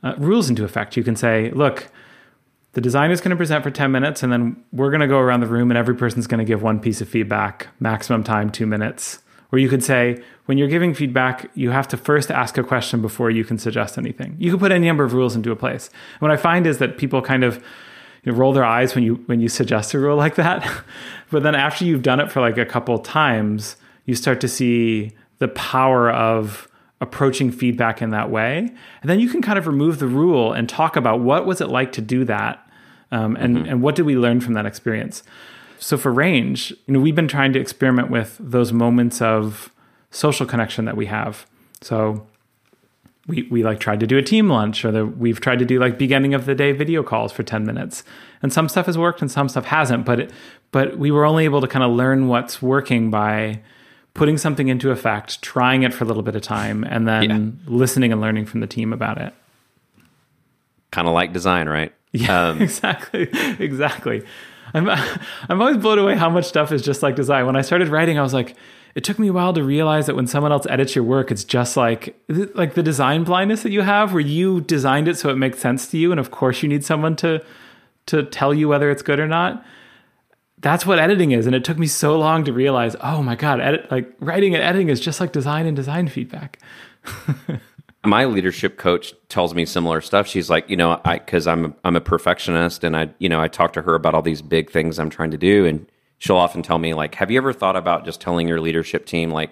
uh, 0.03 0.15
rules 0.17 0.49
into 0.49 0.63
effect. 0.63 0.97
You 0.97 1.03
can 1.03 1.15
say, 1.15 1.51
look 1.51 1.91
the 2.73 2.81
designer 2.81 3.11
is 3.11 3.19
going 3.19 3.31
to 3.31 3.35
present 3.35 3.63
for 3.63 3.71
10 3.71 3.91
minutes 3.91 4.23
and 4.23 4.31
then 4.31 4.63
we're 4.71 4.89
going 4.89 5.01
to 5.01 5.07
go 5.07 5.17
around 5.17 5.41
the 5.41 5.47
room 5.47 5.71
and 5.71 5.77
every 5.77 5.95
person's 5.95 6.27
going 6.27 6.39
to 6.39 6.45
give 6.45 6.61
one 6.61 6.79
piece 6.79 7.01
of 7.01 7.09
feedback 7.09 7.67
maximum 7.79 8.23
time 8.23 8.49
two 8.49 8.65
minutes. 8.65 9.19
Or 9.51 9.59
you 9.59 9.67
could 9.67 9.83
say 9.83 10.23
when 10.45 10.57
you're 10.57 10.69
giving 10.69 10.93
feedback 10.93 11.51
you 11.53 11.71
have 11.71 11.87
to 11.89 11.97
first 11.97 12.31
ask 12.31 12.57
a 12.57 12.63
question 12.63 13.01
before 13.01 13.29
you 13.29 13.43
can 13.43 13.57
suggest 13.57 13.97
anything. 13.97 14.37
You 14.39 14.51
can 14.51 14.59
put 14.59 14.71
any 14.71 14.87
number 14.87 15.03
of 15.03 15.13
rules 15.13 15.35
into 15.35 15.51
a 15.51 15.55
place. 15.55 15.87
And 15.87 16.21
what 16.21 16.31
i 16.31 16.37
find 16.37 16.65
is 16.65 16.77
that 16.77 16.97
people 16.97 17.21
kind 17.21 17.43
of 17.43 17.61
you 18.23 18.31
know, 18.31 18.37
roll 18.37 18.53
their 18.53 18.63
eyes 18.63 18.95
when 18.95 19.03
you 19.03 19.15
when 19.25 19.41
you 19.41 19.49
suggest 19.49 19.93
a 19.93 19.99
rule 19.99 20.15
like 20.25 20.35
that. 20.35 20.69
But 21.29 21.43
then 21.43 21.55
after 21.55 21.83
you've 21.83 22.03
done 22.03 22.21
it 22.21 22.31
for 22.31 22.39
like 22.39 22.57
a 22.57 22.65
couple 22.65 22.97
times 22.99 23.75
you 24.05 24.15
start 24.15 24.39
to 24.41 24.47
see 24.47 25.11
the 25.39 25.49
power 25.49 26.09
of 26.09 26.69
approaching 27.01 27.51
feedback 27.51 28.01
in 28.01 28.11
that 28.11 28.29
way. 28.29 28.57
And 29.01 29.09
then 29.09 29.19
you 29.19 29.27
can 29.27 29.41
kind 29.41 29.57
of 29.57 29.67
remove 29.67 29.99
the 29.99 30.07
rule 30.07 30.53
and 30.53 30.69
talk 30.69 30.95
about 30.95 31.19
what 31.19 31.45
was 31.45 31.59
it 31.59 31.67
like 31.67 31.91
to 31.93 32.01
do 32.01 32.23
that 32.25 32.65
um, 33.11 33.35
and, 33.35 33.67
and 33.67 33.81
what 33.81 33.95
did 33.95 34.05
we 34.05 34.15
learn 34.15 34.39
from 34.39 34.53
that 34.53 34.65
experience. 34.65 35.23
So 35.79 35.97
for 35.97 36.13
range 36.13 36.69
you 36.85 36.93
know 36.93 36.99
we've 36.99 37.15
been 37.15 37.27
trying 37.27 37.53
to 37.53 37.59
experiment 37.59 38.11
with 38.11 38.37
those 38.39 38.71
moments 38.71 39.21
of 39.21 39.71
social 40.11 40.45
connection 40.45 40.85
that 40.85 40.95
we 40.95 41.07
have. 41.07 41.47
So 41.81 42.27
we, 43.27 43.43
we 43.43 43.63
like 43.63 43.79
tried 43.79 43.99
to 44.01 44.07
do 44.07 44.17
a 44.17 44.21
team 44.21 44.49
lunch 44.49 44.85
or 44.85 44.91
the, 44.91 45.05
we've 45.05 45.39
tried 45.39 45.59
to 45.59 45.65
do 45.65 45.79
like 45.79 45.97
beginning 45.97 46.33
of 46.33 46.45
the 46.45 46.53
day 46.53 46.71
video 46.71 47.01
calls 47.01 47.31
for 47.31 47.43
10 47.43 47.65
minutes. 47.65 48.03
And 48.43 48.53
some 48.53 48.69
stuff 48.69 48.85
has 48.85 48.97
worked 48.97 49.21
and 49.21 49.31
some 49.31 49.49
stuff 49.49 49.65
hasn't 49.65 50.05
but 50.05 50.19
it, 50.19 50.31
but 50.71 50.97
we 50.97 51.09
were 51.09 51.25
only 51.25 51.45
able 51.45 51.61
to 51.61 51.67
kind 51.67 51.83
of 51.83 51.91
learn 51.91 52.27
what's 52.27 52.61
working 52.61 53.09
by 53.09 53.61
putting 54.13 54.37
something 54.37 54.67
into 54.67 54.91
effect 54.91 55.41
trying 55.41 55.83
it 55.83 55.93
for 55.93 56.03
a 56.03 56.07
little 56.07 56.23
bit 56.23 56.35
of 56.35 56.41
time 56.41 56.83
and 56.83 57.07
then 57.07 57.59
listening 57.65 58.11
and 58.11 58.19
learning 58.21 58.45
from 58.45 58.59
the 58.59 58.67
team 58.67 58.91
about 58.93 59.17
it. 59.17 59.33
Kind 60.91 61.07
of 61.07 61.13
like 61.13 61.33
design, 61.33 61.69
right? 61.69 61.93
yeah 62.13 62.49
Um, 62.49 62.61
exactly 62.67 63.29
exactly. 63.59 64.23
I'm, 64.73 64.89
I'm 65.49 65.61
always 65.61 65.77
blown 65.77 65.99
away 65.99 66.15
how 66.15 66.29
much 66.29 66.45
stuff 66.45 66.71
is 66.71 66.81
just 66.81 67.01
like 67.01 67.15
design. 67.15 67.45
When 67.45 67.55
i 67.55 67.61
started 67.61 67.87
writing 67.87 68.19
i 68.19 68.21
was 68.21 68.33
like 68.33 68.55
it 68.93 69.05
took 69.05 69.17
me 69.17 69.29
a 69.29 69.33
while 69.33 69.53
to 69.53 69.63
realize 69.63 70.07
that 70.07 70.15
when 70.15 70.27
someone 70.27 70.51
else 70.51 70.67
edits 70.69 70.95
your 70.95 71.05
work 71.05 71.31
it's 71.31 71.43
just 71.43 71.77
like 71.77 72.19
like 72.27 72.73
the 72.73 72.83
design 72.83 73.23
blindness 73.23 73.63
that 73.63 73.71
you 73.71 73.81
have 73.81 74.11
where 74.11 74.21
you 74.21 74.61
designed 74.61 75.07
it 75.07 75.17
so 75.17 75.29
it 75.29 75.37
makes 75.37 75.59
sense 75.59 75.87
to 75.87 75.97
you 75.97 76.11
and 76.11 76.19
of 76.19 76.31
course 76.31 76.61
you 76.61 76.69
need 76.69 76.83
someone 76.83 77.15
to 77.15 77.43
to 78.07 78.23
tell 78.23 78.53
you 78.53 78.67
whether 78.67 78.89
it's 78.91 79.01
good 79.01 79.19
or 79.19 79.27
not 79.27 79.63
that's 80.61 80.85
what 80.85 80.99
editing 80.99 81.31
is 81.31 81.45
and 81.45 81.55
it 81.55 81.63
took 81.63 81.77
me 81.77 81.87
so 81.87 82.17
long 82.17 82.43
to 82.43 82.53
realize 82.53 82.95
oh 83.01 83.21
my 83.21 83.35
god 83.35 83.59
edit 83.59 83.89
like 83.91 84.11
writing 84.19 84.55
and 84.55 84.63
editing 84.63 84.89
is 84.89 84.99
just 84.99 85.19
like 85.19 85.31
design 85.31 85.65
and 85.65 85.75
design 85.75 86.07
feedback 86.07 86.59
my 88.03 88.25
leadership 88.25 88.77
coach 88.77 89.13
tells 89.29 89.53
me 89.53 89.65
similar 89.65 90.01
stuff. 90.01 90.27
She's 90.27 90.49
like, 90.49 90.69
you 90.69 90.75
know, 90.75 90.99
I 91.05 91.19
because 91.19 91.47
I'm 91.47 91.65
a, 91.65 91.73
I'm 91.83 91.95
a 91.95 92.01
perfectionist, 92.01 92.83
and 92.83 92.97
I 92.97 93.09
you 93.19 93.29
know 93.29 93.39
I 93.39 93.47
talk 93.47 93.73
to 93.73 93.81
her 93.81 93.95
about 93.95 94.15
all 94.15 94.21
these 94.21 94.41
big 94.41 94.71
things 94.71 94.97
I'm 94.97 95.09
trying 95.09 95.31
to 95.31 95.37
do, 95.37 95.65
and 95.65 95.87
she'll 96.17 96.37
often 96.37 96.61
tell 96.61 96.79
me 96.79 96.93
like, 96.93 97.15
have 97.15 97.29
you 97.29 97.37
ever 97.37 97.53
thought 97.53 97.75
about 97.75 98.05
just 98.05 98.19
telling 98.19 98.47
your 98.47 98.59
leadership 98.59 99.05
team 99.05 99.29
like, 99.29 99.51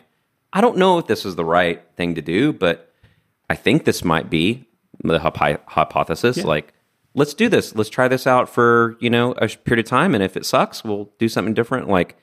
I 0.52 0.62
don't 0.62 0.78
know 0.78 0.98
if 0.98 1.08
this 1.08 1.26
is 1.26 1.36
the 1.36 1.46
right 1.46 1.82
thing 1.96 2.16
to 2.16 2.22
do, 2.22 2.52
but 2.52 2.92
I 3.50 3.56
think 3.56 3.86
this 3.86 4.04
might 4.04 4.30
be 4.30 4.68
the 5.04 5.20
hypo- 5.20 5.62
hypothesis. 5.68 6.44
Like, 6.44 6.74
let's 7.14 7.34
do 7.34 7.50
this. 7.50 7.76
Let's 7.76 7.90
try 7.90 8.08
this 8.08 8.28
out 8.28 8.50
for 8.50 8.98
you 9.00 9.10
know 9.10 9.34
a 9.34 9.48
period 9.48 9.86
of 9.86 9.90
time, 9.90 10.14
and 10.14 10.24
if 10.24 10.38
it 10.38 10.46
sucks, 10.46 10.84
we'll 10.84 11.10
do 11.18 11.28
something 11.28 11.54
different. 11.54 11.88
Like, 11.88 12.18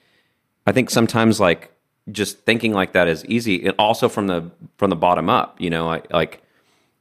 I 0.66 0.72
think 0.72 0.90
sometimes 0.90 1.40
like 1.40 1.72
just 2.12 2.40
thinking 2.40 2.72
like 2.72 2.92
that 2.92 3.08
is 3.08 3.24
easy, 3.26 3.66
and 3.66 3.74
also 3.78 4.08
from 4.08 4.26
the 4.26 4.50
from 4.78 4.90
the 4.90 4.96
bottom 4.96 5.28
up. 5.28 5.60
You 5.60 5.70
know, 5.70 5.90
I, 5.90 6.02
like 6.10 6.42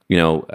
you 0.08 0.16
know, 0.16 0.46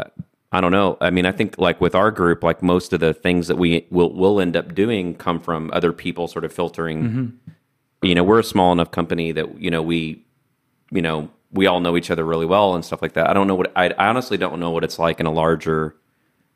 I 0.51 0.61
don't 0.61 0.71
know. 0.71 0.97
I 1.01 1.09
mean, 1.09 1.25
I 1.25 1.31
think 1.31 1.57
like 1.57 1.79
with 1.79 1.95
our 1.95 2.11
group, 2.11 2.43
like 2.43 2.61
most 2.61 2.93
of 2.93 2.99
the 2.99 3.13
things 3.13 3.47
that 3.47 3.57
we 3.57 3.87
will 3.89 4.13
will 4.13 4.39
end 4.39 4.55
up 4.55 4.75
doing 4.75 5.15
come 5.15 5.39
from 5.39 5.69
other 5.73 5.93
people 5.93 6.27
sort 6.27 6.45
of 6.45 6.53
filtering. 6.53 7.03
Mm-hmm. 7.03 7.27
You 8.03 8.15
know, 8.15 8.23
we're 8.23 8.39
a 8.39 8.43
small 8.43 8.71
enough 8.71 8.91
company 8.91 9.31
that 9.31 9.61
you 9.61 9.69
know 9.69 9.81
we, 9.81 10.25
you 10.91 11.01
know, 11.01 11.29
we 11.51 11.67
all 11.67 11.79
know 11.79 11.95
each 11.95 12.11
other 12.11 12.25
really 12.25 12.45
well 12.45 12.75
and 12.75 12.83
stuff 12.83 13.01
like 13.01 13.13
that. 13.13 13.29
I 13.29 13.33
don't 13.33 13.47
know 13.47 13.55
what 13.55 13.71
I, 13.75 13.89
I 13.89 14.07
honestly 14.07 14.37
don't 14.37 14.59
know 14.59 14.71
what 14.71 14.83
it's 14.83 14.99
like 14.99 15.19
in 15.19 15.25
a 15.25 15.31
larger 15.31 15.95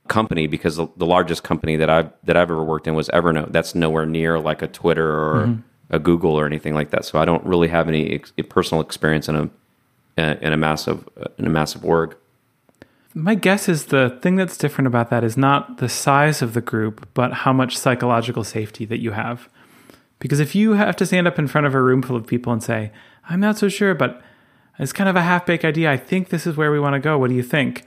company 0.07 0.47
because 0.47 0.75
the, 0.75 0.87
the 0.97 1.05
largest 1.05 1.43
company 1.43 1.75
that 1.77 1.89
I've 1.89 2.11
that 2.23 2.37
I've 2.37 2.51
ever 2.51 2.63
worked 2.63 2.87
in 2.87 2.95
was 2.95 3.09
Evernote. 3.09 3.51
That's 3.51 3.75
nowhere 3.75 4.05
near 4.05 4.39
like 4.39 4.61
a 4.61 4.67
Twitter 4.67 5.09
or 5.09 5.47
mm-hmm. 5.47 5.61
a 5.95 5.99
Google 5.99 6.31
or 6.31 6.45
anything 6.45 6.73
like 6.73 6.91
that. 6.91 7.05
So 7.05 7.19
I 7.19 7.25
don't 7.25 7.45
really 7.45 7.67
have 7.67 7.87
any 7.87 8.13
ex- 8.13 8.33
personal 8.49 8.81
experience 8.81 9.27
in 9.27 9.35
a 9.35 9.49
in 10.17 10.53
a 10.53 10.57
massive 10.57 11.07
in 11.37 11.45
a 11.45 11.49
massive 11.49 11.83
org. 11.83 12.15
My 13.13 13.33
guess 13.33 13.69
is 13.69 13.85
the 13.85 14.19
thing 14.21 14.35
that's 14.35 14.57
different 14.57 14.87
about 14.87 15.09
that 15.09 15.23
is 15.23 15.37
not 15.37 15.77
the 15.77 15.87
size 15.87 16.41
of 16.41 16.53
the 16.53 16.61
group, 16.61 17.07
but 17.13 17.31
how 17.31 17.53
much 17.53 17.77
psychological 17.77 18.43
safety 18.43 18.83
that 18.85 18.99
you 18.99 19.11
have. 19.11 19.47
Because 20.19 20.41
if 20.41 20.53
you 20.53 20.73
have 20.73 20.97
to 20.97 21.05
stand 21.05 21.27
up 21.27 21.39
in 21.39 21.47
front 21.47 21.65
of 21.65 21.73
a 21.73 21.81
room 21.81 22.01
full 22.01 22.17
of 22.17 22.27
people 22.27 22.51
and 22.51 22.61
say, 22.61 22.91
I'm 23.29 23.39
not 23.39 23.57
so 23.57 23.69
sure, 23.69 23.95
but 23.95 24.21
it's 24.79 24.91
kind 24.91 25.09
of 25.09 25.15
a 25.15 25.21
half 25.21 25.45
baked 25.45 25.63
idea. 25.63 25.91
I 25.91 25.97
think 25.97 26.27
this 26.27 26.45
is 26.45 26.57
where 26.57 26.71
we 26.71 26.79
want 26.79 26.93
to 26.93 26.99
go. 26.99 27.17
What 27.17 27.29
do 27.29 27.35
you 27.35 27.43
think? 27.43 27.85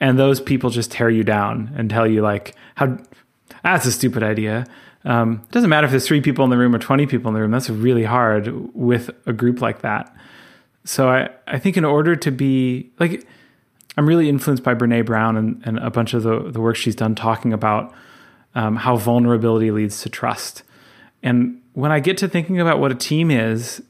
And 0.00 0.18
those 0.18 0.40
people 0.40 0.70
just 0.70 0.90
tear 0.90 1.10
you 1.10 1.24
down 1.24 1.72
and 1.76 1.90
tell 1.90 2.06
you, 2.06 2.22
like, 2.22 2.54
how 2.74 2.98
that's 3.62 3.86
a 3.86 3.92
stupid 3.92 4.22
idea. 4.22 4.66
Um, 5.04 5.42
it 5.44 5.50
doesn't 5.50 5.70
matter 5.70 5.86
if 5.86 5.90
there's 5.90 6.06
three 6.06 6.20
people 6.20 6.44
in 6.44 6.50
the 6.50 6.58
room 6.58 6.74
or 6.74 6.78
20 6.78 7.06
people 7.06 7.28
in 7.28 7.34
the 7.34 7.40
room. 7.40 7.50
That's 7.50 7.70
really 7.70 8.04
hard 8.04 8.74
with 8.74 9.10
a 9.26 9.32
group 9.32 9.60
like 9.60 9.82
that. 9.82 10.14
So 10.84 11.08
I, 11.08 11.28
I 11.46 11.58
think 11.58 11.76
in 11.76 11.84
order 11.84 12.16
to 12.16 12.30
be 12.30 12.90
like, 12.98 13.26
I'm 13.96 14.06
really 14.06 14.28
influenced 14.28 14.62
by 14.62 14.74
Brene 14.74 15.04
Brown 15.04 15.36
and, 15.36 15.62
and 15.64 15.78
a 15.78 15.90
bunch 15.90 16.14
of 16.14 16.22
the, 16.22 16.50
the 16.50 16.60
work 16.60 16.76
she's 16.76 16.94
done 16.94 17.14
talking 17.14 17.52
about 17.52 17.92
um, 18.54 18.76
how 18.76 18.96
vulnerability 18.96 19.70
leads 19.70 20.02
to 20.02 20.08
trust. 20.08 20.62
And 21.22 21.60
when 21.74 21.92
I 21.92 22.00
get 22.00 22.18
to 22.18 22.28
thinking 22.28 22.60
about 22.60 22.80
what 22.80 22.90
a 22.90 22.94
team 22.94 23.30
is, 23.30 23.82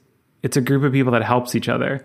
it's 0.42 0.56
a 0.56 0.60
group 0.60 0.82
of 0.82 0.92
people 0.92 1.12
that 1.12 1.22
helps 1.22 1.54
each 1.54 1.68
other. 1.68 2.04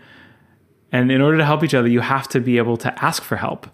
And 0.91 1.12
in 1.12 1.22
order 1.22 1.38
to 1.38 1.46
help 1.46 1.63
each 1.63 1.74
other, 1.74 1.88
you 1.88 2.02
have 2.02 2.28
to 2.30 2.39
be 2.39 2.58
able 2.58 2.78
to 2.78 3.04
ask 3.04 3.24
for 3.24 3.36
help. 3.38 3.68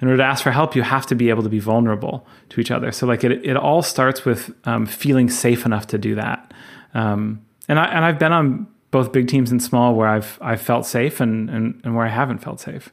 In 0.00 0.08
order 0.08 0.18
to 0.18 0.24
ask 0.24 0.42
for 0.42 0.50
help, 0.50 0.76
you 0.76 0.82
have 0.82 1.06
to 1.06 1.14
be 1.14 1.30
able 1.30 1.42
to 1.42 1.48
be 1.48 1.58
vulnerable 1.58 2.26
to 2.50 2.60
each 2.60 2.70
other. 2.70 2.92
So, 2.92 3.06
like, 3.06 3.24
it, 3.24 3.32
it 3.44 3.56
all 3.56 3.82
starts 3.82 4.24
with 4.24 4.54
um, 4.64 4.84
feeling 4.84 5.30
safe 5.30 5.64
enough 5.64 5.86
to 5.88 5.98
do 5.98 6.14
that. 6.16 6.52
Um, 6.92 7.46
and 7.68 7.78
I 7.78 7.84
and 7.86 8.04
I've 8.04 8.18
been 8.18 8.32
on 8.32 8.66
both 8.90 9.12
big 9.12 9.28
teams 9.28 9.50
and 9.50 9.62
small 9.62 9.94
where 9.94 10.08
I've 10.08 10.38
I've 10.40 10.60
felt 10.60 10.86
safe 10.86 11.20
and, 11.20 11.50
and, 11.50 11.80
and 11.84 11.94
where 11.94 12.06
I 12.06 12.08
haven't 12.08 12.38
felt 12.38 12.60
safe. 12.60 12.92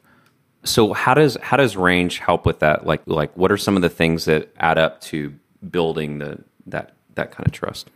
So 0.63 0.93
how 0.93 1.13
does 1.13 1.37
how 1.41 1.57
does 1.57 1.75
range 1.75 2.19
help 2.19 2.45
with 2.45 2.59
that? 2.59 2.85
Like 2.85 3.01
like 3.05 3.35
what 3.37 3.51
are 3.51 3.57
some 3.57 3.75
of 3.75 3.81
the 3.81 3.89
things 3.89 4.25
that 4.25 4.53
add 4.57 4.77
up 4.77 5.01
to 5.01 5.33
building 5.69 6.19
the 6.19 6.43
that 6.67 6.93
that 7.15 7.31
kind 7.31 7.45
of 7.45 7.53
trust? 7.53 7.89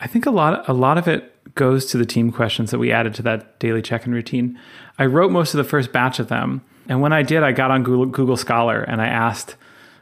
I 0.00 0.06
think 0.06 0.26
a 0.26 0.30
lot 0.30 0.68
a 0.68 0.72
lot 0.72 0.98
of 0.98 1.06
it 1.06 1.54
goes 1.54 1.86
to 1.86 1.98
the 1.98 2.06
team 2.06 2.32
questions 2.32 2.70
that 2.70 2.78
we 2.78 2.92
added 2.92 3.14
to 3.14 3.22
that 3.22 3.58
daily 3.58 3.82
check-in 3.82 4.12
routine. 4.12 4.58
I 4.98 5.06
wrote 5.06 5.30
most 5.30 5.52
of 5.52 5.58
the 5.58 5.64
first 5.64 5.92
batch 5.92 6.18
of 6.18 6.28
them, 6.28 6.62
and 6.90 7.00
when 7.00 7.12
I 7.12 7.22
did, 7.22 7.44
I 7.44 7.52
got 7.52 7.70
on 7.70 7.84
Google, 7.84 8.06
Google 8.06 8.36
Scholar 8.36 8.82
and 8.82 9.00
I 9.00 9.06
asked 9.06 9.54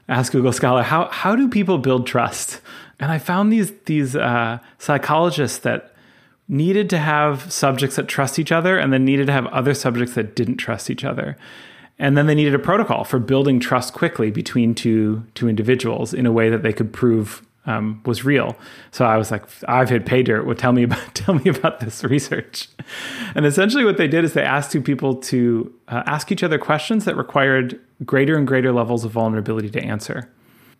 asked 0.08 0.32
Google 0.32 0.52
Scholar 0.52 0.82
how 0.82 1.06
how 1.10 1.36
do 1.36 1.46
people 1.46 1.76
build 1.76 2.06
trust? 2.06 2.62
And 2.98 3.12
I 3.12 3.18
found 3.18 3.52
these 3.52 3.72
these 3.84 4.16
uh, 4.16 4.58
psychologists 4.78 5.58
that 5.58 5.94
needed 6.48 6.88
to 6.88 6.98
have 6.98 7.52
subjects 7.52 7.96
that 7.96 8.08
trust 8.08 8.38
each 8.38 8.50
other, 8.50 8.78
and 8.78 8.90
then 8.90 9.04
needed 9.04 9.26
to 9.26 9.32
have 9.32 9.46
other 9.48 9.74
subjects 9.74 10.14
that 10.14 10.34
didn't 10.34 10.56
trust 10.56 10.88
each 10.88 11.04
other. 11.04 11.36
And 11.98 12.16
then 12.16 12.26
they 12.26 12.34
needed 12.34 12.54
a 12.54 12.58
protocol 12.58 13.04
for 13.04 13.18
building 13.18 13.60
trust 13.60 13.92
quickly 13.92 14.30
between 14.30 14.74
two 14.74 15.26
two 15.34 15.46
individuals 15.46 16.14
in 16.14 16.24
a 16.24 16.32
way 16.32 16.48
that 16.48 16.62
they 16.62 16.72
could 16.72 16.90
prove 16.90 17.42
um, 17.68 18.00
was 18.06 18.24
real. 18.24 18.56
So 18.92 19.04
I 19.04 19.18
was 19.18 19.30
like, 19.30 19.44
I've 19.68 19.90
hit 19.90 20.06
pay 20.06 20.22
dirt. 20.22 20.46
Well, 20.46 20.56
tell 20.56 20.72
me 20.72 20.82
about 20.88 21.14
tell 21.14 21.34
me 21.34 21.50
about 21.50 21.80
this 21.80 22.02
research. 22.02 22.68
And 23.34 23.44
essentially, 23.44 23.84
what 23.84 23.98
they 23.98 24.08
did 24.08 24.24
is 24.24 24.32
they 24.32 24.42
asked 24.42 24.72
two 24.72 24.80
people 24.80 25.16
to 25.16 25.72
uh, 25.88 26.02
ask 26.06 26.32
each 26.32 26.42
other 26.42 26.58
questions 26.58 27.04
that 27.04 27.16
required 27.16 27.78
greater 28.04 28.36
and 28.36 28.46
greater 28.46 28.72
levels 28.72 29.04
of 29.04 29.12
vulnerability 29.12 29.68
to 29.70 29.82
answer. 29.84 30.30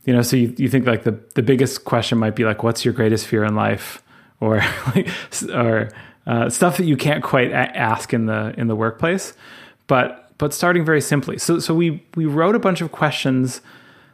you 0.05 0.14
know, 0.14 0.22
so 0.22 0.37
you, 0.37 0.55
you 0.57 0.68
think 0.68 0.87
like 0.87 1.03
the, 1.03 1.18
the 1.35 1.42
biggest 1.42 1.85
question 1.85 2.16
might 2.16 2.35
be 2.35 2.44
like, 2.44 2.62
what's 2.62 2.85
your 2.85 2.94
greatest 2.94 3.27
fear 3.27 3.44
in 3.44 3.55
life? 3.55 4.03
Or, 4.40 4.62
like, 4.94 5.09
or 5.53 5.90
uh, 6.27 6.48
stuff 6.48 6.79
that 6.79 6.87
you 6.87 6.96
can't 6.96 7.22
quite 7.22 7.51
a- 7.51 7.77
ask 7.77 8.14
in 8.14 8.27
the, 8.27 8.55
in 8.57 8.68
the 8.68 8.77
workplace. 8.77 9.35
But, 9.88 10.33
but 10.38 10.55
starting 10.55 10.85
very 10.85 11.01
simply. 11.01 11.37
So, 11.38 11.59
so 11.59 11.74
we, 11.74 12.03
we 12.14 12.24
wrote 12.24 12.55
a 12.55 12.59
bunch 12.59 12.81
of 12.81 12.92
questions 12.92 13.61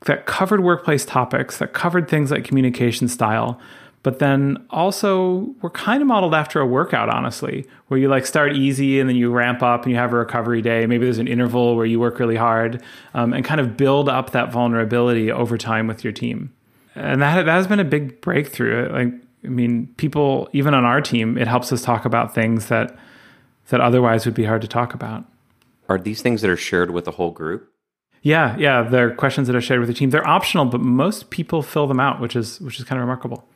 that 0.05 0.27
covered 0.27 0.61
workplace 0.61 1.05
topics, 1.05 1.59
that 1.59 1.73
covered 1.73 2.09
things 2.09 2.31
like 2.31 2.45
communication 2.45 3.09
style, 3.09 3.61
but 4.03 4.19
then 4.19 4.65
also 4.69 5.55
we're 5.63 5.71
kind 5.71 6.03
of 6.03 6.07
modeled 6.07 6.35
after 6.35 6.61
a 6.61 6.67
workout 6.67 7.09
honestly 7.09 7.67
where 7.89 7.99
you 7.99 8.09
like 8.09 8.27
start 8.27 8.53
easy 8.53 9.01
and 9.01 9.09
then 9.09 9.17
you 9.17 9.31
ramp 9.31 9.63
up 9.63 9.85
and 9.85 9.93
you 9.93 9.97
have 9.97 10.13
a 10.13 10.17
recovery 10.17 10.61
day. 10.61 10.85
Maybe 10.87 11.07
there's 11.07 11.19
an 11.19 11.27
interval 11.27 11.75
where 11.75 11.87
you 11.87 11.99
work 11.99 12.19
really 12.19 12.37
hard 12.37 12.83
um, 13.15 13.33
and 13.33 13.45
kind 13.45 13.63
of 13.63 13.79
build 13.79 14.11
up 14.11 14.31
that 14.31 14.53
vulnerability 14.53 15.33
over 15.33 15.57
time 15.57 15.87
with 15.87 16.05
your 16.05 16.13
team. 16.13 16.53
And 16.95 17.23
that, 17.23 17.47
that 17.47 17.53
has 17.53 17.67
been 17.67 17.81
a 17.81 17.85
big 17.85 18.21
breakthrough. 18.21 18.91
Like 18.93 19.15
i 19.45 19.49
mean 19.49 19.87
people 19.99 20.49
even 20.55 20.73
on 20.73 20.87
our 20.87 21.03
team 21.03 21.37
it 21.37 21.47
helps 21.47 21.71
us 21.71 21.83
talk 21.83 22.07
about 22.07 22.35
things 22.35 22.69
that 22.69 22.97
that 23.69 23.79
otherwise 23.79 24.25
would 24.25 24.35
be 24.35 24.45
hard 24.45 24.61
to 24.63 24.69
talk 24.69 24.93
about. 24.95 25.25
Are 25.89 25.99
these 25.99 26.21
things 26.21 26.43
that 26.43 26.51
are 26.51 26.57
shared 26.57 26.91
with 26.91 27.07
the 27.07 27.13
whole 27.13 27.31
group 27.31 27.74
yeah 28.25 28.57
yeah 28.59 28.83
they're 28.83 29.15
questions 29.15 29.47
that 29.47 29.55
are 29.55 29.61
shared 29.61 29.79
with 29.79 29.89
the 29.89 29.95
team 29.95 30.11
they're 30.11 30.27
optional 30.27 30.65
but 30.65 30.81
most 30.81 31.31
people 31.31 31.63
fill 31.63 31.87
them 31.87 32.01
out 32.01 32.21
which 32.21 32.35
is 32.35 32.61
which 32.61 32.81
is 32.81 32.85
kind 32.85 32.99
of 32.99 33.03
remarkable 33.03 33.47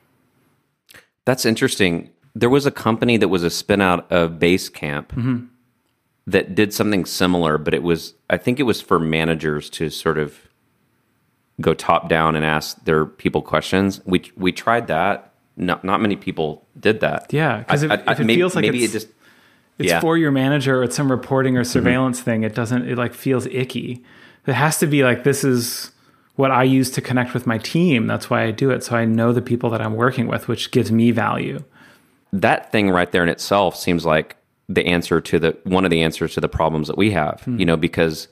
that's 1.28 1.44
interesting. 1.44 2.08
There 2.34 2.48
was 2.48 2.64
a 2.64 2.70
company 2.70 3.18
that 3.18 3.28
was 3.28 3.44
a 3.44 3.50
spin 3.50 3.82
out 3.82 4.10
of 4.10 4.38
Basecamp 4.38 5.08
mm-hmm. 5.08 5.44
that 6.26 6.54
did 6.54 6.72
something 6.72 7.04
similar, 7.04 7.58
but 7.58 7.74
it 7.74 7.82
was, 7.82 8.14
I 8.30 8.38
think 8.38 8.58
it 8.58 8.62
was 8.62 8.80
for 8.80 8.98
managers 8.98 9.68
to 9.70 9.90
sort 9.90 10.16
of 10.16 10.48
go 11.60 11.74
top 11.74 12.08
down 12.08 12.34
and 12.34 12.46
ask 12.46 12.82
their 12.86 13.04
people 13.04 13.42
questions. 13.42 14.00
We, 14.06 14.32
we 14.38 14.52
tried 14.52 14.86
that. 14.86 15.34
Not, 15.58 15.84
not 15.84 16.00
many 16.00 16.16
people 16.16 16.64
did 16.80 17.00
that. 17.00 17.30
Yeah. 17.30 17.58
Because 17.58 17.82
if, 17.82 17.92
if, 17.92 18.20
it 18.20 18.24
maybe, 18.24 18.36
feels 18.36 18.54
like 18.54 18.62
maybe 18.62 18.84
it 18.84 18.92
just, 18.92 19.08
it's 19.78 19.90
yeah. 19.90 20.00
for 20.00 20.16
your 20.16 20.30
manager 20.30 20.80
or 20.80 20.84
it's 20.84 20.96
some 20.96 21.10
reporting 21.10 21.58
or 21.58 21.60
mm-hmm. 21.60 21.70
surveillance 21.70 22.20
mm-hmm. 22.20 22.24
thing, 22.24 22.42
it 22.44 22.54
doesn't, 22.54 22.88
it 22.88 22.96
like 22.96 23.12
feels 23.12 23.44
icky. 23.48 24.02
It 24.48 24.54
has 24.54 24.78
to 24.78 24.86
be 24.86 25.04
like, 25.04 25.22
this 25.22 25.44
is, 25.44 25.92
what 26.38 26.52
I 26.52 26.62
use 26.62 26.88
to 26.92 27.00
connect 27.00 27.34
with 27.34 27.48
my 27.48 27.58
team. 27.58 28.06
That's 28.06 28.30
why 28.30 28.44
I 28.44 28.52
do 28.52 28.70
it. 28.70 28.84
So 28.84 28.94
I 28.94 29.04
know 29.04 29.32
the 29.32 29.42
people 29.42 29.70
that 29.70 29.82
I'm 29.82 29.96
working 29.96 30.28
with, 30.28 30.46
which 30.46 30.70
gives 30.70 30.92
me 30.92 31.10
value. 31.10 31.64
That 32.32 32.70
thing 32.70 32.90
right 32.90 33.10
there 33.10 33.24
in 33.24 33.28
itself 33.28 33.74
seems 33.74 34.06
like 34.06 34.36
the 34.68 34.86
answer 34.86 35.20
to 35.20 35.38
the 35.40 35.58
one 35.64 35.84
of 35.84 35.90
the 35.90 36.00
answers 36.00 36.34
to 36.34 36.40
the 36.40 36.48
problems 36.48 36.86
that 36.86 36.96
we 36.96 37.10
have, 37.10 37.40
mm-hmm. 37.40 37.58
you 37.58 37.66
know, 37.66 37.76
because 37.76 38.28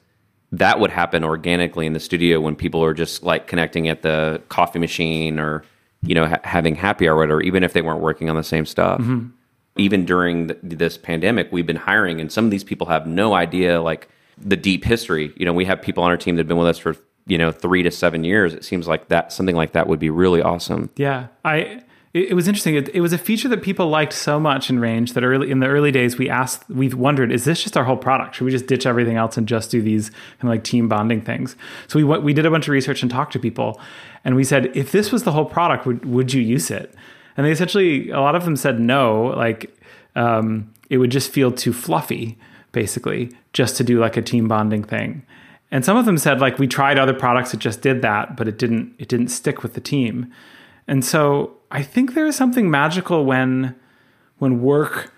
that 0.53 0.79
would 0.79 0.93
happen 0.93 1.25
organically 1.25 1.85
in 1.85 1.95
the 1.95 1.99
studio 1.99 2.41
when 2.41 2.55
people 2.55 2.81
are 2.85 2.95
just 2.95 3.25
like 3.25 3.49
connecting 3.49 3.89
at 3.89 4.03
the 4.03 4.41
coffee 4.51 4.79
machine 4.79 5.41
or, 5.41 5.65
you 6.03 6.15
know, 6.15 6.29
ha- 6.29 6.39
having 6.45 6.77
happy 6.77 7.09
hour 7.09 7.17
or 7.17 7.19
whatever, 7.19 7.43
even 7.43 7.65
if 7.65 7.73
they 7.73 7.83
weren't 7.83 8.01
working 8.01 8.31
on 8.31 8.37
the 8.37 8.45
same 8.45 8.67
stuff. 8.67 9.01
Mm-hmm. 9.01 9.31
Even 9.79 10.05
during 10.05 10.47
the, 10.47 10.57
this 10.63 10.97
pandemic, 10.97 11.51
we've 11.51 11.67
been 11.67 11.75
hiring, 11.75 12.21
and 12.21 12.31
some 12.31 12.45
of 12.45 12.53
these 12.53 12.63
people 12.63 12.87
have 12.87 13.05
no 13.05 13.35
idea, 13.35 13.83
like, 13.83 14.09
the 14.39 14.57
deep 14.57 14.85
history. 14.85 15.33
You 15.37 15.47
know, 15.47 15.53
we 15.53 15.65
have 15.65 15.81
people 15.81 16.03
on 16.03 16.11
our 16.11 16.17
team 16.17 16.37
that 16.37 16.41
have 16.41 16.49
been 16.49 16.57
with 16.57 16.69
us 16.69 16.79
for 16.79 16.97
you 17.27 17.39
know 17.39 17.51
three 17.51 17.83
to 17.83 17.91
seven 17.91 18.25
years. 18.25 18.55
It 18.55 18.65
seems 18.65 18.87
like 18.87 19.09
that 19.09 19.33
something 19.33 19.57
like 19.57 19.73
that 19.73 19.89
would 19.89 19.99
be 19.99 20.11
really 20.11 20.43
awesome. 20.43 20.91
Yeah. 20.97 21.29
I 21.45 21.83
it, 22.17 22.31
it 22.31 22.35
was 22.35 22.49
interesting. 22.49 22.77
It, 22.77 22.89
it, 22.95 23.01
was 23.01 23.13
a 23.13 23.19
feature 23.19 23.49
that 23.49 23.63
people 23.63 23.89
liked 23.89 24.13
so 24.13 24.41
much 24.41 24.71
in 24.71 24.79
range 24.79 25.13
that 25.13 25.23
early 25.23 25.51
in 25.51 25.61
the 25.61 25.67
early 25.67 25.91
days 25.91 26.17
we 26.17 26.31
asked 26.31 26.69
we 26.71 26.89
wondered 26.89 27.31
is 27.31 27.45
this 27.45 27.63
just 27.63 27.77
our 27.77 27.85
whole 27.85 27.97
product? 27.97 28.37
Should 28.37 28.45
we 28.45 28.51
just 28.51 28.67
ditch 28.67 28.87
everything 28.87 29.17
else 29.17 29.37
and 29.37 29.47
just 29.47 29.71
do 29.71 29.83
these 29.83 30.11
kind 30.11 30.45
of 30.45 30.49
like 30.51 30.65
team 30.65 30.89
bonding 30.89 31.21
things? 31.21 31.57
So 31.89 31.99
we 31.99 32.05
we 32.05 32.33
did 32.33 32.47
a 32.47 32.51
bunch 32.51 32.69
of 32.69 32.73
research 32.73 33.03
and 33.03 33.11
talked 33.11 33.33
to 33.35 33.39
people 33.39 33.81
and 34.25 34.35
we 34.35 34.45
said 34.45 34.75
if 34.77 34.93
this 34.93 35.13
was 35.13 35.25
the 35.25 35.33
whole 35.33 35.45
product 35.45 35.87
would 35.87 36.05
would 36.05 36.33
you 36.33 36.43
use 36.43 36.71
it? 36.71 36.95
And 37.37 37.45
they 37.45 37.51
essentially 37.51 38.11
a 38.11 38.21
lot 38.21 38.35
of 38.35 38.45
them 38.45 38.57
said 38.57 38.81
no 38.81 39.35
like 39.37 39.77
um, 40.15 40.73
it 40.89 40.97
would 40.97 41.11
just 41.11 41.31
feel 41.31 41.53
too 41.53 41.73
fluffy 41.73 42.39
basically 42.73 43.31
just 43.57 43.75
to 43.79 43.83
do 43.83 43.99
like 43.99 44.19
a 44.19 44.23
team 44.23 44.47
bonding 44.47 44.85
thing. 44.85 45.23
And 45.71 45.83
some 45.83 45.97
of 45.97 46.05
them 46.05 46.19
said 46.19 46.41
like 46.41 46.59
we 46.59 46.67
tried 46.67 46.99
other 46.99 47.15
products 47.15 47.53
that 47.53 47.57
just 47.57 47.81
did 47.81 48.03
that 48.03 48.37
but 48.37 48.47
it 48.47 48.59
didn't 48.59 48.95
it 48.99 49.09
didn't 49.09 49.29
stick 49.29 49.63
with 49.63 49.73
the 49.73 49.81
team. 49.81 50.31
And 50.87 51.03
so 51.05 51.57
i 51.71 51.83
think 51.83 52.15
there 52.15 52.27
is 52.27 52.37
something 52.37 52.71
magical 52.71 53.25
when 53.25 53.75
when 54.39 54.61
work 54.61 55.11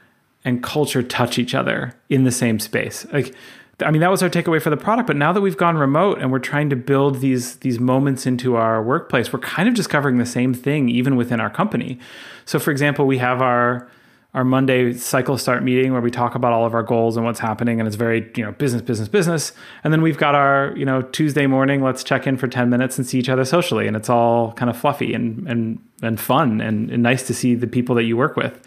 and 0.45 0.63
culture 0.63 1.03
touch 1.03 1.37
each 1.37 1.53
other 1.53 1.95
in 2.09 2.23
the 2.23 2.31
same 2.31 2.61
space. 2.61 3.05
Like 3.13 3.35
i 3.83 3.91
mean 3.91 4.01
that 4.01 4.11
was 4.11 4.23
our 4.23 4.31
takeaway 4.31 4.63
for 4.63 4.71
the 4.71 4.77
product 4.77 5.09
but 5.09 5.17
now 5.17 5.33
that 5.33 5.41
we've 5.41 5.57
gone 5.57 5.77
remote 5.77 6.21
and 6.21 6.31
we're 6.31 6.39
trying 6.39 6.71
to 6.71 6.77
build 6.77 7.19
these 7.21 7.57
these 7.57 7.81
moments 7.81 8.25
into 8.25 8.55
our 8.55 8.81
workplace 8.81 9.33
we're 9.33 9.41
kind 9.41 9.69
of 9.69 9.75
discovering 9.75 10.19
the 10.19 10.27
same 10.27 10.55
thing 10.55 10.89
even 10.89 11.17
within 11.17 11.41
our 11.41 11.51
company. 11.51 11.99
So 12.45 12.61
for 12.61 12.71
example 12.71 13.05
we 13.05 13.19
have 13.19 13.43
our 13.43 13.91
our 14.39 14.45
Monday 14.45 14.93
cycle 14.93 15.37
start 15.37 15.65
meeting 15.65 15.91
where 15.91 16.01
we 16.01 16.13
talk 16.13 16.37
about 16.37 16.53
all 16.53 16.65
of 16.65 16.73
our 16.73 16.85
goals 16.85 17.17
and 17.17 17.27
what's 17.27 17.41
happening 17.41 17.81
and 17.81 17.89
it's 17.89 17.97
very, 17.97 18.31
you 18.37 18.45
know, 18.45 18.53
business, 18.53 18.83
business, 18.83 19.09
business. 19.09 19.53
And 19.83 19.93
then 19.93 20.01
we've 20.01 20.17
got 20.17 20.37
our, 20.37 20.73
you 20.77 20.85
know, 20.85 21.03
Tuesday 21.03 21.49
morning, 21.49 21.83
let's 21.83 22.05
check 22.05 22.25
in 22.25 22.37
for 22.37 22.47
10 22.47 22.71
minutes 22.71 22.99
and 22.99 23.05
see 23.05 23.19
each 23.19 23.29
other 23.29 23.45
socially. 23.45 23.89
And 23.89 23.97
it's 23.97 24.09
all 24.09 24.53
kind 24.53 24.71
of 24.71 24.77
fluffy 24.77 25.13
and 25.13 25.45
and 25.49 25.81
and 26.03 26.21
fun 26.21 26.61
and, 26.61 26.89
and 26.89 27.03
nice 27.03 27.27
to 27.27 27.35
see 27.35 27.57
the 27.57 27.67
people 27.67 27.97
that 27.97 28.05
you 28.05 28.17
work 28.17 28.37
with. 28.37 28.65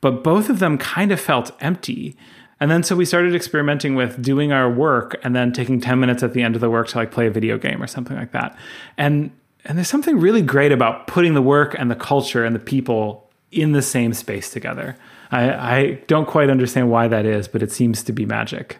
But 0.00 0.22
both 0.22 0.48
of 0.48 0.60
them 0.60 0.78
kind 0.78 1.10
of 1.10 1.20
felt 1.20 1.50
empty. 1.60 2.16
And 2.60 2.70
then 2.70 2.84
so 2.84 2.94
we 2.94 3.04
started 3.04 3.34
experimenting 3.34 3.96
with 3.96 4.22
doing 4.22 4.52
our 4.52 4.70
work 4.70 5.18
and 5.24 5.34
then 5.34 5.52
taking 5.52 5.80
10 5.80 5.98
minutes 5.98 6.22
at 6.22 6.34
the 6.34 6.42
end 6.42 6.54
of 6.54 6.60
the 6.60 6.70
work 6.70 6.86
to 6.88 6.98
like 6.98 7.10
play 7.10 7.26
a 7.26 7.32
video 7.32 7.58
game 7.58 7.82
or 7.82 7.88
something 7.88 8.16
like 8.16 8.30
that. 8.30 8.56
And 8.96 9.32
and 9.64 9.76
there's 9.76 9.88
something 9.88 10.20
really 10.20 10.40
great 10.40 10.70
about 10.70 11.08
putting 11.08 11.34
the 11.34 11.42
work 11.42 11.74
and 11.76 11.90
the 11.90 11.96
culture 11.96 12.44
and 12.44 12.54
the 12.54 12.60
people 12.60 13.26
in 13.52 13.72
the 13.72 13.82
same 13.82 14.12
space 14.12 14.50
together. 14.50 14.96
I, 15.30 15.52
I 15.52 15.92
don't 16.06 16.26
quite 16.26 16.50
understand 16.50 16.90
why 16.90 17.08
that 17.08 17.24
is, 17.24 17.48
but 17.48 17.62
it 17.62 17.72
seems 17.72 18.02
to 18.04 18.12
be 18.12 18.26
magic. 18.26 18.78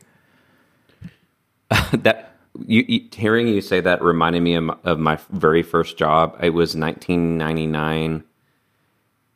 that 1.92 2.34
you, 2.66 2.84
you, 2.86 3.08
hearing 3.12 3.48
you 3.48 3.60
say 3.60 3.80
that 3.80 4.02
reminded 4.02 4.42
me 4.42 4.54
of, 4.54 4.70
of, 4.84 4.98
my 4.98 5.18
very 5.30 5.62
first 5.62 5.96
job. 5.96 6.36
It 6.42 6.50
was 6.50 6.76
1999, 6.76 8.24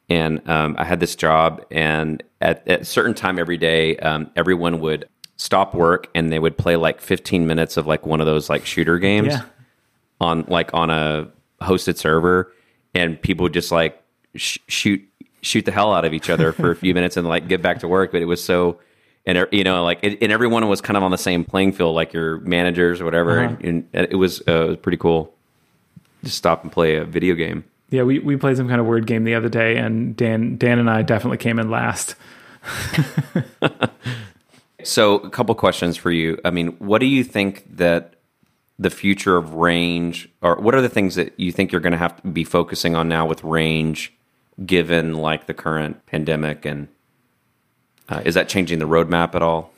and 0.09 0.49
um, 0.49 0.75
I 0.79 0.85
had 0.85 1.01
this 1.01 1.15
job. 1.15 1.65
And 1.71 2.23
at, 2.41 2.67
at 2.67 2.81
a 2.83 2.85
certain 2.85 3.15
time 3.15 3.39
every 3.39 3.57
day, 3.57 3.97
um, 3.99 4.31
everyone 4.35 4.81
would 4.81 5.09
stop 5.37 5.75
work 5.75 6.09
and 6.15 6.31
they 6.31 6.39
would 6.39 6.57
play 6.57 6.77
like 6.77 7.01
15 7.01 7.47
minutes 7.47 7.77
of 7.77 7.89
like 7.89 8.07
one 8.07 8.21
of 8.21 8.27
those 8.27 8.49
like 8.49 8.65
shooter 8.65 9.01
games 9.01 9.29
yeah. 9.29 9.43
on 10.21 10.45
like 10.47 10.73
on 10.75 10.91
a 10.91 11.29
hosted 11.63 11.97
server, 11.97 12.53
and 12.95 13.21
people 13.21 13.45
would 13.45 13.55
just 13.55 13.71
like 13.71 14.03
sh- 14.35 14.59
shoot 14.69 15.03
shoot 15.45 15.65
the 15.65 15.73
hell 15.73 15.93
out 15.93 16.05
of 16.05 16.13
each 16.13 16.31
other 16.31 16.53
for 16.53 16.71
a 16.71 16.77
few 16.77 16.95
minutes 16.99 17.17
and 17.17 17.29
like 17.29 17.49
get 17.49 17.63
back 17.63 17.81
to 17.81 17.89
work. 17.89 18.13
But 18.13 18.23
it 18.23 18.27
was 18.27 18.43
so, 18.43 18.81
and 19.27 19.47
you 19.53 19.65
know, 19.65 19.85
like, 19.85 20.01
it, 20.03 20.19
and 20.23 20.33
everyone 20.33 20.67
was 20.69 20.81
kind 20.81 20.97
of 20.97 21.03
on 21.03 21.11
the 21.11 21.19
same 21.19 21.45
playing 21.45 21.73
field, 21.73 21.95
like 21.95 22.13
your 22.13 22.39
managers 22.41 23.01
or 23.01 23.05
whatever. 23.05 23.41
Uh-huh. 23.41 23.57
And, 23.61 23.89
and, 23.93 24.09
it 24.11 24.17
was 24.17 24.41
uh, 24.49 24.53
it 24.53 24.69
was 24.69 24.77
pretty 24.79 24.99
cool. 24.99 25.35
Just 26.25 26.39
stop 26.39 26.63
and 26.63 26.73
play 26.73 26.97
a 26.97 27.05
video 27.05 27.35
game. 27.35 27.65
Yeah, 27.91 28.03
we, 28.03 28.19
we 28.19 28.37
played 28.37 28.57
some 28.57 28.69
kind 28.69 28.81
of 28.81 28.87
word 28.87 29.07
game 29.07 29.25
the 29.25 29.35
other 29.35 29.49
day, 29.51 29.77
and 29.77 30.17
Dan 30.17 30.57
Dan 30.57 30.79
and 30.79 30.91
I 30.91 31.03
definitely 31.03 31.39
came 31.39 31.59
in 31.59 31.71
last. 31.71 32.17
so, 34.83 35.17
a 35.17 35.31
couple 35.31 35.55
questions 35.55 35.97
for 35.97 36.11
you. 36.11 36.41
I 36.45 36.51
mean, 36.51 36.69
what 36.79 36.99
do 36.99 37.07
you 37.07 37.23
think 37.23 37.77
that 37.77 38.15
the 38.79 38.91
future 38.91 39.37
of 39.37 39.55
range, 39.55 40.29
or 40.43 40.57
what 40.57 40.75
are 40.75 40.81
the 40.81 40.89
things 40.89 41.15
that 41.15 41.39
you 41.39 41.53
think 41.53 41.71
you're 41.71 41.81
going 41.81 41.93
to 41.93 41.99
have 41.99 42.21
to 42.23 42.29
be 42.29 42.43
focusing 42.43 42.97
on 42.97 43.09
now 43.09 43.27
with 43.27 43.45
range 43.45 44.13
given 44.65 45.15
like 45.15 45.47
the 45.47 45.55
current 45.55 46.05
pandemic 46.07 46.65
and 46.65 46.89
uh, 48.09 48.23
is 48.25 48.35
that 48.35 48.49
changing 48.49 48.79
the 48.79 48.87
roadmap 48.87 49.35
at 49.35 49.43
all? 49.43 49.73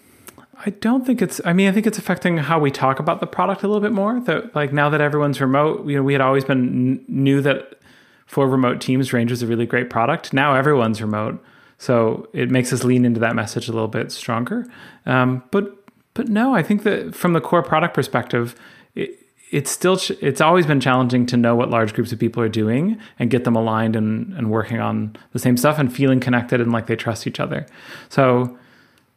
I 0.64 0.70
don't 0.70 1.04
think 1.04 1.20
it's 1.20 1.40
i 1.44 1.52
mean 1.52 1.68
i 1.68 1.72
think 1.72 1.86
it's 1.86 1.98
affecting 1.98 2.38
how 2.38 2.58
we 2.58 2.70
talk 2.70 2.98
about 2.98 3.20
the 3.20 3.26
product 3.26 3.62
a 3.62 3.68
little 3.68 3.82
bit 3.82 3.92
more 3.92 4.20
that 4.20 4.54
like 4.54 4.72
now 4.72 4.88
that 4.88 5.02
everyone's 5.02 5.40
remote 5.40 5.86
you 5.86 5.96
know 5.96 6.02
we 6.02 6.14
had 6.14 6.22
always 6.22 6.44
been 6.44 7.04
knew 7.08 7.42
that 7.42 7.78
for 8.26 8.48
remote 8.48 8.80
teams 8.80 9.12
range 9.12 9.30
is 9.30 9.42
a 9.42 9.46
really 9.46 9.66
great 9.66 9.88
product. 9.88 10.32
Now 10.32 10.54
everyone's 10.54 11.00
remote 11.00 11.42
so 11.78 12.28
it 12.32 12.50
makes 12.50 12.72
us 12.72 12.84
lean 12.84 13.04
into 13.04 13.20
that 13.20 13.36
message 13.36 13.68
a 13.68 13.72
little 13.72 13.86
bit 13.86 14.10
stronger. 14.10 14.66
Um, 15.04 15.42
but 15.50 15.84
but 16.14 16.28
no 16.28 16.54
i 16.54 16.62
think 16.62 16.82
that 16.84 17.14
from 17.14 17.34
the 17.34 17.40
core 17.40 17.62
product 17.62 17.92
perspective 17.94 18.56
it, 18.94 19.18
it's 19.50 19.70
still 19.70 19.98
it's 20.20 20.40
always 20.40 20.66
been 20.66 20.80
challenging 20.80 21.24
to 21.26 21.36
know 21.36 21.54
what 21.54 21.70
large 21.70 21.94
groups 21.94 22.12
of 22.12 22.18
people 22.18 22.42
are 22.42 22.48
doing 22.48 22.98
and 23.18 23.30
get 23.30 23.44
them 23.44 23.54
aligned 23.54 23.94
and, 23.94 24.32
and 24.34 24.50
working 24.50 24.80
on 24.80 25.16
the 25.32 25.38
same 25.38 25.56
stuff 25.56 25.78
and 25.78 25.94
feeling 25.94 26.18
connected 26.18 26.60
and 26.60 26.72
like 26.72 26.86
they 26.86 26.96
trust 26.96 27.26
each 27.26 27.38
other. 27.38 27.66
So 28.08 28.58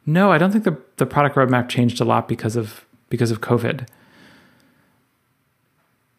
no, 0.06 0.32
I 0.32 0.38
don't 0.38 0.52
think 0.52 0.64
the 0.64 0.78
the 0.98 1.06
product 1.06 1.36
roadmap 1.36 1.70
changed 1.70 2.00
a 2.00 2.06
lot 2.06 2.28
because 2.28 2.56
of 2.56 2.86
because 3.10 3.32
of 3.32 3.42
COVID. 3.42 3.88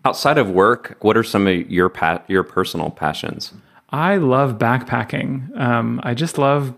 Outside 0.04 0.38
of 0.38 0.50
work, 0.50 0.96
what 1.00 1.16
are 1.16 1.22
some 1.22 1.46
of 1.46 1.70
your 1.70 1.88
pa- 1.88 2.22
your 2.26 2.42
personal 2.42 2.90
passions? 2.90 3.52
I 3.90 4.16
love 4.16 4.58
backpacking. 4.58 5.58
Um, 5.58 6.00
I 6.02 6.14
just 6.14 6.38
love. 6.38 6.74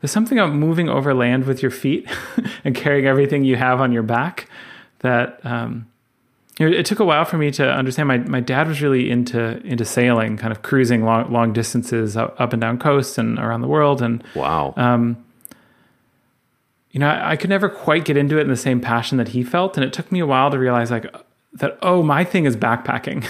There's 0.00 0.12
something 0.12 0.38
about 0.38 0.54
moving 0.54 0.88
over 0.88 1.14
land 1.14 1.46
with 1.46 1.62
your 1.62 1.70
feet 1.70 2.08
and 2.64 2.74
carrying 2.74 3.06
everything 3.06 3.44
you 3.44 3.56
have 3.56 3.80
on 3.80 3.92
your 3.92 4.02
back 4.02 4.48
that 5.00 5.44
um, 5.44 5.86
it, 6.58 6.86
took 6.86 7.00
a 7.00 7.04
while 7.04 7.24
for 7.24 7.36
me 7.36 7.50
to 7.52 7.70
understand. 7.70 8.08
My 8.08 8.18
my 8.18 8.40
dad 8.40 8.66
was 8.68 8.80
really 8.80 9.10
into 9.10 9.58
into 9.66 9.84
sailing, 9.84 10.36
kind 10.36 10.52
of 10.52 10.62
cruising 10.62 11.04
long 11.04 11.30
long 11.32 11.52
distances 11.52 12.16
up, 12.16 12.34
up 12.40 12.52
and 12.52 12.60
down 12.60 12.78
coasts 12.78 13.18
and 13.18 13.38
around 13.38 13.60
the 13.60 13.68
world. 13.68 14.00
And 14.00 14.24
Wow. 14.34 14.72
um, 14.76 15.22
you 16.90 17.00
know, 17.00 17.08
I, 17.08 17.32
I 17.32 17.36
could 17.36 17.50
never 17.50 17.68
quite 17.68 18.04
get 18.06 18.16
into 18.16 18.38
it 18.38 18.42
in 18.42 18.48
the 18.48 18.56
same 18.56 18.80
passion 18.80 19.18
that 19.18 19.28
he 19.28 19.42
felt, 19.42 19.76
and 19.76 19.84
it 19.84 19.92
took 19.92 20.10
me 20.10 20.20
a 20.20 20.26
while 20.26 20.50
to 20.50 20.58
realize 20.58 20.90
like 20.90 21.14
that. 21.54 21.78
Oh, 21.82 22.02
my 22.02 22.24
thing 22.24 22.46
is 22.46 22.56
backpacking. 22.56 23.26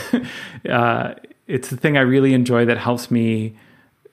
uh, 0.71 1.15
it's 1.49 1.71
the 1.71 1.77
thing 1.77 1.97
I 1.97 2.03
really 2.03 2.33
enjoy 2.33 2.65
that 2.67 2.79
helps 2.79 3.11
me 3.11 3.57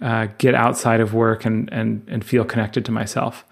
uh, 0.02 0.28
get 0.40 0.56
outside 0.56 1.02
of 1.02 1.14
work 1.14 1.46
and 1.46 1.72
and 1.72 2.04
and 2.08 2.26
feel 2.26 2.46
connected 2.46 2.84
to 2.86 2.92
myself. 2.92 3.46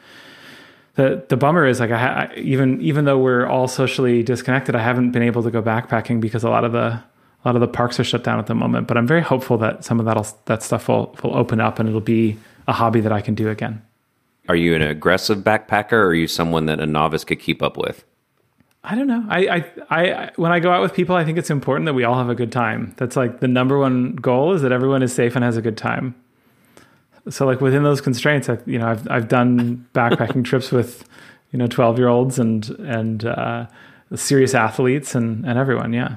The 0.95 1.23
the 1.29 1.37
bummer 1.37 1.65
is 1.65 1.79
like 1.79 1.91
I, 1.91 1.97
ha- 1.97 2.33
even 2.35 2.81
even 2.81 3.05
though 3.05 3.17
we're 3.17 3.45
all 3.45 3.67
socially 3.67 4.23
disconnected, 4.23 4.75
I 4.75 4.83
haven't 4.83 5.11
been 5.11 5.23
able 5.23 5.43
to 5.43 5.51
go 5.51 5.61
backpacking 5.61 6.19
because 6.19 6.43
a 6.43 6.49
lot 6.49 6.65
of 6.65 6.73
the 6.73 7.01
a 7.43 7.47
lot 7.47 7.55
of 7.55 7.61
the 7.61 7.67
parks 7.67 7.99
are 7.99 8.03
shut 8.03 8.23
down 8.23 8.39
at 8.39 8.47
the 8.47 8.55
moment. 8.55 8.87
But 8.87 8.97
I'm 8.97 9.07
very 9.07 9.21
hopeful 9.21 9.57
that 9.59 9.85
some 9.85 9.99
of 9.99 10.05
that 10.05 10.33
that 10.45 10.63
stuff 10.63 10.87
will 10.87 11.15
will 11.23 11.35
open 11.35 11.61
up 11.61 11.79
and 11.79 11.87
it'll 11.87 12.01
be 12.01 12.37
a 12.67 12.73
hobby 12.73 12.99
that 13.01 13.11
I 13.11 13.21
can 13.21 13.35
do 13.35 13.49
again. 13.49 13.81
Are 14.49 14.55
you 14.55 14.75
an 14.75 14.81
aggressive 14.81 15.39
backpacker 15.39 15.93
or 15.93 16.07
are 16.07 16.13
you 16.13 16.27
someone 16.27 16.65
that 16.65 16.79
a 16.79 16.85
novice 16.85 17.23
could 17.23 17.39
keep 17.39 17.61
up 17.61 17.77
with? 17.77 18.03
I 18.83 18.95
don't 18.95 19.07
know. 19.07 19.23
I, 19.29 19.47
I, 19.47 19.71
I, 19.89 20.31
when 20.37 20.51
I 20.51 20.59
go 20.59 20.71
out 20.71 20.81
with 20.81 20.93
people, 20.93 21.15
I 21.15 21.23
think 21.23 21.37
it's 21.37 21.51
important 21.51 21.85
that 21.85 21.93
we 21.93 22.03
all 22.03 22.17
have 22.17 22.29
a 22.29 22.35
good 22.35 22.51
time. 22.51 22.95
That's 22.97 23.15
like 23.15 23.39
the 23.39 23.47
number 23.47 23.77
one 23.77 24.15
goal 24.15 24.53
is 24.53 24.63
that 24.63 24.71
everyone 24.71 25.03
is 25.03 25.13
safe 25.13 25.35
and 25.35 25.45
has 25.45 25.55
a 25.55 25.61
good 25.61 25.77
time. 25.77 26.15
So 27.29 27.45
like 27.45 27.61
within 27.61 27.83
those 27.83 28.01
constraints, 28.01 28.49
I, 28.49 28.57
you 28.65 28.79
know, 28.79 28.87
I've, 28.87 29.09
I've 29.09 29.27
done 29.27 29.87
backpacking 29.93 30.43
trips 30.45 30.71
with, 30.71 31.07
you 31.51 31.59
know, 31.59 31.67
12 31.67 31.97
year 31.97 32.07
olds 32.07 32.39
and, 32.39 32.67
and, 32.79 33.25
uh, 33.25 33.67
serious 34.15 34.53
athletes 34.53 35.15
and, 35.15 35.45
and 35.45 35.57
everyone. 35.57 35.93
Yeah. 35.93 36.15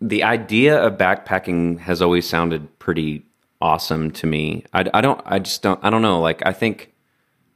The 0.00 0.22
idea 0.24 0.80
of 0.80 0.96
backpacking 0.96 1.80
has 1.80 2.00
always 2.00 2.28
sounded 2.28 2.78
pretty 2.78 3.24
awesome 3.60 4.10
to 4.12 4.26
me. 4.26 4.64
I, 4.72 4.86
I 4.94 5.00
don't, 5.00 5.20
I 5.26 5.38
just 5.38 5.62
don't, 5.62 5.78
I 5.84 5.90
don't 5.90 6.02
know. 6.02 6.20
Like, 6.20 6.44
I 6.46 6.52
think 6.52 6.92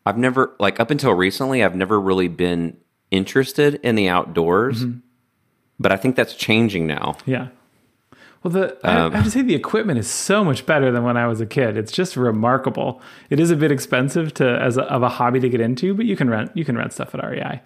I've 0.05 0.19
never, 0.19 0.55
like, 0.61 0.79
up 0.79 0.91
until 0.91 1.13
recently, 1.13 1.65
I've 1.65 1.75
never 1.75 1.99
really 1.99 2.29
been 2.29 2.77
interested 3.11 3.77
in 3.77 3.95
the 3.95 4.09
outdoors, 4.09 4.85
but 5.81 5.93
I 5.93 5.97
think 5.97 6.17
that's 6.17 6.35
changing 6.35 6.87
now. 6.87 7.17
Yeah. 7.25 7.49
Well, 8.45 8.53
the 8.53 8.79
I, 8.85 9.07
I 9.07 9.11
have 9.11 9.25
to 9.25 9.31
say 9.31 9.41
the 9.43 9.55
equipment 9.55 9.99
is 9.99 10.07
so 10.07 10.45
much 10.45 10.67
better 10.67 10.93
than 10.93 11.03
when 11.03 11.17
I 11.17 11.27
was 11.27 11.41
a 11.41 11.47
kid. 11.47 11.77
It's 11.79 11.91
just 11.91 12.15
remarkable. 12.17 13.01
It 13.31 13.41
is 13.41 13.51
a 13.51 13.57
bit 13.57 13.73
expensive 13.73 14.33
to 14.35 14.47
as 14.61 14.77
a, 14.77 14.83
of 14.83 15.03
a 15.03 15.09
hobby 15.09 15.41
to 15.41 15.49
get 15.49 15.61
into, 15.63 15.95
but 15.95 16.05
you 16.07 16.15
can 16.15 16.29
rent 16.31 16.51
you 16.55 16.65
can 16.65 16.77
rent 16.77 16.93
stuff 16.93 17.15
at 17.15 17.25
REI. 17.27 17.63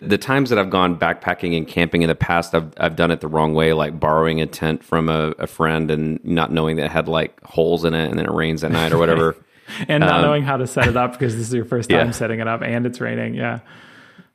The 0.00 0.18
times 0.18 0.50
that 0.50 0.58
I've 0.58 0.70
gone 0.70 0.98
backpacking 0.98 1.56
and 1.56 1.68
camping 1.68 2.02
in 2.02 2.08
the 2.08 2.14
past, 2.14 2.54
I've 2.54 2.72
I've 2.78 2.96
done 2.96 3.10
it 3.10 3.20
the 3.20 3.28
wrong 3.28 3.54
way, 3.54 3.74
like 3.74 4.00
borrowing 4.00 4.40
a 4.40 4.46
tent 4.46 4.82
from 4.82 5.08
a, 5.10 5.34
a 5.38 5.46
friend 5.46 5.90
and 5.90 6.24
not 6.24 6.50
knowing 6.50 6.76
that 6.76 6.86
it 6.86 6.90
had 6.90 7.06
like 7.06 7.38
holes 7.44 7.84
in 7.84 7.92
it, 7.94 8.08
and 8.08 8.18
then 8.18 8.24
it 8.26 8.32
rains 8.32 8.64
at 8.64 8.72
night 8.72 8.92
or 8.92 8.98
whatever. 9.04 9.36
and 9.88 10.00
not 10.00 10.22
knowing 10.22 10.42
how 10.42 10.56
to 10.56 10.66
set 10.66 10.88
it 10.88 10.96
up 10.96 11.12
because 11.12 11.36
this 11.36 11.48
is 11.48 11.54
your 11.54 11.64
first 11.66 11.90
time 11.90 12.06
Yeah. 12.06 12.12
setting 12.12 12.40
it 12.40 12.48
up 12.48 12.62
and 12.62 12.86
it's 12.86 13.00
raining. 13.00 13.34
Yeah, 13.34 13.60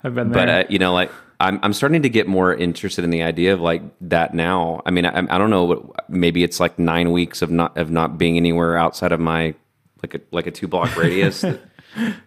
I've 0.04 0.14
been 0.16 0.32
but 0.32 0.46
there. 0.46 0.60
uh, 0.66 0.68
you 0.70 0.78
know 0.80 0.94
like 0.94 1.12
I'm, 1.40 1.60
I'm 1.64 1.74
starting 1.74 2.02
to 2.02 2.10
get 2.10 2.28
more 2.28 2.54
interested 2.54 3.04
in 3.04 3.12
the 3.12 3.24
idea 3.24 3.54
of 3.54 3.62
like 3.62 3.82
that 4.02 4.34
now. 4.34 4.82
I 4.86 4.92
mean 4.92 5.06
i, 5.06 5.18
I 5.18 5.38
don't 5.38 5.50
know 5.50 5.64
what 5.64 6.10
maybe 6.10 6.44
it's 6.44 6.60
like 6.60 6.78
nine 6.78 7.12
weeks 7.12 7.42
of 7.42 7.50
not 7.50 7.78
of 7.78 7.92
not 7.92 8.18
being 8.18 8.38
anywhere 8.38 8.78
outside 8.78 9.12
of 9.12 9.20
my 9.20 9.56
like 10.02 10.16
a 10.16 10.22
like 10.32 10.48
a 10.48 10.52
two 10.52 10.68
block 10.68 10.96
radius. 10.96 11.44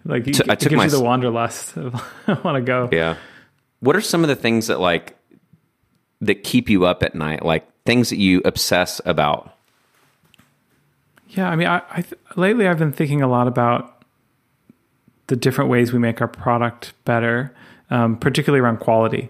Like 0.04 0.26
you, 0.26 0.32
t- 0.32 0.42
I 0.48 0.56
took 0.56 0.70
gives 0.70 0.78
my 0.78 0.84
you 0.86 0.90
the 0.90 1.00
wanderlust. 1.00 1.76
I 2.26 2.32
want 2.42 2.56
to 2.56 2.62
go. 2.62 2.88
yeah. 2.90 3.16
What 3.78 3.94
are 3.94 4.00
some 4.00 4.22
of 4.22 4.28
the 4.28 4.34
things 4.34 4.66
that 4.66 4.80
like 4.80 5.16
that 6.20 6.42
keep 6.42 6.68
you 6.68 6.84
up 6.84 7.04
at 7.04 7.14
night? 7.14 7.44
Like 7.44 7.66
things 7.84 8.10
that 8.10 8.18
you 8.18 8.42
obsess 8.44 9.00
about? 9.04 9.54
Yeah, 11.28 11.48
I 11.48 11.56
mean, 11.56 11.68
I, 11.68 11.82
I 11.90 12.02
th- 12.02 12.20
lately 12.36 12.66
I've 12.66 12.78
been 12.78 12.92
thinking 12.92 13.22
a 13.22 13.28
lot 13.28 13.48
about 13.48 14.04
the 15.28 15.36
different 15.36 15.70
ways 15.70 15.92
we 15.92 15.98
make 15.98 16.20
our 16.20 16.28
product 16.28 16.92
better, 17.04 17.54
um, 17.92 18.16
particularly 18.16 18.60
around 18.60 18.78
quality. 18.78 19.28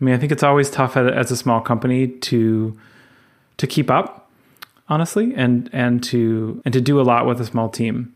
I 0.00 0.04
mean, 0.04 0.14
I 0.14 0.18
think 0.18 0.30
it's 0.30 0.42
always 0.42 0.70
tough 0.70 0.96
as, 0.96 1.30
a 1.30 1.36
small 1.36 1.60
company 1.60 2.08
to 2.08 2.78
to 3.56 3.66
keep 3.66 3.90
up, 3.90 4.30
honestly, 4.88 5.32
and 5.34 5.70
and 5.72 6.04
to 6.04 6.60
and 6.64 6.72
to 6.74 6.80
do 6.80 7.00
a 7.00 7.02
lot 7.02 7.26
with 7.26 7.40
a 7.40 7.46
small 7.46 7.68
team. 7.68 8.14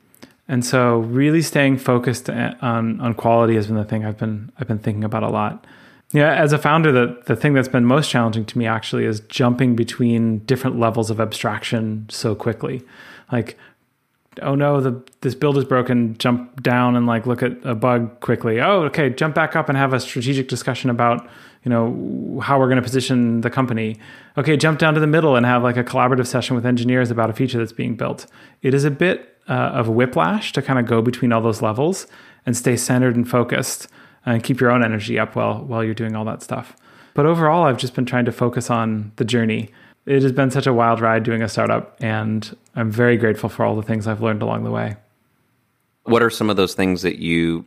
And 0.49 0.65
so, 0.65 0.99
really 0.99 1.43
staying 1.43 1.79
focused 1.79 2.29
on 2.29 3.01
on 3.01 3.15
quality 3.15 3.55
has 3.55 3.67
been 3.67 3.77
the 3.77 3.85
thing 3.85 4.05
I've 4.05 4.19
been 4.19 4.53
I've 4.59 4.69
been 4.69 4.79
thinking 4.79 5.03
about 5.03 5.23
a 5.23 5.31
lot. 5.31 5.67
Yeah, 6.13 6.35
as 6.35 6.53
a 6.53 6.59
founder, 6.59 6.93
the 6.93 7.23
the 7.27 7.35
thing 7.35 7.55
that's 7.55 7.69
been 7.69 7.87
most 7.87 8.11
challenging 8.11 8.45
to 8.45 8.59
me 8.59 8.67
actually 8.67 9.07
is 9.07 9.21
jumping 9.21 9.75
between 9.75 10.41
different 10.41 10.79
levels 10.79 11.09
of 11.11 11.21
abstraction 11.21 12.07
so 12.11 12.35
quickly. 12.35 12.83
Like, 13.33 13.57
oh 14.43 14.55
no, 14.55 14.81
the 14.81 15.03
this 15.21 15.35
build 15.35 15.57
is 15.59 15.65
broken. 15.65 16.17
Jump 16.19 16.63
down 16.63 16.97
and 16.97 17.07
like 17.07 17.27
look 17.27 17.43
at 17.43 17.53
a 17.65 17.75
bug 17.75 18.21
quickly. 18.21 18.61
Oh, 18.61 18.83
okay, 18.85 19.11
jump 19.11 19.35
back 19.35 19.57
up 19.57 19.69
and 19.69 19.77
have 19.77 19.93
a 19.93 20.01
strategic 20.01 20.49
discussion 20.49 20.91
about 20.91 21.29
you 21.65 21.71
know 21.71 22.41
how 22.41 22.59
we're 22.59 22.67
going 22.67 22.77
to 22.77 22.83
position 22.83 23.41
the 23.41 23.51
company. 23.51 23.99
Okay, 24.39 24.57
jump 24.57 24.79
down 24.79 24.95
to 24.95 25.01
the 25.01 25.07
middle 25.07 25.37
and 25.37 25.45
have 25.45 25.63
like 25.63 25.77
a 25.77 25.85
collaborative 25.85 26.27
session 26.27 26.55
with 26.55 26.67
engineers 26.67 27.11
about 27.11 27.31
a 27.31 27.33
feature 27.33 27.59
that's 27.59 27.73
being 27.73 27.97
built. 27.97 28.27
It 28.63 28.75
is 28.75 28.85
a 28.85 28.91
bit 28.91 29.39
uh, 29.49 29.53
of 29.53 29.89
a 29.89 29.93
whiplash 29.93 30.53
to 30.53 30.63
kind 30.63 30.79
of 30.79 30.87
go 30.87 31.03
between 31.03 31.33
all 31.33 31.41
those 31.41 31.63
levels 31.63 32.07
and 32.45 32.57
stay 32.57 32.77
centered 32.77 33.17
and 33.17 33.29
focused 33.29 33.89
and 34.25 34.43
keep 34.43 34.61
your 34.61 34.71
own 34.71 34.85
energy 34.85 35.19
up 35.19 35.35
while 35.37 35.65
while 35.65 35.83
you're 35.83 35.95
doing 35.95 36.15
all 36.15 36.25
that 36.25 36.43
stuff. 36.43 36.77
But 37.15 37.25
overall, 37.25 37.65
I've 37.65 37.79
just 37.79 37.95
been 37.95 38.05
trying 38.05 38.27
to 38.27 38.33
focus 38.33 38.71
on 38.71 39.13
the 39.17 39.25
journey. 39.25 39.71
It 40.07 40.23
has 40.23 40.33
been 40.33 40.51
such 40.51 40.67
a 40.67 40.73
wild 40.73 41.01
ride 41.01 41.25
doing 41.25 41.43
a 41.43 41.49
startup, 41.49 41.97
and 42.01 42.57
I'm 42.77 42.91
very 42.91 43.17
grateful 43.17 43.49
for 43.49 43.65
all 43.65 43.75
the 43.75 43.83
things 43.83 44.07
I've 44.07 44.23
learned 44.23 44.43
along 44.43 44.65
the 44.65 44.71
way. 44.71 44.97
what 46.05 46.23
are 46.23 46.31
some 46.31 46.49
of 46.49 46.57
those 46.57 46.75
things 46.75 47.03
that 47.03 47.19
you 47.19 47.67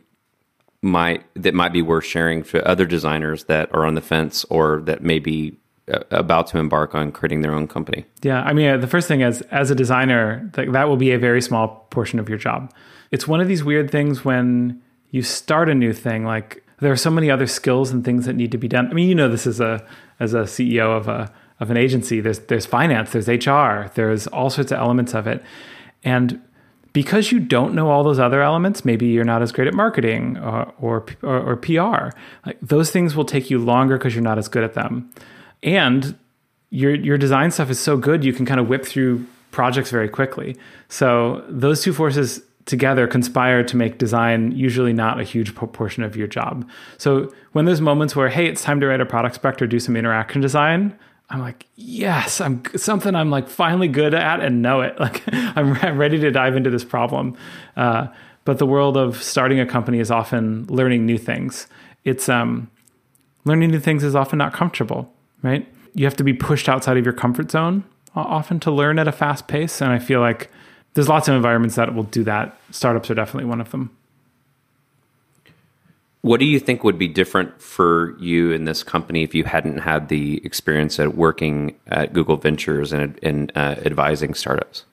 might 0.82 1.22
that 1.34 1.52
might 1.52 1.74
be 1.74 1.82
worth 1.82 2.06
sharing 2.06 2.42
to 2.42 2.66
other 2.66 2.86
designers 2.86 3.44
that 3.44 3.68
are 3.74 3.84
on 3.84 3.94
the 3.94 4.00
fence 4.00 4.44
or 4.44 4.80
that 4.86 5.02
may 5.02 5.18
be 5.18 5.54
uh, 5.92 5.98
about 6.10 6.46
to 6.46 6.56
embark 6.56 6.94
on 6.94 7.12
creating 7.12 7.42
their 7.42 7.52
own 7.52 7.68
company 7.68 8.06
Yeah, 8.22 8.40
I 8.42 8.54
mean, 8.54 8.70
uh, 8.70 8.76
the 8.78 8.86
first 8.86 9.06
thing 9.06 9.20
is, 9.20 9.42
as 9.50 9.70
a 9.70 9.74
designer, 9.74 10.50
like 10.56 10.72
that 10.72 10.88
will 10.88 10.96
be 10.96 11.12
a 11.12 11.18
very 11.18 11.42
small 11.42 11.86
portion 11.90 12.18
of 12.18 12.30
your 12.30 12.38
job. 12.38 12.72
It's 13.10 13.28
one 13.28 13.40
of 13.40 13.48
these 13.48 13.62
weird 13.62 13.90
things 13.90 14.24
when 14.24 14.80
you 15.10 15.22
start 15.22 15.68
a 15.68 15.74
new 15.74 15.92
thing. 15.92 16.24
Like 16.24 16.64
there 16.78 16.92
are 16.92 16.96
so 16.96 17.10
many 17.10 17.30
other 17.30 17.46
skills 17.46 17.90
and 17.90 18.02
things 18.02 18.24
that 18.24 18.34
need 18.34 18.52
to 18.52 18.58
be 18.58 18.68
done. 18.68 18.88
I 18.88 18.94
mean, 18.94 19.08
you 19.08 19.14
know, 19.14 19.28
this 19.28 19.46
is 19.46 19.60
a 19.60 19.84
as 20.18 20.32
a 20.32 20.42
CEO 20.42 20.96
of 20.96 21.08
a 21.08 21.30
of 21.60 21.70
an 21.70 21.76
agency. 21.76 22.20
There's 22.20 22.40
there's 22.40 22.66
finance, 22.66 23.12
there's 23.12 23.28
HR, 23.28 23.90
there's 23.94 24.26
all 24.28 24.50
sorts 24.50 24.72
of 24.72 24.78
elements 24.78 25.14
of 25.14 25.26
it, 25.26 25.42
and 26.02 26.40
because 26.92 27.30
you 27.30 27.38
don't 27.38 27.74
know 27.74 27.88
all 27.88 28.02
those 28.02 28.18
other 28.18 28.42
elements, 28.42 28.84
maybe 28.84 29.06
you're 29.06 29.24
not 29.24 29.42
as 29.42 29.52
great 29.52 29.68
at 29.68 29.74
marketing 29.74 30.38
or 30.38 30.72
or, 30.80 31.06
or, 31.22 31.52
or 31.52 31.56
PR. 31.56 32.16
Like 32.44 32.58
those 32.60 32.90
things 32.90 33.14
will 33.14 33.24
take 33.24 33.50
you 33.50 33.58
longer 33.58 33.96
because 33.96 34.14
you're 34.14 34.24
not 34.24 34.38
as 34.38 34.48
good 34.48 34.64
at 34.64 34.74
them, 34.74 35.10
and 35.62 36.16
your 36.70 36.94
your 36.94 37.18
design 37.18 37.50
stuff 37.50 37.70
is 37.70 37.78
so 37.78 37.96
good 37.96 38.24
you 38.24 38.32
can 38.32 38.46
kind 38.46 38.60
of 38.60 38.68
whip 38.68 38.84
through 38.84 39.24
projects 39.50 39.90
very 39.90 40.08
quickly. 40.08 40.56
So 40.88 41.44
those 41.48 41.82
two 41.82 41.92
forces 41.92 42.42
together 42.66 43.06
conspire 43.06 43.64
to 43.64 43.76
make 43.76 43.98
design 43.98 44.52
usually 44.52 44.92
not 44.92 45.18
a 45.18 45.24
huge 45.24 45.54
portion 45.54 46.04
of 46.04 46.14
your 46.14 46.28
job. 46.28 46.68
So 46.98 47.32
when 47.52 47.64
there's 47.64 47.80
moments 47.80 48.14
where 48.14 48.28
hey, 48.28 48.46
it's 48.46 48.62
time 48.62 48.80
to 48.80 48.86
write 48.86 49.00
a 49.00 49.06
product 49.06 49.34
spec 49.36 49.60
or 49.60 49.66
do 49.66 49.80
some 49.80 49.96
interaction 49.96 50.40
design, 50.40 50.96
I'm 51.30 51.40
like, 51.40 51.66
yes, 51.76 52.40
I'm 52.40 52.62
something 52.76 53.14
I'm 53.14 53.30
like 53.30 53.48
finally 53.48 53.86
good 53.86 54.14
at 54.14 54.40
and 54.40 54.62
know 54.62 54.80
it. 54.80 54.96
Like 55.00 55.22
I'm, 55.32 55.98
ready 55.98 56.18
to 56.18 56.30
dive 56.30 56.56
into 56.56 56.70
this 56.70 56.84
problem. 56.84 57.36
Uh, 57.76 58.08
but 58.44 58.58
the 58.58 58.66
world 58.66 58.96
of 58.96 59.22
starting 59.22 59.60
a 59.60 59.66
company 59.66 60.00
is 60.00 60.10
often 60.10 60.66
learning 60.66 61.06
new 61.06 61.18
things. 61.18 61.66
It's 62.04 62.28
um, 62.28 62.70
learning 63.44 63.70
new 63.70 63.80
things 63.80 64.02
is 64.02 64.16
often 64.16 64.38
not 64.38 64.52
comfortable, 64.52 65.12
right? 65.42 65.66
You 65.94 66.04
have 66.04 66.16
to 66.16 66.24
be 66.24 66.32
pushed 66.32 66.68
outside 66.68 66.96
of 66.96 67.04
your 67.04 67.12
comfort 67.12 67.50
zone 67.50 67.84
often 68.14 68.58
to 68.60 68.70
learn 68.70 68.98
at 68.98 69.06
a 69.06 69.12
fast 69.12 69.46
pace. 69.46 69.80
And 69.80 69.92
I 69.92 69.98
feel 69.98 70.20
like 70.20 70.50
there's 70.94 71.08
lots 71.08 71.28
of 71.28 71.34
environments 71.34 71.76
that 71.76 71.94
will 71.94 72.04
do 72.04 72.24
that. 72.24 72.58
Startups 72.70 73.10
are 73.10 73.14
definitely 73.14 73.48
one 73.48 73.60
of 73.60 73.70
them. 73.70 73.96
What 76.22 76.38
do 76.38 76.46
you 76.46 76.60
think 76.60 76.84
would 76.84 76.98
be 76.98 77.08
different 77.08 77.62
for 77.62 78.14
you 78.18 78.52
in 78.52 78.64
this 78.64 78.82
company 78.82 79.22
if 79.22 79.34
you 79.34 79.44
hadn't 79.44 79.78
had 79.78 80.08
the 80.08 80.44
experience 80.44 81.00
at 81.00 81.16
working 81.16 81.74
at 81.86 82.12
Google 82.12 82.36
Ventures 82.36 82.92
and, 82.92 83.18
and 83.22 83.50
uh, 83.56 83.76
advising 83.84 84.34
startups? 84.34 84.84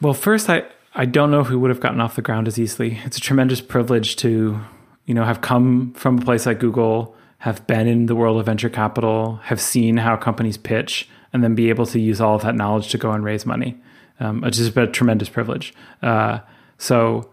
Well, 0.00 0.14
first, 0.14 0.50
I, 0.50 0.64
I 0.94 1.04
don't 1.04 1.30
know 1.30 1.40
if 1.40 1.50
we 1.50 1.56
would 1.56 1.70
have 1.70 1.80
gotten 1.80 2.00
off 2.00 2.16
the 2.16 2.22
ground 2.22 2.48
as 2.48 2.58
easily. 2.58 3.00
It's 3.04 3.16
a 3.16 3.20
tremendous 3.20 3.60
privilege 3.60 4.16
to, 4.16 4.60
you 5.06 5.14
know, 5.14 5.24
have 5.24 5.40
come 5.40 5.92
from 5.94 6.18
a 6.18 6.22
place 6.22 6.44
like 6.44 6.58
Google, 6.58 7.14
have 7.38 7.64
been 7.68 7.86
in 7.86 8.06
the 8.06 8.16
world 8.16 8.40
of 8.40 8.46
venture 8.46 8.68
capital, 8.68 9.36
have 9.44 9.60
seen 9.60 9.98
how 9.98 10.16
companies 10.16 10.56
pitch, 10.56 11.08
and 11.32 11.44
then 11.44 11.54
be 11.54 11.68
able 11.68 11.86
to 11.86 12.00
use 12.00 12.20
all 12.20 12.34
of 12.34 12.42
that 12.42 12.56
knowledge 12.56 12.88
to 12.90 12.98
go 12.98 13.12
and 13.12 13.22
raise 13.22 13.46
money. 13.46 13.80
Um, 14.18 14.42
it's 14.42 14.58
just 14.58 14.74
been 14.74 14.88
a 14.88 14.90
tremendous 14.90 15.28
privilege. 15.28 15.72
Uh, 16.02 16.40
so 16.78 17.30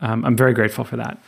um, 0.00 0.24
I'm 0.24 0.36
very 0.36 0.54
grateful 0.54 0.84
for 0.84 0.96
that. 0.96 1.18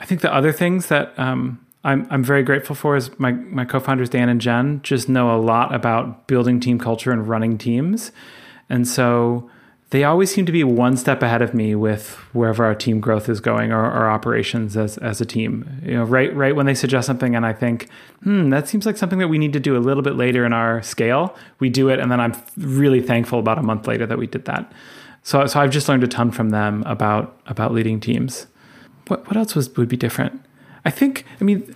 I 0.00 0.06
think 0.06 0.20
the 0.20 0.34
other 0.34 0.52
things 0.52 0.88
that 0.88 1.16
um, 1.18 1.64
I'm 1.84 2.06
I'm 2.10 2.24
very 2.24 2.42
grateful 2.42 2.74
for 2.74 2.96
is 2.96 3.16
my 3.18 3.32
my 3.32 3.64
co-founders 3.64 4.08
Dan 4.08 4.28
and 4.28 4.40
Jen 4.40 4.80
just 4.82 5.08
know 5.08 5.34
a 5.34 5.38
lot 5.38 5.74
about 5.74 6.26
building 6.26 6.60
team 6.60 6.78
culture 6.78 7.12
and 7.12 7.28
running 7.28 7.58
teams, 7.58 8.10
and 8.68 8.88
so 8.88 9.50
they 9.90 10.02
always 10.02 10.34
seem 10.34 10.44
to 10.44 10.50
be 10.50 10.64
one 10.64 10.96
step 10.96 11.22
ahead 11.22 11.40
of 11.40 11.54
me 11.54 11.74
with 11.76 12.16
wherever 12.32 12.64
our 12.64 12.74
team 12.74 12.98
growth 12.98 13.28
is 13.28 13.38
going 13.38 13.70
or 13.70 13.84
our 13.84 14.10
operations 14.10 14.76
as 14.76 14.98
as 14.98 15.20
a 15.20 15.26
team. 15.26 15.80
You 15.84 15.94
know, 15.94 16.04
right 16.04 16.34
right 16.34 16.56
when 16.56 16.66
they 16.66 16.74
suggest 16.74 17.06
something 17.06 17.36
and 17.36 17.46
I 17.46 17.52
think, 17.52 17.88
hmm, 18.22 18.48
that 18.50 18.66
seems 18.66 18.86
like 18.86 18.96
something 18.96 19.20
that 19.20 19.28
we 19.28 19.38
need 19.38 19.52
to 19.52 19.60
do 19.60 19.76
a 19.76 19.78
little 19.78 20.02
bit 20.02 20.16
later 20.16 20.44
in 20.44 20.52
our 20.52 20.82
scale. 20.82 21.36
We 21.60 21.68
do 21.68 21.90
it, 21.90 22.00
and 22.00 22.10
then 22.10 22.20
I'm 22.20 22.34
really 22.56 23.02
thankful 23.02 23.38
about 23.38 23.58
a 23.58 23.62
month 23.62 23.86
later 23.86 24.06
that 24.06 24.18
we 24.18 24.26
did 24.26 24.46
that. 24.46 24.72
So 25.24 25.44
so 25.46 25.58
I've 25.58 25.70
just 25.70 25.88
learned 25.88 26.04
a 26.04 26.08
ton 26.08 26.30
from 26.30 26.50
them 26.50 26.84
about 26.86 27.40
about 27.46 27.72
leading 27.72 27.98
teams. 27.98 28.46
What 29.08 29.26
what 29.26 29.36
else 29.36 29.54
was 29.54 29.74
would 29.76 29.88
be 29.88 29.96
different? 29.96 30.40
I 30.84 30.90
think, 30.90 31.24
I 31.40 31.44
mean, 31.44 31.74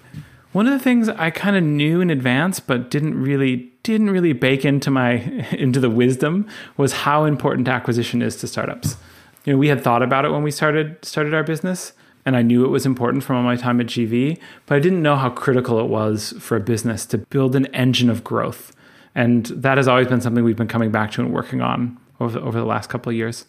one 0.52 0.66
of 0.66 0.72
the 0.72 0.78
things 0.78 1.08
I 1.08 1.30
kind 1.30 1.56
of 1.56 1.62
knew 1.62 2.00
in 2.00 2.10
advance, 2.10 2.60
but 2.60 2.90
didn't 2.90 3.20
really 3.20 3.72
didn't 3.82 4.10
really 4.10 4.34
bake 4.34 4.64
into 4.64 4.90
my 4.90 5.12
into 5.52 5.80
the 5.80 5.90
wisdom 5.90 6.46
was 6.76 6.92
how 6.92 7.24
important 7.24 7.68
acquisition 7.68 8.22
is 8.22 8.36
to 8.36 8.46
startups. 8.46 8.96
You 9.44 9.54
know, 9.54 9.58
we 9.58 9.68
had 9.68 9.82
thought 9.82 10.02
about 10.02 10.24
it 10.26 10.30
when 10.30 10.42
we 10.42 10.50
started 10.50 11.02
started 11.02 11.32
our 11.32 11.42
business, 11.42 11.92
and 12.26 12.36
I 12.36 12.42
knew 12.42 12.66
it 12.66 12.68
was 12.68 12.84
important 12.84 13.24
from 13.24 13.36
all 13.36 13.42
my 13.42 13.56
time 13.56 13.80
at 13.80 13.86
GV, 13.86 14.38
but 14.66 14.74
I 14.74 14.78
didn't 14.78 15.02
know 15.02 15.16
how 15.16 15.30
critical 15.30 15.80
it 15.80 15.86
was 15.86 16.34
for 16.38 16.56
a 16.56 16.60
business 16.60 17.06
to 17.06 17.18
build 17.18 17.56
an 17.56 17.66
engine 17.66 18.10
of 18.10 18.22
growth. 18.22 18.74
And 19.14 19.46
that 19.46 19.78
has 19.78 19.88
always 19.88 20.06
been 20.06 20.20
something 20.20 20.44
we've 20.44 20.56
been 20.56 20.68
coming 20.68 20.92
back 20.92 21.12
to 21.12 21.22
and 21.22 21.32
working 21.32 21.60
on 21.60 21.98
over, 22.20 22.38
over 22.38 22.58
the 22.58 22.66
last 22.66 22.88
couple 22.88 23.10
of 23.10 23.16
years. 23.16 23.46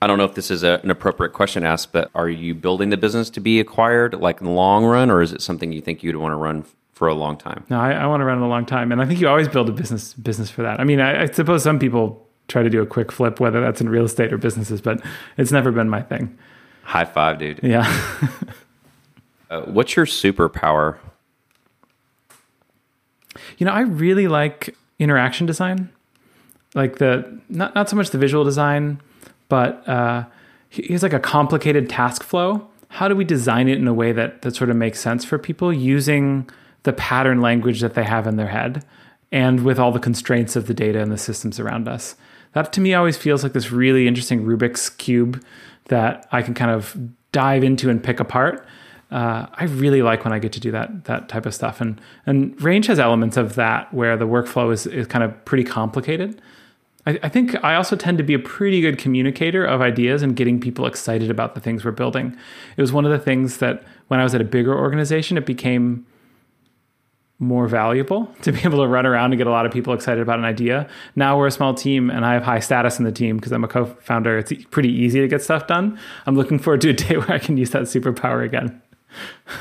I 0.00 0.06
don't 0.06 0.18
know 0.18 0.24
if 0.24 0.34
this 0.34 0.50
is 0.50 0.62
a, 0.62 0.80
an 0.82 0.90
appropriate 0.90 1.32
question 1.32 1.62
to 1.62 1.68
ask, 1.68 1.90
but 1.90 2.10
are 2.14 2.28
you 2.28 2.54
building 2.54 2.90
the 2.90 2.96
business 2.96 3.30
to 3.30 3.40
be 3.40 3.58
acquired 3.58 4.14
like 4.14 4.40
in 4.40 4.46
the 4.46 4.52
long 4.52 4.84
run, 4.84 5.10
or 5.10 5.22
is 5.22 5.32
it 5.32 5.42
something 5.42 5.72
you 5.72 5.80
think 5.80 6.02
you'd 6.02 6.16
want 6.16 6.32
to 6.32 6.36
run 6.36 6.64
for 6.92 7.08
a 7.08 7.14
long 7.14 7.36
time? 7.36 7.64
No, 7.68 7.80
I, 7.80 7.92
I 7.92 8.06
want 8.06 8.20
to 8.20 8.24
run 8.24 8.38
it 8.38 8.44
a 8.44 8.48
long 8.48 8.64
time, 8.64 8.92
and 8.92 9.02
I 9.02 9.06
think 9.06 9.20
you 9.20 9.28
always 9.28 9.48
build 9.48 9.68
a 9.68 9.72
business 9.72 10.14
business 10.14 10.50
for 10.50 10.62
that. 10.62 10.78
I 10.78 10.84
mean, 10.84 11.00
I, 11.00 11.22
I 11.22 11.26
suppose 11.26 11.64
some 11.64 11.80
people 11.80 12.28
try 12.46 12.62
to 12.62 12.70
do 12.70 12.80
a 12.80 12.86
quick 12.86 13.10
flip, 13.10 13.40
whether 13.40 13.60
that's 13.60 13.80
in 13.80 13.88
real 13.88 14.04
estate 14.04 14.32
or 14.32 14.38
businesses, 14.38 14.80
but 14.80 15.02
it's 15.36 15.52
never 15.52 15.72
been 15.72 15.88
my 15.88 16.02
thing. 16.02 16.38
High 16.84 17.04
five, 17.04 17.38
dude. 17.38 17.60
Yeah. 17.62 17.84
uh, 19.50 19.62
what's 19.62 19.96
your 19.96 20.06
superpower? 20.06 20.98
You 23.58 23.66
know, 23.66 23.72
I 23.72 23.80
really 23.80 24.28
like 24.28 24.76
interaction 24.98 25.46
design, 25.46 25.90
like 26.74 26.98
the 26.98 27.40
not 27.48 27.74
not 27.74 27.88
so 27.88 27.96
much 27.96 28.10
the 28.10 28.18
visual 28.18 28.44
design 28.44 29.00
but 29.48 29.86
uh, 29.88 30.24
here's 30.68 31.02
like 31.02 31.12
a 31.12 31.20
complicated 31.20 31.88
task 31.88 32.22
flow. 32.22 32.68
How 32.88 33.08
do 33.08 33.16
we 33.16 33.24
design 33.24 33.68
it 33.68 33.78
in 33.78 33.86
a 33.88 33.94
way 33.94 34.12
that 34.12 34.42
that 34.42 34.54
sort 34.54 34.70
of 34.70 34.76
makes 34.76 35.00
sense 35.00 35.24
for 35.24 35.38
people 35.38 35.72
using 35.72 36.48
the 36.84 36.92
pattern 36.92 37.40
language 37.40 37.80
that 37.80 37.94
they 37.94 38.04
have 38.04 38.26
in 38.26 38.36
their 38.36 38.48
head 38.48 38.84
and 39.30 39.64
with 39.64 39.78
all 39.78 39.92
the 39.92 39.98
constraints 39.98 40.56
of 40.56 40.66
the 40.66 40.74
data 40.74 41.00
and 41.00 41.12
the 41.12 41.18
systems 41.18 41.58
around 41.60 41.88
us? 41.88 42.16
That 42.52 42.72
to 42.74 42.80
me 42.80 42.94
always 42.94 43.16
feels 43.16 43.42
like 43.42 43.52
this 43.52 43.70
really 43.70 44.06
interesting 44.06 44.44
Rubik's 44.44 44.88
cube 44.88 45.42
that 45.88 46.26
I 46.32 46.42
can 46.42 46.54
kind 46.54 46.70
of 46.70 46.96
dive 47.32 47.62
into 47.62 47.90
and 47.90 48.02
pick 48.02 48.20
apart. 48.20 48.66
Uh, 49.10 49.46
I 49.54 49.64
really 49.64 50.02
like 50.02 50.24
when 50.24 50.32
I 50.32 50.38
get 50.38 50.52
to 50.52 50.60
do 50.60 50.70
that 50.72 51.04
that 51.04 51.30
type 51.30 51.46
of 51.46 51.54
stuff, 51.54 51.80
and 51.80 51.98
and 52.26 52.60
Range 52.62 52.86
has 52.86 52.98
elements 52.98 53.38
of 53.38 53.54
that 53.54 53.92
where 53.92 54.18
the 54.18 54.26
workflow 54.26 54.70
is 54.70 54.86
is 54.86 55.06
kind 55.06 55.24
of 55.24 55.44
pretty 55.46 55.64
complicated. 55.64 56.42
I, 57.08 57.18
I 57.22 57.28
think 57.30 57.64
I 57.64 57.74
also 57.74 57.96
tend 57.96 58.18
to 58.18 58.24
be 58.24 58.34
a 58.34 58.38
pretty 58.38 58.82
good 58.82 58.98
communicator 58.98 59.64
of 59.64 59.80
ideas 59.80 60.22
and 60.22 60.36
getting 60.36 60.60
people 60.60 60.84
excited 60.84 61.30
about 61.30 61.54
the 61.54 61.60
things 61.60 61.82
we're 61.82 61.90
building. 61.90 62.36
It 62.76 62.80
was 62.82 62.92
one 62.92 63.06
of 63.06 63.10
the 63.10 63.18
things 63.18 63.58
that 63.58 63.82
when 64.08 64.20
I 64.20 64.24
was 64.24 64.34
at 64.34 64.42
a 64.42 64.44
bigger 64.44 64.76
organization, 64.78 65.38
it 65.38 65.46
became 65.46 66.06
more 67.38 67.66
valuable 67.66 68.26
to 68.42 68.52
be 68.52 68.60
able 68.60 68.82
to 68.82 68.86
run 68.86 69.06
around 69.06 69.32
and 69.32 69.38
get 69.38 69.46
a 69.46 69.50
lot 69.50 69.64
of 69.64 69.72
people 69.72 69.94
excited 69.94 70.20
about 70.20 70.38
an 70.38 70.44
idea. 70.44 70.86
Now 71.16 71.38
we're 71.38 71.46
a 71.46 71.50
small 71.50 71.72
team 71.72 72.10
and 72.10 72.26
I 72.26 72.34
have 72.34 72.42
high 72.42 72.60
status 72.60 72.98
in 72.98 73.06
the 73.06 73.12
team 73.12 73.36
because 73.36 73.52
I'm 73.52 73.64
a 73.64 73.68
co-founder. 73.68 74.36
It's 74.36 74.52
pretty 74.66 74.92
easy 74.92 75.20
to 75.20 75.28
get 75.28 75.42
stuff 75.42 75.66
done. 75.66 75.98
I'm 76.26 76.36
looking 76.36 76.58
forward 76.58 76.82
to 76.82 76.90
a 76.90 76.92
day 76.92 77.16
where 77.16 77.32
I 77.32 77.38
can 77.38 77.56
use 77.56 77.70
that 77.70 77.84
superpower 77.84 78.44
again. 78.44 78.82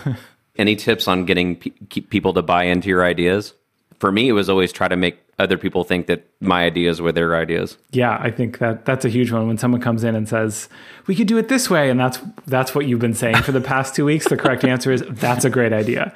Any 0.58 0.76
tips 0.76 1.08
on 1.08 1.24
getting 1.24 1.56
pe- 1.56 2.02
people 2.02 2.34
to 2.34 2.42
buy 2.42 2.64
into 2.64 2.90
your 2.90 3.06
ideas? 3.06 3.54
For 4.00 4.12
me, 4.12 4.30
it 4.30 4.34
was 4.34 4.50
always 4.50 4.72
try 4.72 4.88
to 4.88 4.96
make 4.96 5.20
other 5.40 5.58
people 5.58 5.84
think 5.84 6.08
that 6.08 6.26
my 6.40 6.66
ideas 6.66 7.02
were 7.02 7.12
their 7.12 7.36
ideas. 7.36 7.78
Yeah, 7.92 8.18
I 8.20 8.32
think 8.32 8.60
that 8.60 8.86
that's 8.86 9.06
a 9.06 9.10
huge 9.10 9.32
one 9.32 9.48
when 9.48 9.58
someone 9.58 9.82
comes 9.82 10.04
in 10.04 10.16
and 10.16 10.28
says, 10.28 10.70
"We 11.08 11.16
could 11.16 11.28
do 11.28 11.38
it 11.38 11.48
this 11.48 11.70
way," 11.70 11.90
and 11.90 12.00
that's 12.00 12.20
that's 12.46 12.74
what 12.76 12.88
you've 12.88 13.00
been 13.00 13.14
saying 13.14 13.38
for 13.38 13.52
the 13.52 13.62
past 13.62 13.96
two 13.96 14.06
weeks. 14.06 14.28
The 14.28 14.38
correct 14.38 14.64
answer 14.74 14.92
is 14.92 15.04
that's 15.08 15.46
a 15.46 15.50
great 15.50 15.74
idea. 15.74 16.14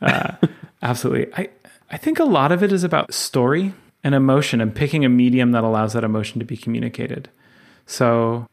Uh, 0.00 0.32
absolutely. 0.82 1.32
I 1.34 1.48
I 1.90 1.96
think 1.96 2.18
a 2.18 2.24
lot 2.24 2.52
of 2.52 2.62
it 2.62 2.72
is 2.72 2.84
about 2.84 3.12
story 3.12 3.74
and 4.04 4.14
emotion 4.14 4.60
and 4.60 4.74
picking 4.74 5.04
a 5.04 5.08
medium 5.08 5.52
that 5.52 5.64
allows 5.64 5.92
that 5.94 6.04
emotion 6.04 6.38
to 6.38 6.44
be 6.44 6.56
communicated. 6.56 7.28
So, 7.86 8.46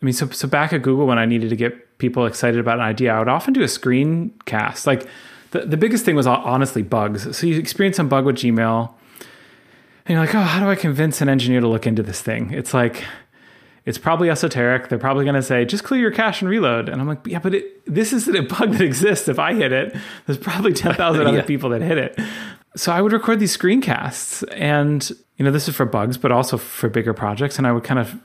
I 0.00 0.04
mean, 0.04 0.12
so 0.12 0.28
so 0.28 0.46
back 0.46 0.72
at 0.72 0.82
Google 0.82 1.06
when 1.06 1.18
I 1.18 1.24
needed 1.24 1.50
to 1.50 1.56
get 1.56 1.98
people 1.98 2.26
excited 2.26 2.60
about 2.60 2.76
an 2.78 2.84
idea, 2.84 3.14
I 3.14 3.18
would 3.18 3.28
often 3.28 3.54
do 3.54 3.62
a 3.62 3.66
screencast. 3.66 4.86
Like 4.86 5.06
the 5.52 5.60
the 5.60 5.76
biggest 5.76 6.04
thing 6.04 6.16
was 6.16 6.26
honestly 6.26 6.82
bugs. 6.82 7.36
So 7.36 7.46
you 7.46 7.58
experience 7.58 7.96
some 7.96 8.08
bug 8.08 8.26
with 8.26 8.36
Gmail 8.36 8.92
and 10.04 10.16
you're 10.16 10.24
like, 10.24 10.34
oh, 10.34 10.40
how 10.40 10.60
do 10.60 10.68
I 10.68 10.74
convince 10.74 11.20
an 11.20 11.28
engineer 11.28 11.60
to 11.60 11.68
look 11.68 11.86
into 11.86 12.02
this 12.02 12.20
thing? 12.20 12.50
It's 12.52 12.74
like, 12.74 13.04
it's 13.84 13.98
probably 13.98 14.30
esoteric. 14.30 14.88
They're 14.88 14.98
probably 14.98 15.24
going 15.24 15.36
to 15.36 15.42
say, 15.42 15.64
just 15.64 15.84
clear 15.84 16.00
your 16.00 16.10
cache 16.10 16.42
and 16.42 16.50
reload. 16.50 16.88
And 16.88 17.00
I'm 17.00 17.06
like, 17.06 17.24
yeah, 17.24 17.38
but 17.38 17.54
it, 17.54 17.84
this 17.86 18.12
isn't 18.12 18.36
a 18.36 18.42
bug 18.58 18.72
that 18.72 18.80
exists. 18.80 19.28
If 19.28 19.38
I 19.38 19.54
hit 19.54 19.72
it, 19.72 19.96
there's 20.26 20.38
probably 20.38 20.72
10,000 20.72 21.26
other 21.26 21.42
people 21.44 21.70
that 21.70 21.82
hit 21.82 21.98
it. 21.98 22.18
So 22.74 22.90
I 22.90 23.00
would 23.00 23.12
record 23.12 23.38
these 23.38 23.56
screencasts. 23.56 24.44
And, 24.56 25.08
you 25.36 25.44
know, 25.44 25.52
this 25.52 25.68
is 25.68 25.76
for 25.76 25.84
bugs, 25.86 26.18
but 26.18 26.32
also 26.32 26.56
for 26.56 26.88
bigger 26.88 27.14
projects. 27.14 27.58
And 27.58 27.66
I 27.66 27.72
would 27.72 27.84
kind 27.84 28.00
of 28.00 28.18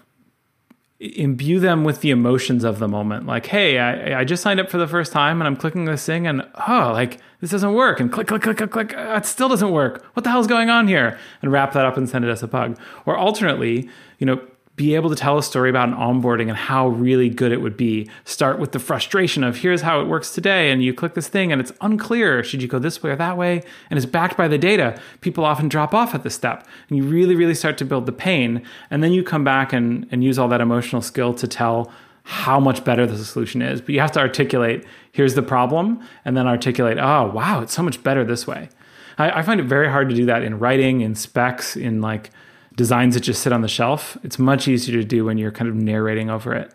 imbue 0.99 1.59
them 1.59 1.83
with 1.83 2.01
the 2.01 2.09
emotions 2.09 2.63
of 2.63 2.79
the 2.79 2.87
moment. 2.87 3.27
Like, 3.27 3.45
hey, 3.47 3.77
I, 3.77 4.21
I 4.21 4.23
just 4.23 4.41
signed 4.41 4.59
up 4.59 4.69
for 4.69 4.77
the 4.77 4.87
first 4.87 5.11
time 5.11 5.39
and 5.39 5.47
I'm 5.47 5.55
clicking 5.55 5.85
this 5.85 6.05
thing 6.05 6.25
and 6.25 6.47
oh, 6.67 6.91
like 6.93 7.19
this 7.39 7.51
doesn't 7.51 7.73
work. 7.73 7.99
And 7.99 8.11
click, 8.11 8.27
click, 8.27 8.41
click, 8.41 8.57
click, 8.57 8.71
click. 8.71 8.97
Uh, 8.97 9.15
it 9.17 9.25
still 9.25 9.47
doesn't 9.47 9.71
work. 9.71 10.03
What 10.13 10.23
the 10.23 10.31
hell's 10.31 10.47
going 10.47 10.69
on 10.69 10.87
here? 10.87 11.19
And 11.41 11.51
wrap 11.51 11.73
that 11.73 11.85
up 11.85 11.97
and 11.97 12.09
send 12.09 12.25
it 12.25 12.29
as 12.29 12.41
a 12.41 12.47
bug. 12.47 12.79
Or 13.05 13.15
alternately, 13.15 13.89
you 14.17 14.25
know, 14.25 14.41
be 14.77 14.93
able 14.93 15.09
to 15.09 15.15
tell 15.15 15.37
a 15.39 15.43
story 15.43 15.71
about 15.71 15.89
an 15.89 15.95
onboarding 15.95 16.47
and 16.49 16.55
how 16.55 16.87
really 16.87 17.29
good 17.29 17.51
it 17.51 17.61
would 17.61 17.75
be. 17.75 18.09
Start 18.25 18.59
with 18.59 18.71
the 18.71 18.79
frustration 18.79 19.43
of 19.43 19.57
here's 19.57 19.81
how 19.81 19.99
it 19.99 20.07
works 20.07 20.33
today, 20.33 20.71
and 20.71 20.83
you 20.83 20.93
click 20.93 21.15
this 21.15 21.27
thing 21.27 21.51
and 21.51 21.59
it's 21.59 21.73
unclear. 21.81 22.43
Should 22.43 22.61
you 22.61 22.67
go 22.67 22.77
this 22.77 23.01
way 23.01 23.09
or 23.09 23.15
that 23.15 23.37
way? 23.37 23.63
And 23.89 23.97
it's 23.97 24.05
backed 24.05 24.37
by 24.37 24.47
the 24.47 24.59
data. 24.59 24.97
People 25.19 25.43
often 25.43 25.67
drop 25.67 25.95
off 25.95 26.13
at 26.13 26.23
this 26.23 26.35
step. 26.35 26.65
And 26.87 26.97
you 26.97 27.03
really, 27.03 27.35
really 27.35 27.55
start 27.55 27.77
to 27.79 27.85
build 27.85 28.05
the 28.05 28.11
pain. 28.11 28.61
And 28.91 29.03
then 29.03 29.11
you 29.11 29.23
come 29.23 29.43
back 29.43 29.73
and, 29.73 30.07
and 30.11 30.23
use 30.23 30.37
all 30.37 30.47
that 30.47 30.61
emotional 30.61 31.01
skill 31.01 31.33
to 31.33 31.47
tell 31.47 31.91
how 32.21 32.59
much 32.59 32.83
better 32.83 33.07
the 33.07 33.17
solution 33.23 33.63
is. 33.63 33.81
But 33.81 33.89
you 33.89 33.99
have 33.99 34.11
to 34.11 34.19
articulate 34.19 34.85
here's 35.11 35.33
the 35.33 35.41
problem, 35.41 35.99
and 36.25 36.37
then 36.37 36.45
articulate, 36.45 36.99
oh, 36.99 37.31
wow, 37.33 37.61
it's 37.61 37.73
so 37.73 37.81
much 37.81 38.03
better 38.03 38.23
this 38.23 38.45
way. 38.45 38.69
I, 39.17 39.39
I 39.39 39.41
find 39.41 39.59
it 39.59 39.63
very 39.63 39.89
hard 39.89 40.09
to 40.09 40.15
do 40.15 40.27
that 40.27 40.43
in 40.43 40.59
writing, 40.59 41.01
in 41.01 41.15
specs, 41.15 41.75
in 41.75 42.01
like 42.01 42.29
designs 42.77 43.15
that 43.15 43.21
just 43.21 43.41
sit 43.41 43.51
on 43.51 43.61
the 43.61 43.67
shelf. 43.67 44.17
It's 44.23 44.39
much 44.39 44.67
easier 44.67 44.95
to 45.01 45.05
do 45.05 45.25
when 45.25 45.37
you're 45.37 45.51
kind 45.51 45.67
of 45.67 45.75
narrating 45.75 46.29
over 46.29 46.53
it. 46.53 46.73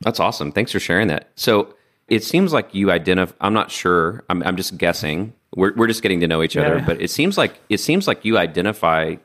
That's 0.00 0.18
awesome. 0.18 0.52
Thanks 0.52 0.72
for 0.72 0.80
sharing 0.80 1.08
that. 1.08 1.28
So 1.34 1.74
it 2.08 2.24
seems 2.24 2.54
like 2.54 2.74
you 2.74 2.90
identify. 2.90 3.34
I'm 3.40 3.52
not 3.52 3.70
sure. 3.70 4.24
I'm, 4.30 4.42
I'm 4.44 4.56
just 4.56 4.78
guessing. 4.78 5.34
We're 5.54 5.74
we're 5.74 5.88
just 5.88 6.00
getting 6.00 6.20
to 6.20 6.28
know 6.28 6.42
each 6.42 6.56
other, 6.56 6.78
yeah. 6.78 6.86
but 6.86 7.02
it 7.02 7.10
seems 7.10 7.36
like 7.36 7.60
it 7.68 7.78
seems 7.78 8.06
like 8.08 8.24
you 8.24 8.38
identify 8.38 9.16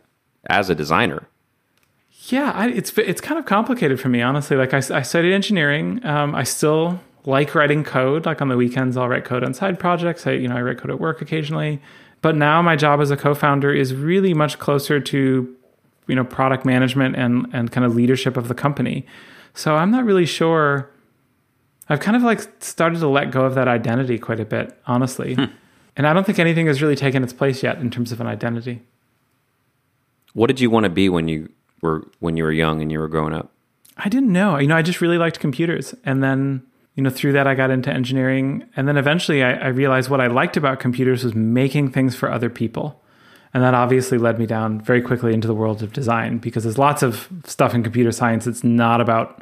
as 0.50 0.70
a 0.70 0.76
designer. 0.76 1.28
Yeah, 2.28 2.52
I, 2.52 2.70
it's 2.70 2.98
it's 2.98 3.22
kind 3.22 3.40
of 3.40 3.46
complicated 3.46 4.02
for 4.02 4.10
me, 4.10 4.22
honestly. 4.22 4.58
Like 4.58 4.74
I, 4.74 4.78
I 4.78 5.04
studied 5.04 5.34
engineering. 5.34 6.04
Um, 6.04 6.34
I 6.34 6.44
still 6.44 7.00
like 7.26 7.54
writing 7.54 7.84
code. 7.84 8.26
Like 8.26 8.42
on 8.42 8.50
the 8.50 8.58
weekends, 8.58 8.98
I'll 8.98 9.08
write 9.08 9.24
code 9.24 9.44
on 9.44 9.54
side 9.54 9.80
projects. 9.80 10.26
I 10.26 10.32
you 10.32 10.48
know 10.48 10.58
I 10.58 10.62
write 10.62 10.80
code 10.80 10.92
at 10.92 11.00
work 11.00 11.22
occasionally. 11.22 11.80
But 12.22 12.36
now 12.36 12.64
my 12.64 12.76
job 12.76 13.02
as 13.02 13.12
a 13.12 13.18
co-founder 13.18 13.72
is 13.72 13.94
really 13.94 14.34
much 14.34 14.58
closer 14.58 15.00
to 15.00 15.56
you 16.08 16.16
know 16.16 16.24
product 16.24 16.66
management 16.66 17.16
and 17.16 17.47
and 17.53 17.72
kind 17.72 17.86
of 17.86 17.95
leadership 17.95 18.38
of 18.38 18.47
the 18.47 18.56
company. 18.56 19.06
So 19.53 19.76
I'm 19.76 19.91
not 19.91 20.06
really 20.06 20.26
sure. 20.26 20.91
I've 21.88 21.99
kind 21.99 22.18
of 22.18 22.24
like 22.24 22.41
started 22.64 22.99
to 22.99 23.08
let 23.08 23.32
go 23.32 23.45
of 23.45 23.56
that 23.56 23.68
identity 23.68 24.18
quite 24.18 24.39
a 24.39 24.45
bit, 24.45 24.78
honestly. 24.88 25.36
Hmm. 25.36 25.45
And 25.95 26.08
I 26.08 26.14
don't 26.14 26.26
think 26.26 26.39
anything 26.39 26.68
has 26.68 26.82
really 26.82 26.95
taken 26.95 27.24
its 27.24 27.32
place 27.32 27.64
yet 27.64 27.78
in 27.78 27.89
terms 27.89 28.12
of 28.12 28.20
an 28.20 28.28
identity. 28.28 28.82
What 30.34 30.47
did 30.47 30.60
you 30.60 30.70
want 30.70 30.84
to 30.84 30.89
be 30.89 31.08
when 31.08 31.28
you 31.28 31.49
were 31.82 32.08
when 32.20 32.36
you 32.36 32.43
were 32.43 32.51
young 32.51 32.82
and 32.82 32.91
you 32.91 32.99
were 32.99 33.08
growing 33.08 33.34
up? 33.34 33.51
I 33.97 34.10
didn't 34.10 34.34
know. 34.34 34.58
You 34.58 34.68
know, 34.68 34.76
I 34.76 34.82
just 34.82 34.99
really 34.99 35.18
liked 35.18 35.39
computers, 35.39 35.95
and 36.03 36.22
then 36.22 36.64
you 36.95 37.03
know 37.03 37.10
through 37.10 37.32
that 37.34 37.47
I 37.47 37.56
got 37.56 37.72
into 37.72 37.91
engineering, 37.91 38.66
and 38.76 38.88
then 38.88 38.97
eventually 38.97 39.41
I, 39.43 39.53
I 39.53 39.68
realized 39.68 40.10
what 40.10 40.20
I 40.20 40.28
liked 40.28 40.58
about 40.58 40.82
computers 40.82 41.24
was 41.24 41.34
making 41.34 41.91
things 41.91 42.16
for 42.16 42.30
other 42.30 42.49
people. 42.49 43.01
And 43.56 43.64
that 43.64 43.74
obviously 43.74 44.18
led 44.18 44.38
me 44.38 44.45
down 44.45 44.82
very 44.82 45.01
quickly 45.01 45.34
into 45.34 45.47
the 45.47 45.53
world 45.53 45.82
of 45.82 45.93
design 45.93 46.39
because 46.39 46.64
there's 46.64 46.78
lots 46.78 47.01
of 47.01 47.30
stuff 47.45 47.74
in 47.74 47.84
computer 47.84 48.12
science 48.12 48.43
that's 48.43 48.66
not 48.66 48.99
about 48.99 49.41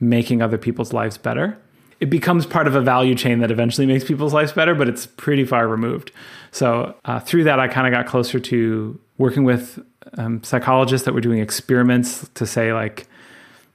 making 0.00 0.40
other 0.40 0.56
people's 0.56 0.94
lives 0.94 1.18
better. 1.18 1.58
it 2.00 2.08
becomes 2.08 2.46
part 2.46 2.66
of 2.66 2.74
a 2.74 2.80
value 2.80 3.14
chain 3.14 3.40
that 3.40 3.50
eventually 3.50 3.86
makes 3.86 4.02
people's 4.02 4.32
lives 4.32 4.50
better, 4.52 4.74
but 4.74 4.88
it's 4.88 5.04
pretty 5.04 5.44
far 5.44 5.68
removed. 5.68 6.10
So 6.52 6.94
uh, 7.04 7.20
through 7.20 7.44
that, 7.44 7.60
I 7.60 7.68
kind 7.68 7.86
of 7.86 7.92
got 7.92 8.06
closer 8.06 8.40
to 8.40 8.98
working 9.18 9.44
with 9.44 9.78
um, 10.16 10.42
psychologists 10.42 11.04
that 11.04 11.12
were 11.12 11.20
doing 11.20 11.40
experiments 11.40 12.26
to 12.36 12.46
say 12.46 12.72
like 12.72 13.06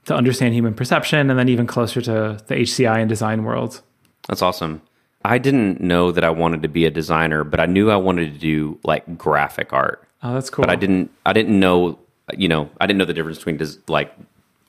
to 0.06 0.16
understand 0.16 0.52
human 0.52 0.74
perception, 0.74 1.30
and 1.30 1.38
then 1.38 1.48
even 1.48 1.68
closer 1.68 2.00
to 2.00 2.40
the 2.48 2.54
HCI 2.56 2.98
and 2.98 3.08
design 3.08 3.44
world. 3.44 3.82
That's 4.26 4.42
awesome. 4.42 4.82
I 5.26 5.38
didn't 5.38 5.80
know 5.80 6.12
that 6.12 6.24
I 6.24 6.30
wanted 6.30 6.62
to 6.62 6.68
be 6.68 6.86
a 6.86 6.90
designer, 6.90 7.44
but 7.44 7.60
I 7.60 7.66
knew 7.66 7.90
I 7.90 7.96
wanted 7.96 8.32
to 8.32 8.38
do 8.38 8.78
like 8.84 9.18
graphic 9.18 9.72
art. 9.72 10.06
Oh, 10.22 10.34
that's 10.34 10.50
cool. 10.50 10.62
But 10.62 10.70
I 10.70 10.76
didn't. 10.76 11.10
I 11.24 11.32
didn't 11.32 11.58
know. 11.58 11.98
You 12.36 12.48
know, 12.48 12.70
I 12.80 12.86
didn't 12.86 12.98
know 12.98 13.04
the 13.04 13.14
difference 13.14 13.38
between 13.38 13.56
des- 13.56 13.78
like 13.88 14.14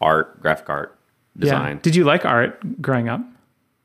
art, 0.01 0.41
graphic 0.41 0.69
art, 0.69 0.97
design. 1.37 1.77
Yeah. 1.77 1.81
Did 1.81 1.95
you 1.95 2.03
like 2.03 2.25
art 2.25 2.81
growing 2.81 3.09
up? 3.09 3.21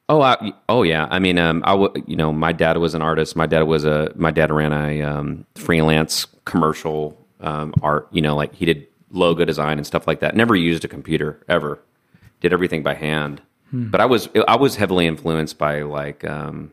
Oh, 0.09 0.20
I, 0.20 0.53
oh 0.68 0.83
yeah. 0.83 1.07
I 1.11 1.18
mean, 1.20 1.39
um, 1.39 1.62
I 1.64 1.70
w- 1.70 2.05
you 2.07 2.16
know, 2.16 2.33
my 2.33 2.53
dad 2.53 2.77
was 2.77 2.95
an 2.95 3.01
artist. 3.03 3.37
My 3.37 3.47
dad 3.47 3.62
was 3.62 3.85
a 3.85 4.12
my 4.14 4.31
dad 4.31 4.51
ran 4.51 4.73
a 4.73 5.03
um, 5.03 5.47
freelance 5.55 6.27
commercial 6.45 7.16
um, 7.41 7.73
art. 7.83 8.09
You 8.11 8.20
know, 8.20 8.35
like 8.37 8.55
he 8.55 8.66
did 8.66 8.87
logo 9.11 9.45
design 9.45 9.79
and 9.79 9.87
stuff 9.87 10.07
like 10.07 10.20
that. 10.20 10.35
Never 10.35 10.57
used 10.57 10.85
a 10.85 10.89
computer 10.89 11.39
ever. 11.49 11.79
Did 12.41 12.53
everything 12.53 12.83
by 12.83 12.95
hand. 12.95 13.41
Hmm. 13.73 13.91
But 13.91 14.01
I 14.01 14.05
was 14.05 14.29
I 14.47 14.55
was 14.55 14.77
heavily 14.77 15.09
influenced 15.09 15.59
by 15.59 15.83
like 15.83 16.25
um, 16.25 16.70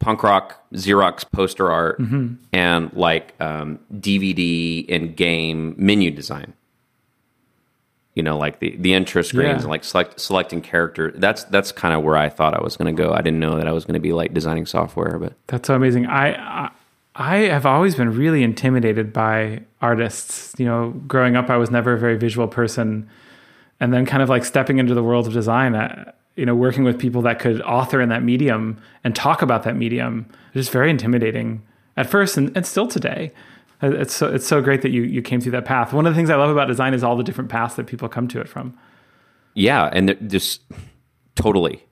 punk 0.00 0.24
rock 0.24 0.60
Xerox 0.72 1.30
poster 1.30 1.70
art 1.70 2.00
mm-hmm. 2.00 2.34
and 2.52 2.92
like 2.94 3.40
um, 3.40 3.78
DVD 3.92 4.84
and 4.92 5.14
game 5.14 5.76
menu 5.78 6.10
design 6.10 6.54
you 8.14 8.22
know, 8.22 8.38
like 8.38 8.60
the 8.60 8.76
the 8.76 8.94
intro 8.94 9.22
screens 9.22 9.48
yeah. 9.48 9.54
and 9.56 9.68
like 9.68 9.82
select 9.82 10.20
selecting 10.20 10.60
character. 10.60 11.12
That's 11.16 11.44
that's 11.44 11.72
kind 11.72 11.94
of 11.94 12.02
where 12.02 12.16
I 12.16 12.28
thought 12.28 12.54
I 12.54 12.62
was 12.62 12.76
going 12.76 12.94
to 12.94 13.02
go. 13.02 13.12
I 13.12 13.20
didn't 13.20 13.40
know 13.40 13.56
that 13.56 13.66
I 13.66 13.72
was 13.72 13.84
going 13.84 13.94
to 13.94 14.00
be 14.00 14.12
like 14.12 14.32
designing 14.32 14.66
software, 14.66 15.18
but 15.18 15.34
that's 15.48 15.66
so 15.66 15.74
amazing. 15.74 16.06
I, 16.06 16.66
I 16.66 16.70
I 17.16 17.36
have 17.38 17.66
always 17.66 17.96
been 17.96 18.14
really 18.14 18.44
intimidated 18.44 19.12
by 19.12 19.62
artists. 19.82 20.54
You 20.58 20.66
know, 20.66 20.90
growing 21.08 21.34
up, 21.34 21.50
I 21.50 21.56
was 21.56 21.72
never 21.72 21.94
a 21.94 21.98
very 21.98 22.16
visual 22.16 22.46
person, 22.46 23.08
and 23.80 23.92
then 23.92 24.06
kind 24.06 24.22
of 24.22 24.28
like 24.28 24.44
stepping 24.44 24.78
into 24.78 24.94
the 24.94 25.02
world 25.02 25.26
of 25.26 25.32
design. 25.32 25.74
I, 25.74 26.12
you 26.36 26.44
know, 26.44 26.54
working 26.54 26.84
with 26.84 26.98
people 26.98 27.22
that 27.22 27.38
could 27.38 27.62
author 27.62 28.00
in 28.00 28.08
that 28.08 28.22
medium 28.22 28.80
and 29.04 29.14
talk 29.14 29.42
about 29.42 29.62
that 29.64 29.76
medium, 29.76 30.26
just 30.52 30.70
very 30.70 30.90
intimidating 30.90 31.62
at 31.96 32.08
first 32.08 32.36
and, 32.36 32.54
and 32.56 32.66
still 32.66 32.88
today. 32.88 33.32
Uh, 33.82 33.92
it's 33.92 34.14
so, 34.14 34.32
it's 34.32 34.46
so 34.46 34.60
great 34.60 34.82
that 34.82 34.90
you, 34.90 35.02
you 35.02 35.22
came 35.22 35.40
through 35.40 35.52
that 35.52 35.64
path. 35.64 35.92
One 35.92 36.06
of 36.06 36.12
the 36.12 36.16
things 36.16 36.30
I 36.30 36.36
love 36.36 36.50
about 36.50 36.66
design 36.66 36.94
is 36.94 37.04
all 37.04 37.16
the 37.16 37.22
different 37.22 37.50
paths 37.50 37.76
that 37.76 37.86
people 37.86 38.08
come 38.08 38.26
to 38.28 38.40
it 38.40 38.48
from. 38.48 38.76
Yeah, 39.54 39.88
and 39.92 40.16
just 40.28 40.62
totally 41.36 41.84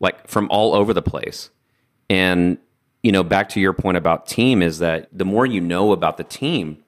like 0.00 0.28
from 0.28 0.46
all 0.50 0.74
over 0.74 0.94
the 0.94 1.02
place. 1.02 1.50
And 2.08 2.58
you 3.02 3.12
know, 3.12 3.22
back 3.22 3.48
to 3.50 3.60
your 3.60 3.72
point 3.72 3.96
about 3.96 4.26
team 4.26 4.62
is 4.62 4.78
that 4.78 5.08
the 5.12 5.24
more 5.24 5.46
you 5.46 5.60
know 5.60 5.92
about 5.92 6.16
the 6.16 6.24
team 6.24 6.82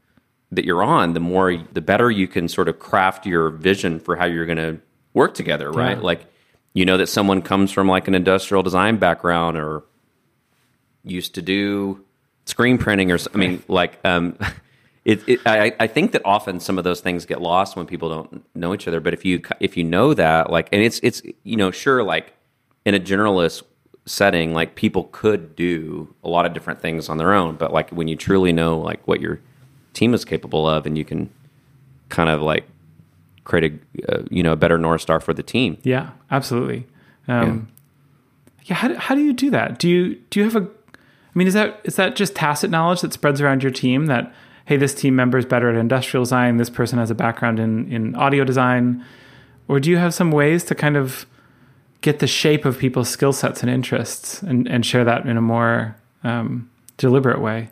that 0.53 0.65
you're 0.65 0.83
on, 0.83 1.13
the 1.13 1.21
more 1.21 1.57
the 1.73 1.81
better 1.81 2.11
you 2.11 2.27
can 2.27 2.49
sort 2.49 2.69
of 2.69 2.79
craft 2.79 3.27
your 3.27 3.51
vision 3.51 4.01
for 4.01 4.17
how 4.17 4.25
you're 4.25 4.47
going 4.47 4.59
to 4.59 4.81
work 5.15 5.35
together, 5.35 5.71
right? 5.71 5.97
Yeah. 5.97 6.03
Like 6.03 6.27
you 6.75 6.85
know 6.85 6.97
that 6.97 7.09
someone 7.09 7.43
comes 7.43 7.73
from 7.73 7.89
like 7.89 8.09
an 8.09 8.15
industrial 8.15 8.63
design 8.63 8.97
background 8.97 9.57
or 9.57 9.85
used 11.05 11.35
to 11.35 11.43
do 11.43 12.05
screen 12.45 12.79
printing 12.79 13.11
or 13.11 13.19
I 13.35 13.39
mean, 13.39 13.63
like, 13.69 13.99
um, 14.05 14.37
it, 15.05 15.27
it, 15.27 15.41
I, 15.47 15.73
I 15.81 15.87
think 15.87 16.13
that 16.13 16.23
often 16.25 16.61
some 16.61 16.77
of 16.77 16.85
those 16.85 17.01
things 17.01 17.25
get 17.25 17.41
lost 17.41 17.77
when 17.77 17.87
people 17.87 18.09
don't 18.09 18.45
know 18.55 18.75
each 18.75 18.87
other. 18.87 19.01
But 19.01 19.15
if 19.15 19.25
you 19.25 19.43
if 19.61 19.77
you 19.77 19.85
know 19.85 20.13
that, 20.15 20.51
like, 20.51 20.69
and 20.73 20.83
it's 20.83 21.01
it's 21.03 21.23
you 21.45 21.57
know, 21.57 21.71
sure, 21.71 22.03
like 22.03 22.35
in 22.85 22.95
a 22.95 23.01
generalist 23.01 23.63
setting, 24.07 24.53
like 24.53 24.75
people 24.75 25.05
could 25.13 25.55
do 25.57 26.15
a 26.23 26.29
lot 26.29 26.45
of 26.45 26.53
different 26.53 26.81
things 26.81 27.09
on 27.09 27.17
their 27.17 27.33
own. 27.33 27.57
But 27.57 27.73
like 27.73 27.91
when 27.91 28.09
you 28.09 28.17
truly 28.17 28.53
know 28.53 28.79
like 28.79 29.07
what 29.07 29.21
your 29.21 29.41
team 29.93 30.15
is 30.15 30.25
capable 30.25 30.69
of, 30.69 30.87
and 30.87 30.97
you 30.97 31.05
can 31.05 31.31
kind 32.09 32.29
of 32.29 32.43
like 32.43 32.67
create 33.45 33.81
a 34.07 34.13
uh, 34.13 34.23
you 34.31 34.43
know 34.43 34.53
a 34.53 34.57
better 34.57 34.79
north 34.79 35.01
star 35.01 35.21
for 35.21 35.35
the 35.35 35.43
team. 35.43 35.79
Yeah, 35.83 36.11
absolutely. 36.31 36.87
Um, 37.29 37.69
yeah. 38.63 38.65
yeah 38.65 38.77
how, 38.77 38.95
how 38.95 39.15
do 39.15 39.23
you 39.23 39.33
do 39.33 39.51
that? 39.51 39.79
Do 39.79 39.89
you 39.89 40.17
do 40.31 40.41
you 40.41 40.45
have 40.45 40.57
a 40.57 40.69
I 41.35 41.39
mean, 41.39 41.47
is 41.47 41.55
that 41.55 41.81
is 41.85 41.97
that 41.97 42.17
just 42.17 42.35
tacit 42.35 42.71
knowledge 42.71 43.03
that 43.03 43.13
spreads 43.13 43.41
around 43.41 43.63
your 43.63 43.73
team 43.73 44.07
that 44.07 44.33
hey, 44.67 44.77
this 44.77 44.95
team 44.95 45.17
member 45.17 45.37
is 45.39 45.47
better 45.47 45.69
at 45.69 45.75
industrial 45.75 46.23
design, 46.23 46.57
this 46.57 46.71
person 46.71 46.99
has 46.99 47.11
a 47.11 47.15
background 47.15 47.59
in 47.59 47.91
in 47.93 48.15
audio 48.17 48.45
design, 48.45 49.05
or 49.69 49.81
do 49.81 49.91
you 49.91 49.97
have 49.97 50.15
some 50.15 50.31
ways 50.31 50.65
to 50.65 50.75
kind 50.75 50.97
of 50.97 51.27
get 52.01 52.19
the 52.19 52.27
shape 52.27 52.65
of 52.65 52.79
people's 52.79 53.09
skill 53.09 53.33
sets 53.33 53.63
and 53.63 53.71
interests 53.71 54.43
and, 54.43 54.67
and 54.69 54.87
share 54.87 55.05
that 55.05 55.27
in 55.27 55.37
a 55.37 55.41
more 55.41 55.97
um, 56.25 56.69
deliberate 56.97 57.41
way? 57.41 57.71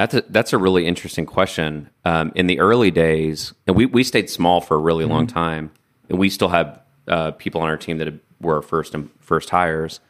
That's 0.00 0.14
a, 0.14 0.24
that's 0.28 0.52
a 0.52 0.58
really 0.58 0.86
interesting 0.86 1.26
question. 1.26 1.90
Um, 2.04 2.32
in 2.34 2.46
the 2.46 2.60
early 2.60 2.90
days, 2.90 3.52
and 3.66 3.76
we, 3.76 3.86
we 3.86 4.04
stayed 4.04 4.30
small 4.30 4.60
for 4.60 4.76
a 4.76 4.78
really 4.78 5.04
mm-hmm. 5.04 5.12
long 5.12 5.26
time, 5.26 5.72
and 6.08 6.18
we 6.18 6.30
still 6.30 6.48
have 6.48 6.80
uh, 7.08 7.32
people 7.32 7.60
on 7.60 7.68
our 7.68 7.76
team 7.76 7.98
that 7.98 8.12
were 8.40 8.62
first 8.62 8.94
and 8.94 9.10
first 9.20 9.50
hires 9.50 10.00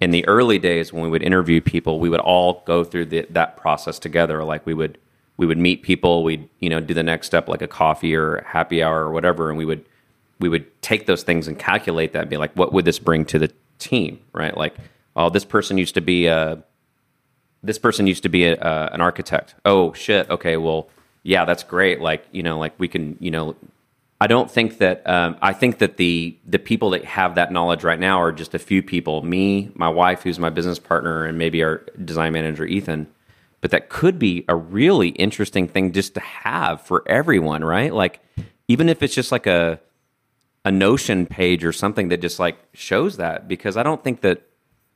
in 0.00 0.10
the 0.10 0.26
early 0.26 0.58
days 0.58 0.92
when 0.92 1.02
we 1.02 1.08
would 1.08 1.22
interview 1.22 1.60
people, 1.60 1.98
we 1.98 2.08
would 2.08 2.20
all 2.20 2.62
go 2.66 2.84
through 2.84 3.06
the, 3.06 3.26
that 3.30 3.56
process 3.56 3.98
together. 3.98 4.44
Like 4.44 4.66
we 4.66 4.74
would 4.74 4.98
we 5.36 5.46
would 5.46 5.58
meet 5.58 5.82
people, 5.82 6.22
we'd 6.22 6.48
you 6.60 6.68
know 6.68 6.80
do 6.80 6.94
the 6.94 7.02
next 7.02 7.26
step 7.26 7.48
like 7.48 7.62
a 7.62 7.68
coffee 7.68 8.14
or 8.14 8.42
happy 8.42 8.82
hour 8.82 9.00
or 9.04 9.12
whatever, 9.12 9.48
and 9.48 9.58
we 9.58 9.64
would 9.64 9.84
we 10.38 10.48
would 10.48 10.66
take 10.82 11.06
those 11.06 11.22
things 11.22 11.48
and 11.48 11.58
calculate 11.58 12.12
that 12.12 12.22
and 12.22 12.30
be 12.30 12.36
like, 12.36 12.52
what 12.54 12.72
would 12.72 12.84
this 12.84 12.98
bring 12.98 13.24
to 13.26 13.38
the 13.38 13.50
team, 13.78 14.20
right? 14.32 14.56
Like, 14.56 14.74
oh, 15.16 15.30
this 15.30 15.44
person 15.44 15.78
used 15.78 15.94
to 15.94 16.00
be 16.00 16.26
a 16.26 16.62
this 17.64 17.78
person 17.78 18.06
used 18.06 18.22
to 18.22 18.28
be 18.28 18.44
a, 18.46 18.54
a, 18.54 18.90
an 18.92 19.00
architect. 19.00 19.54
Oh 19.64 19.92
shit, 19.92 20.28
okay, 20.30 20.56
well, 20.56 20.88
yeah, 21.22 21.44
that's 21.44 21.62
great. 21.62 22.00
Like 22.00 22.26
you 22.32 22.42
know, 22.42 22.58
like 22.58 22.74
we 22.78 22.88
can 22.88 23.16
you 23.20 23.30
know 23.30 23.56
I 24.20 24.26
don't 24.26 24.50
think 24.50 24.78
that 24.78 25.08
um, 25.08 25.36
I 25.42 25.52
think 25.52 25.78
that 25.78 25.96
the 25.96 26.36
the 26.46 26.58
people 26.58 26.90
that 26.90 27.04
have 27.04 27.34
that 27.34 27.52
knowledge 27.52 27.84
right 27.84 27.98
now 27.98 28.22
are 28.22 28.32
just 28.32 28.54
a 28.54 28.58
few 28.58 28.82
people. 28.82 29.22
Me, 29.22 29.70
my 29.74 29.88
wife, 29.88 30.22
who's 30.22 30.38
my 30.38 30.50
business 30.50 30.78
partner, 30.78 31.24
and 31.24 31.36
maybe 31.36 31.62
our 31.62 31.84
design 32.02 32.32
manager 32.32 32.64
Ethan. 32.64 33.08
But 33.60 33.70
that 33.72 33.88
could 33.88 34.18
be 34.18 34.44
a 34.48 34.54
really 34.54 35.08
interesting 35.08 35.68
thing 35.68 35.92
just 35.92 36.14
to 36.14 36.20
have 36.20 36.82
for 36.82 37.02
everyone, 37.06 37.64
right? 37.64 37.92
Like 37.92 38.20
even 38.68 38.88
if 38.88 39.02
it's 39.02 39.14
just 39.14 39.32
like 39.32 39.46
a 39.46 39.80
a 40.64 40.72
Notion 40.72 41.26
page 41.26 41.62
or 41.62 41.72
something 41.72 42.08
that 42.08 42.22
just 42.22 42.38
like 42.38 42.56
shows 42.72 43.18
that, 43.18 43.48
because 43.48 43.76
I 43.76 43.82
don't 43.82 44.02
think 44.02 44.22
that 44.22 44.42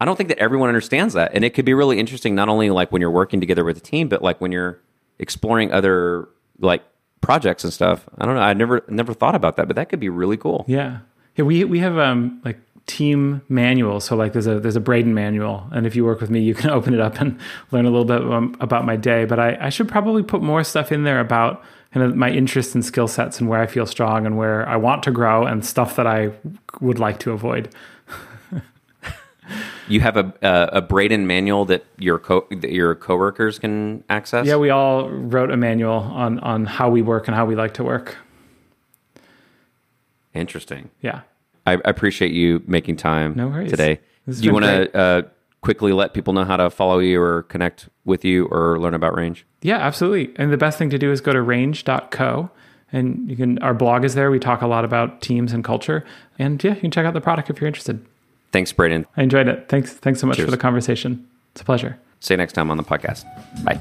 I 0.00 0.04
don't 0.04 0.16
think 0.16 0.28
that 0.28 0.38
everyone 0.38 0.68
understands 0.68 1.14
that, 1.14 1.32
and 1.34 1.44
it 1.44 1.54
could 1.54 1.64
be 1.64 1.74
really 1.74 1.98
interesting 1.98 2.34
not 2.34 2.48
only 2.48 2.70
like 2.70 2.92
when 2.92 3.00
you're 3.00 3.10
working 3.10 3.40
together 3.40 3.64
with 3.64 3.76
a 3.76 3.80
team, 3.80 4.08
but 4.08 4.22
like 4.22 4.40
when 4.40 4.52
you're 4.52 4.80
exploring 5.18 5.72
other 5.72 6.28
like 6.60 6.82
projects 7.20 7.64
and 7.64 7.72
stuff. 7.72 8.08
I 8.18 8.26
don't 8.26 8.34
know. 8.34 8.40
I 8.40 8.54
never 8.54 8.84
never 8.88 9.12
thought 9.12 9.34
about 9.34 9.56
that, 9.56 9.66
but 9.66 9.76
that 9.76 9.88
could 9.88 10.00
be 10.00 10.08
really 10.08 10.36
cool. 10.36 10.64
Yeah. 10.68 11.00
Yeah, 11.36 11.44
we 11.44 11.64
we 11.64 11.78
have 11.80 11.98
um 11.98 12.40
like 12.44 12.58
team 12.86 13.42
manual. 13.48 14.00
So 14.00 14.16
like 14.16 14.32
there's 14.32 14.46
a 14.46 14.58
there's 14.58 14.76
a 14.76 14.80
Braden 14.80 15.14
manual, 15.14 15.68
and 15.72 15.86
if 15.86 15.94
you 15.94 16.04
work 16.04 16.20
with 16.20 16.30
me, 16.30 16.40
you 16.40 16.54
can 16.54 16.70
open 16.78 16.94
it 16.94 17.00
up 17.00 17.20
and 17.20 17.38
learn 17.70 17.84
a 17.84 17.90
little 17.90 18.04
bit 18.04 18.22
um, 18.22 18.56
about 18.60 18.84
my 18.84 18.96
day. 18.96 19.24
But 19.24 19.38
I, 19.38 19.56
I 19.60 19.68
should 19.68 19.88
probably 19.88 20.22
put 20.22 20.42
more 20.42 20.64
stuff 20.64 20.90
in 20.90 21.04
there 21.04 21.20
about 21.20 21.62
kind 21.94 22.04
of 22.04 22.16
my 22.16 22.30
interests 22.30 22.74
and 22.74 22.84
skill 22.84 23.08
sets 23.08 23.40
and 23.40 23.48
where 23.48 23.60
I 23.60 23.66
feel 23.66 23.86
strong 23.86 24.26
and 24.26 24.36
where 24.36 24.68
I 24.68 24.76
want 24.76 25.02
to 25.04 25.10
grow 25.10 25.46
and 25.46 25.64
stuff 25.64 25.96
that 25.96 26.06
I 26.06 26.32
would 26.80 26.98
like 26.98 27.18
to 27.20 27.32
avoid. 27.32 27.74
You 29.88 30.00
have 30.00 30.16
a 30.16 30.32
a, 30.42 30.78
a 30.78 30.80
Braden 30.82 31.26
manual 31.26 31.64
that 31.66 31.84
your 31.98 32.18
co 32.18 32.46
that 32.50 32.72
your 32.72 32.94
coworkers 32.94 33.58
can 33.58 34.04
access. 34.08 34.46
Yeah, 34.46 34.56
we 34.56 34.70
all 34.70 35.08
wrote 35.08 35.50
a 35.50 35.56
manual 35.56 35.92
on 35.92 36.38
on 36.40 36.66
how 36.66 36.90
we 36.90 37.02
work 37.02 37.28
and 37.28 37.34
how 37.34 37.46
we 37.46 37.54
like 37.54 37.74
to 37.74 37.84
work. 37.84 38.16
Interesting. 40.34 40.90
Yeah, 41.00 41.22
I, 41.66 41.72
I 41.72 41.80
appreciate 41.84 42.32
you 42.32 42.62
making 42.66 42.96
time. 42.96 43.34
No 43.36 43.48
worries. 43.48 43.70
today. 43.70 44.00
Do 44.28 44.34
you 44.42 44.52
want 44.52 44.66
to 44.66 44.96
uh, 44.96 45.22
quickly 45.62 45.92
let 45.92 46.12
people 46.12 46.32
know 46.34 46.44
how 46.44 46.56
to 46.56 46.70
follow 46.70 46.98
you 46.98 47.20
or 47.20 47.44
connect 47.44 47.88
with 48.04 48.24
you 48.24 48.46
or 48.46 48.78
learn 48.78 48.94
about 48.94 49.16
Range? 49.16 49.44
Yeah, 49.62 49.78
absolutely. 49.78 50.34
And 50.36 50.52
the 50.52 50.58
best 50.58 50.78
thing 50.78 50.90
to 50.90 50.98
do 50.98 51.10
is 51.10 51.20
go 51.20 51.32
to 51.32 51.40
range.co 51.40 52.50
and 52.92 53.28
you 53.28 53.36
can 53.36 53.58
our 53.60 53.74
blog 53.74 54.04
is 54.04 54.14
there. 54.14 54.30
We 54.30 54.38
talk 54.38 54.62
a 54.62 54.66
lot 54.66 54.84
about 54.84 55.20
teams 55.20 55.52
and 55.52 55.64
culture. 55.64 56.04
And 56.38 56.62
yeah, 56.62 56.74
you 56.74 56.80
can 56.80 56.90
check 56.90 57.06
out 57.06 57.14
the 57.14 57.20
product 57.20 57.50
if 57.50 57.60
you're 57.60 57.68
interested. 57.68 58.04
Thanks, 58.52 58.72
Braden. 58.72 59.06
I 59.16 59.22
enjoyed 59.22 59.48
it. 59.48 59.68
Thanks. 59.68 59.92
Thanks 59.92 60.20
so 60.20 60.26
much 60.26 60.36
Cheers. 60.36 60.46
for 60.46 60.50
the 60.50 60.56
conversation. 60.56 61.26
It's 61.52 61.60
a 61.60 61.64
pleasure. 61.64 61.98
See 62.20 62.34
you 62.34 62.38
next 62.38 62.54
time 62.54 62.70
on 62.70 62.76
the 62.76 62.82
podcast. 62.82 63.24
Bye. 63.64 63.78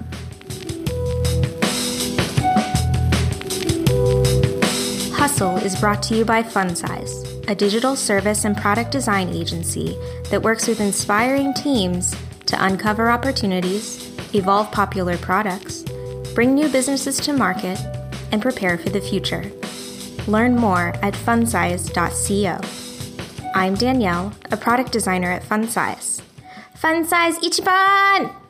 Hustle 5.16 5.58
is 5.58 5.80
brought 5.80 6.02
to 6.04 6.16
you 6.16 6.26
by 6.26 6.44
Funsize, 6.44 7.48
a 7.50 7.56
digital 7.56 7.96
service 7.96 8.46
and 8.46 8.56
product 8.56 8.92
design 8.92 9.30
agency 9.30 9.98
that 10.30 10.42
works 10.42 10.68
with 10.68 10.80
inspiring 10.80 11.54
teams 11.54 12.16
to 12.46 12.64
uncover 12.64 13.10
opportunities, 13.10 14.12
evolve 14.34 14.72
popular 14.72 15.18
products, 15.18 15.84
bring 16.34 16.54
new 16.54 16.70
businesses 16.70 17.20
to 17.20 17.34
market, 17.34 17.80
and 18.32 18.42
prepare 18.42 18.78
for 18.78 18.90
the 18.90 19.02
future. 19.02 19.52
Learn 20.28 20.56
more 20.56 20.90
at 21.02 21.14
funsize.co. 21.14 22.87
I'm 23.54 23.76
Danielle, 23.76 24.34
a 24.52 24.58
product 24.58 24.92
designer 24.92 25.32
at 25.32 25.44
FunSize. 25.44 26.22
FunSize 26.82 27.36
Ichiban! 27.40 28.47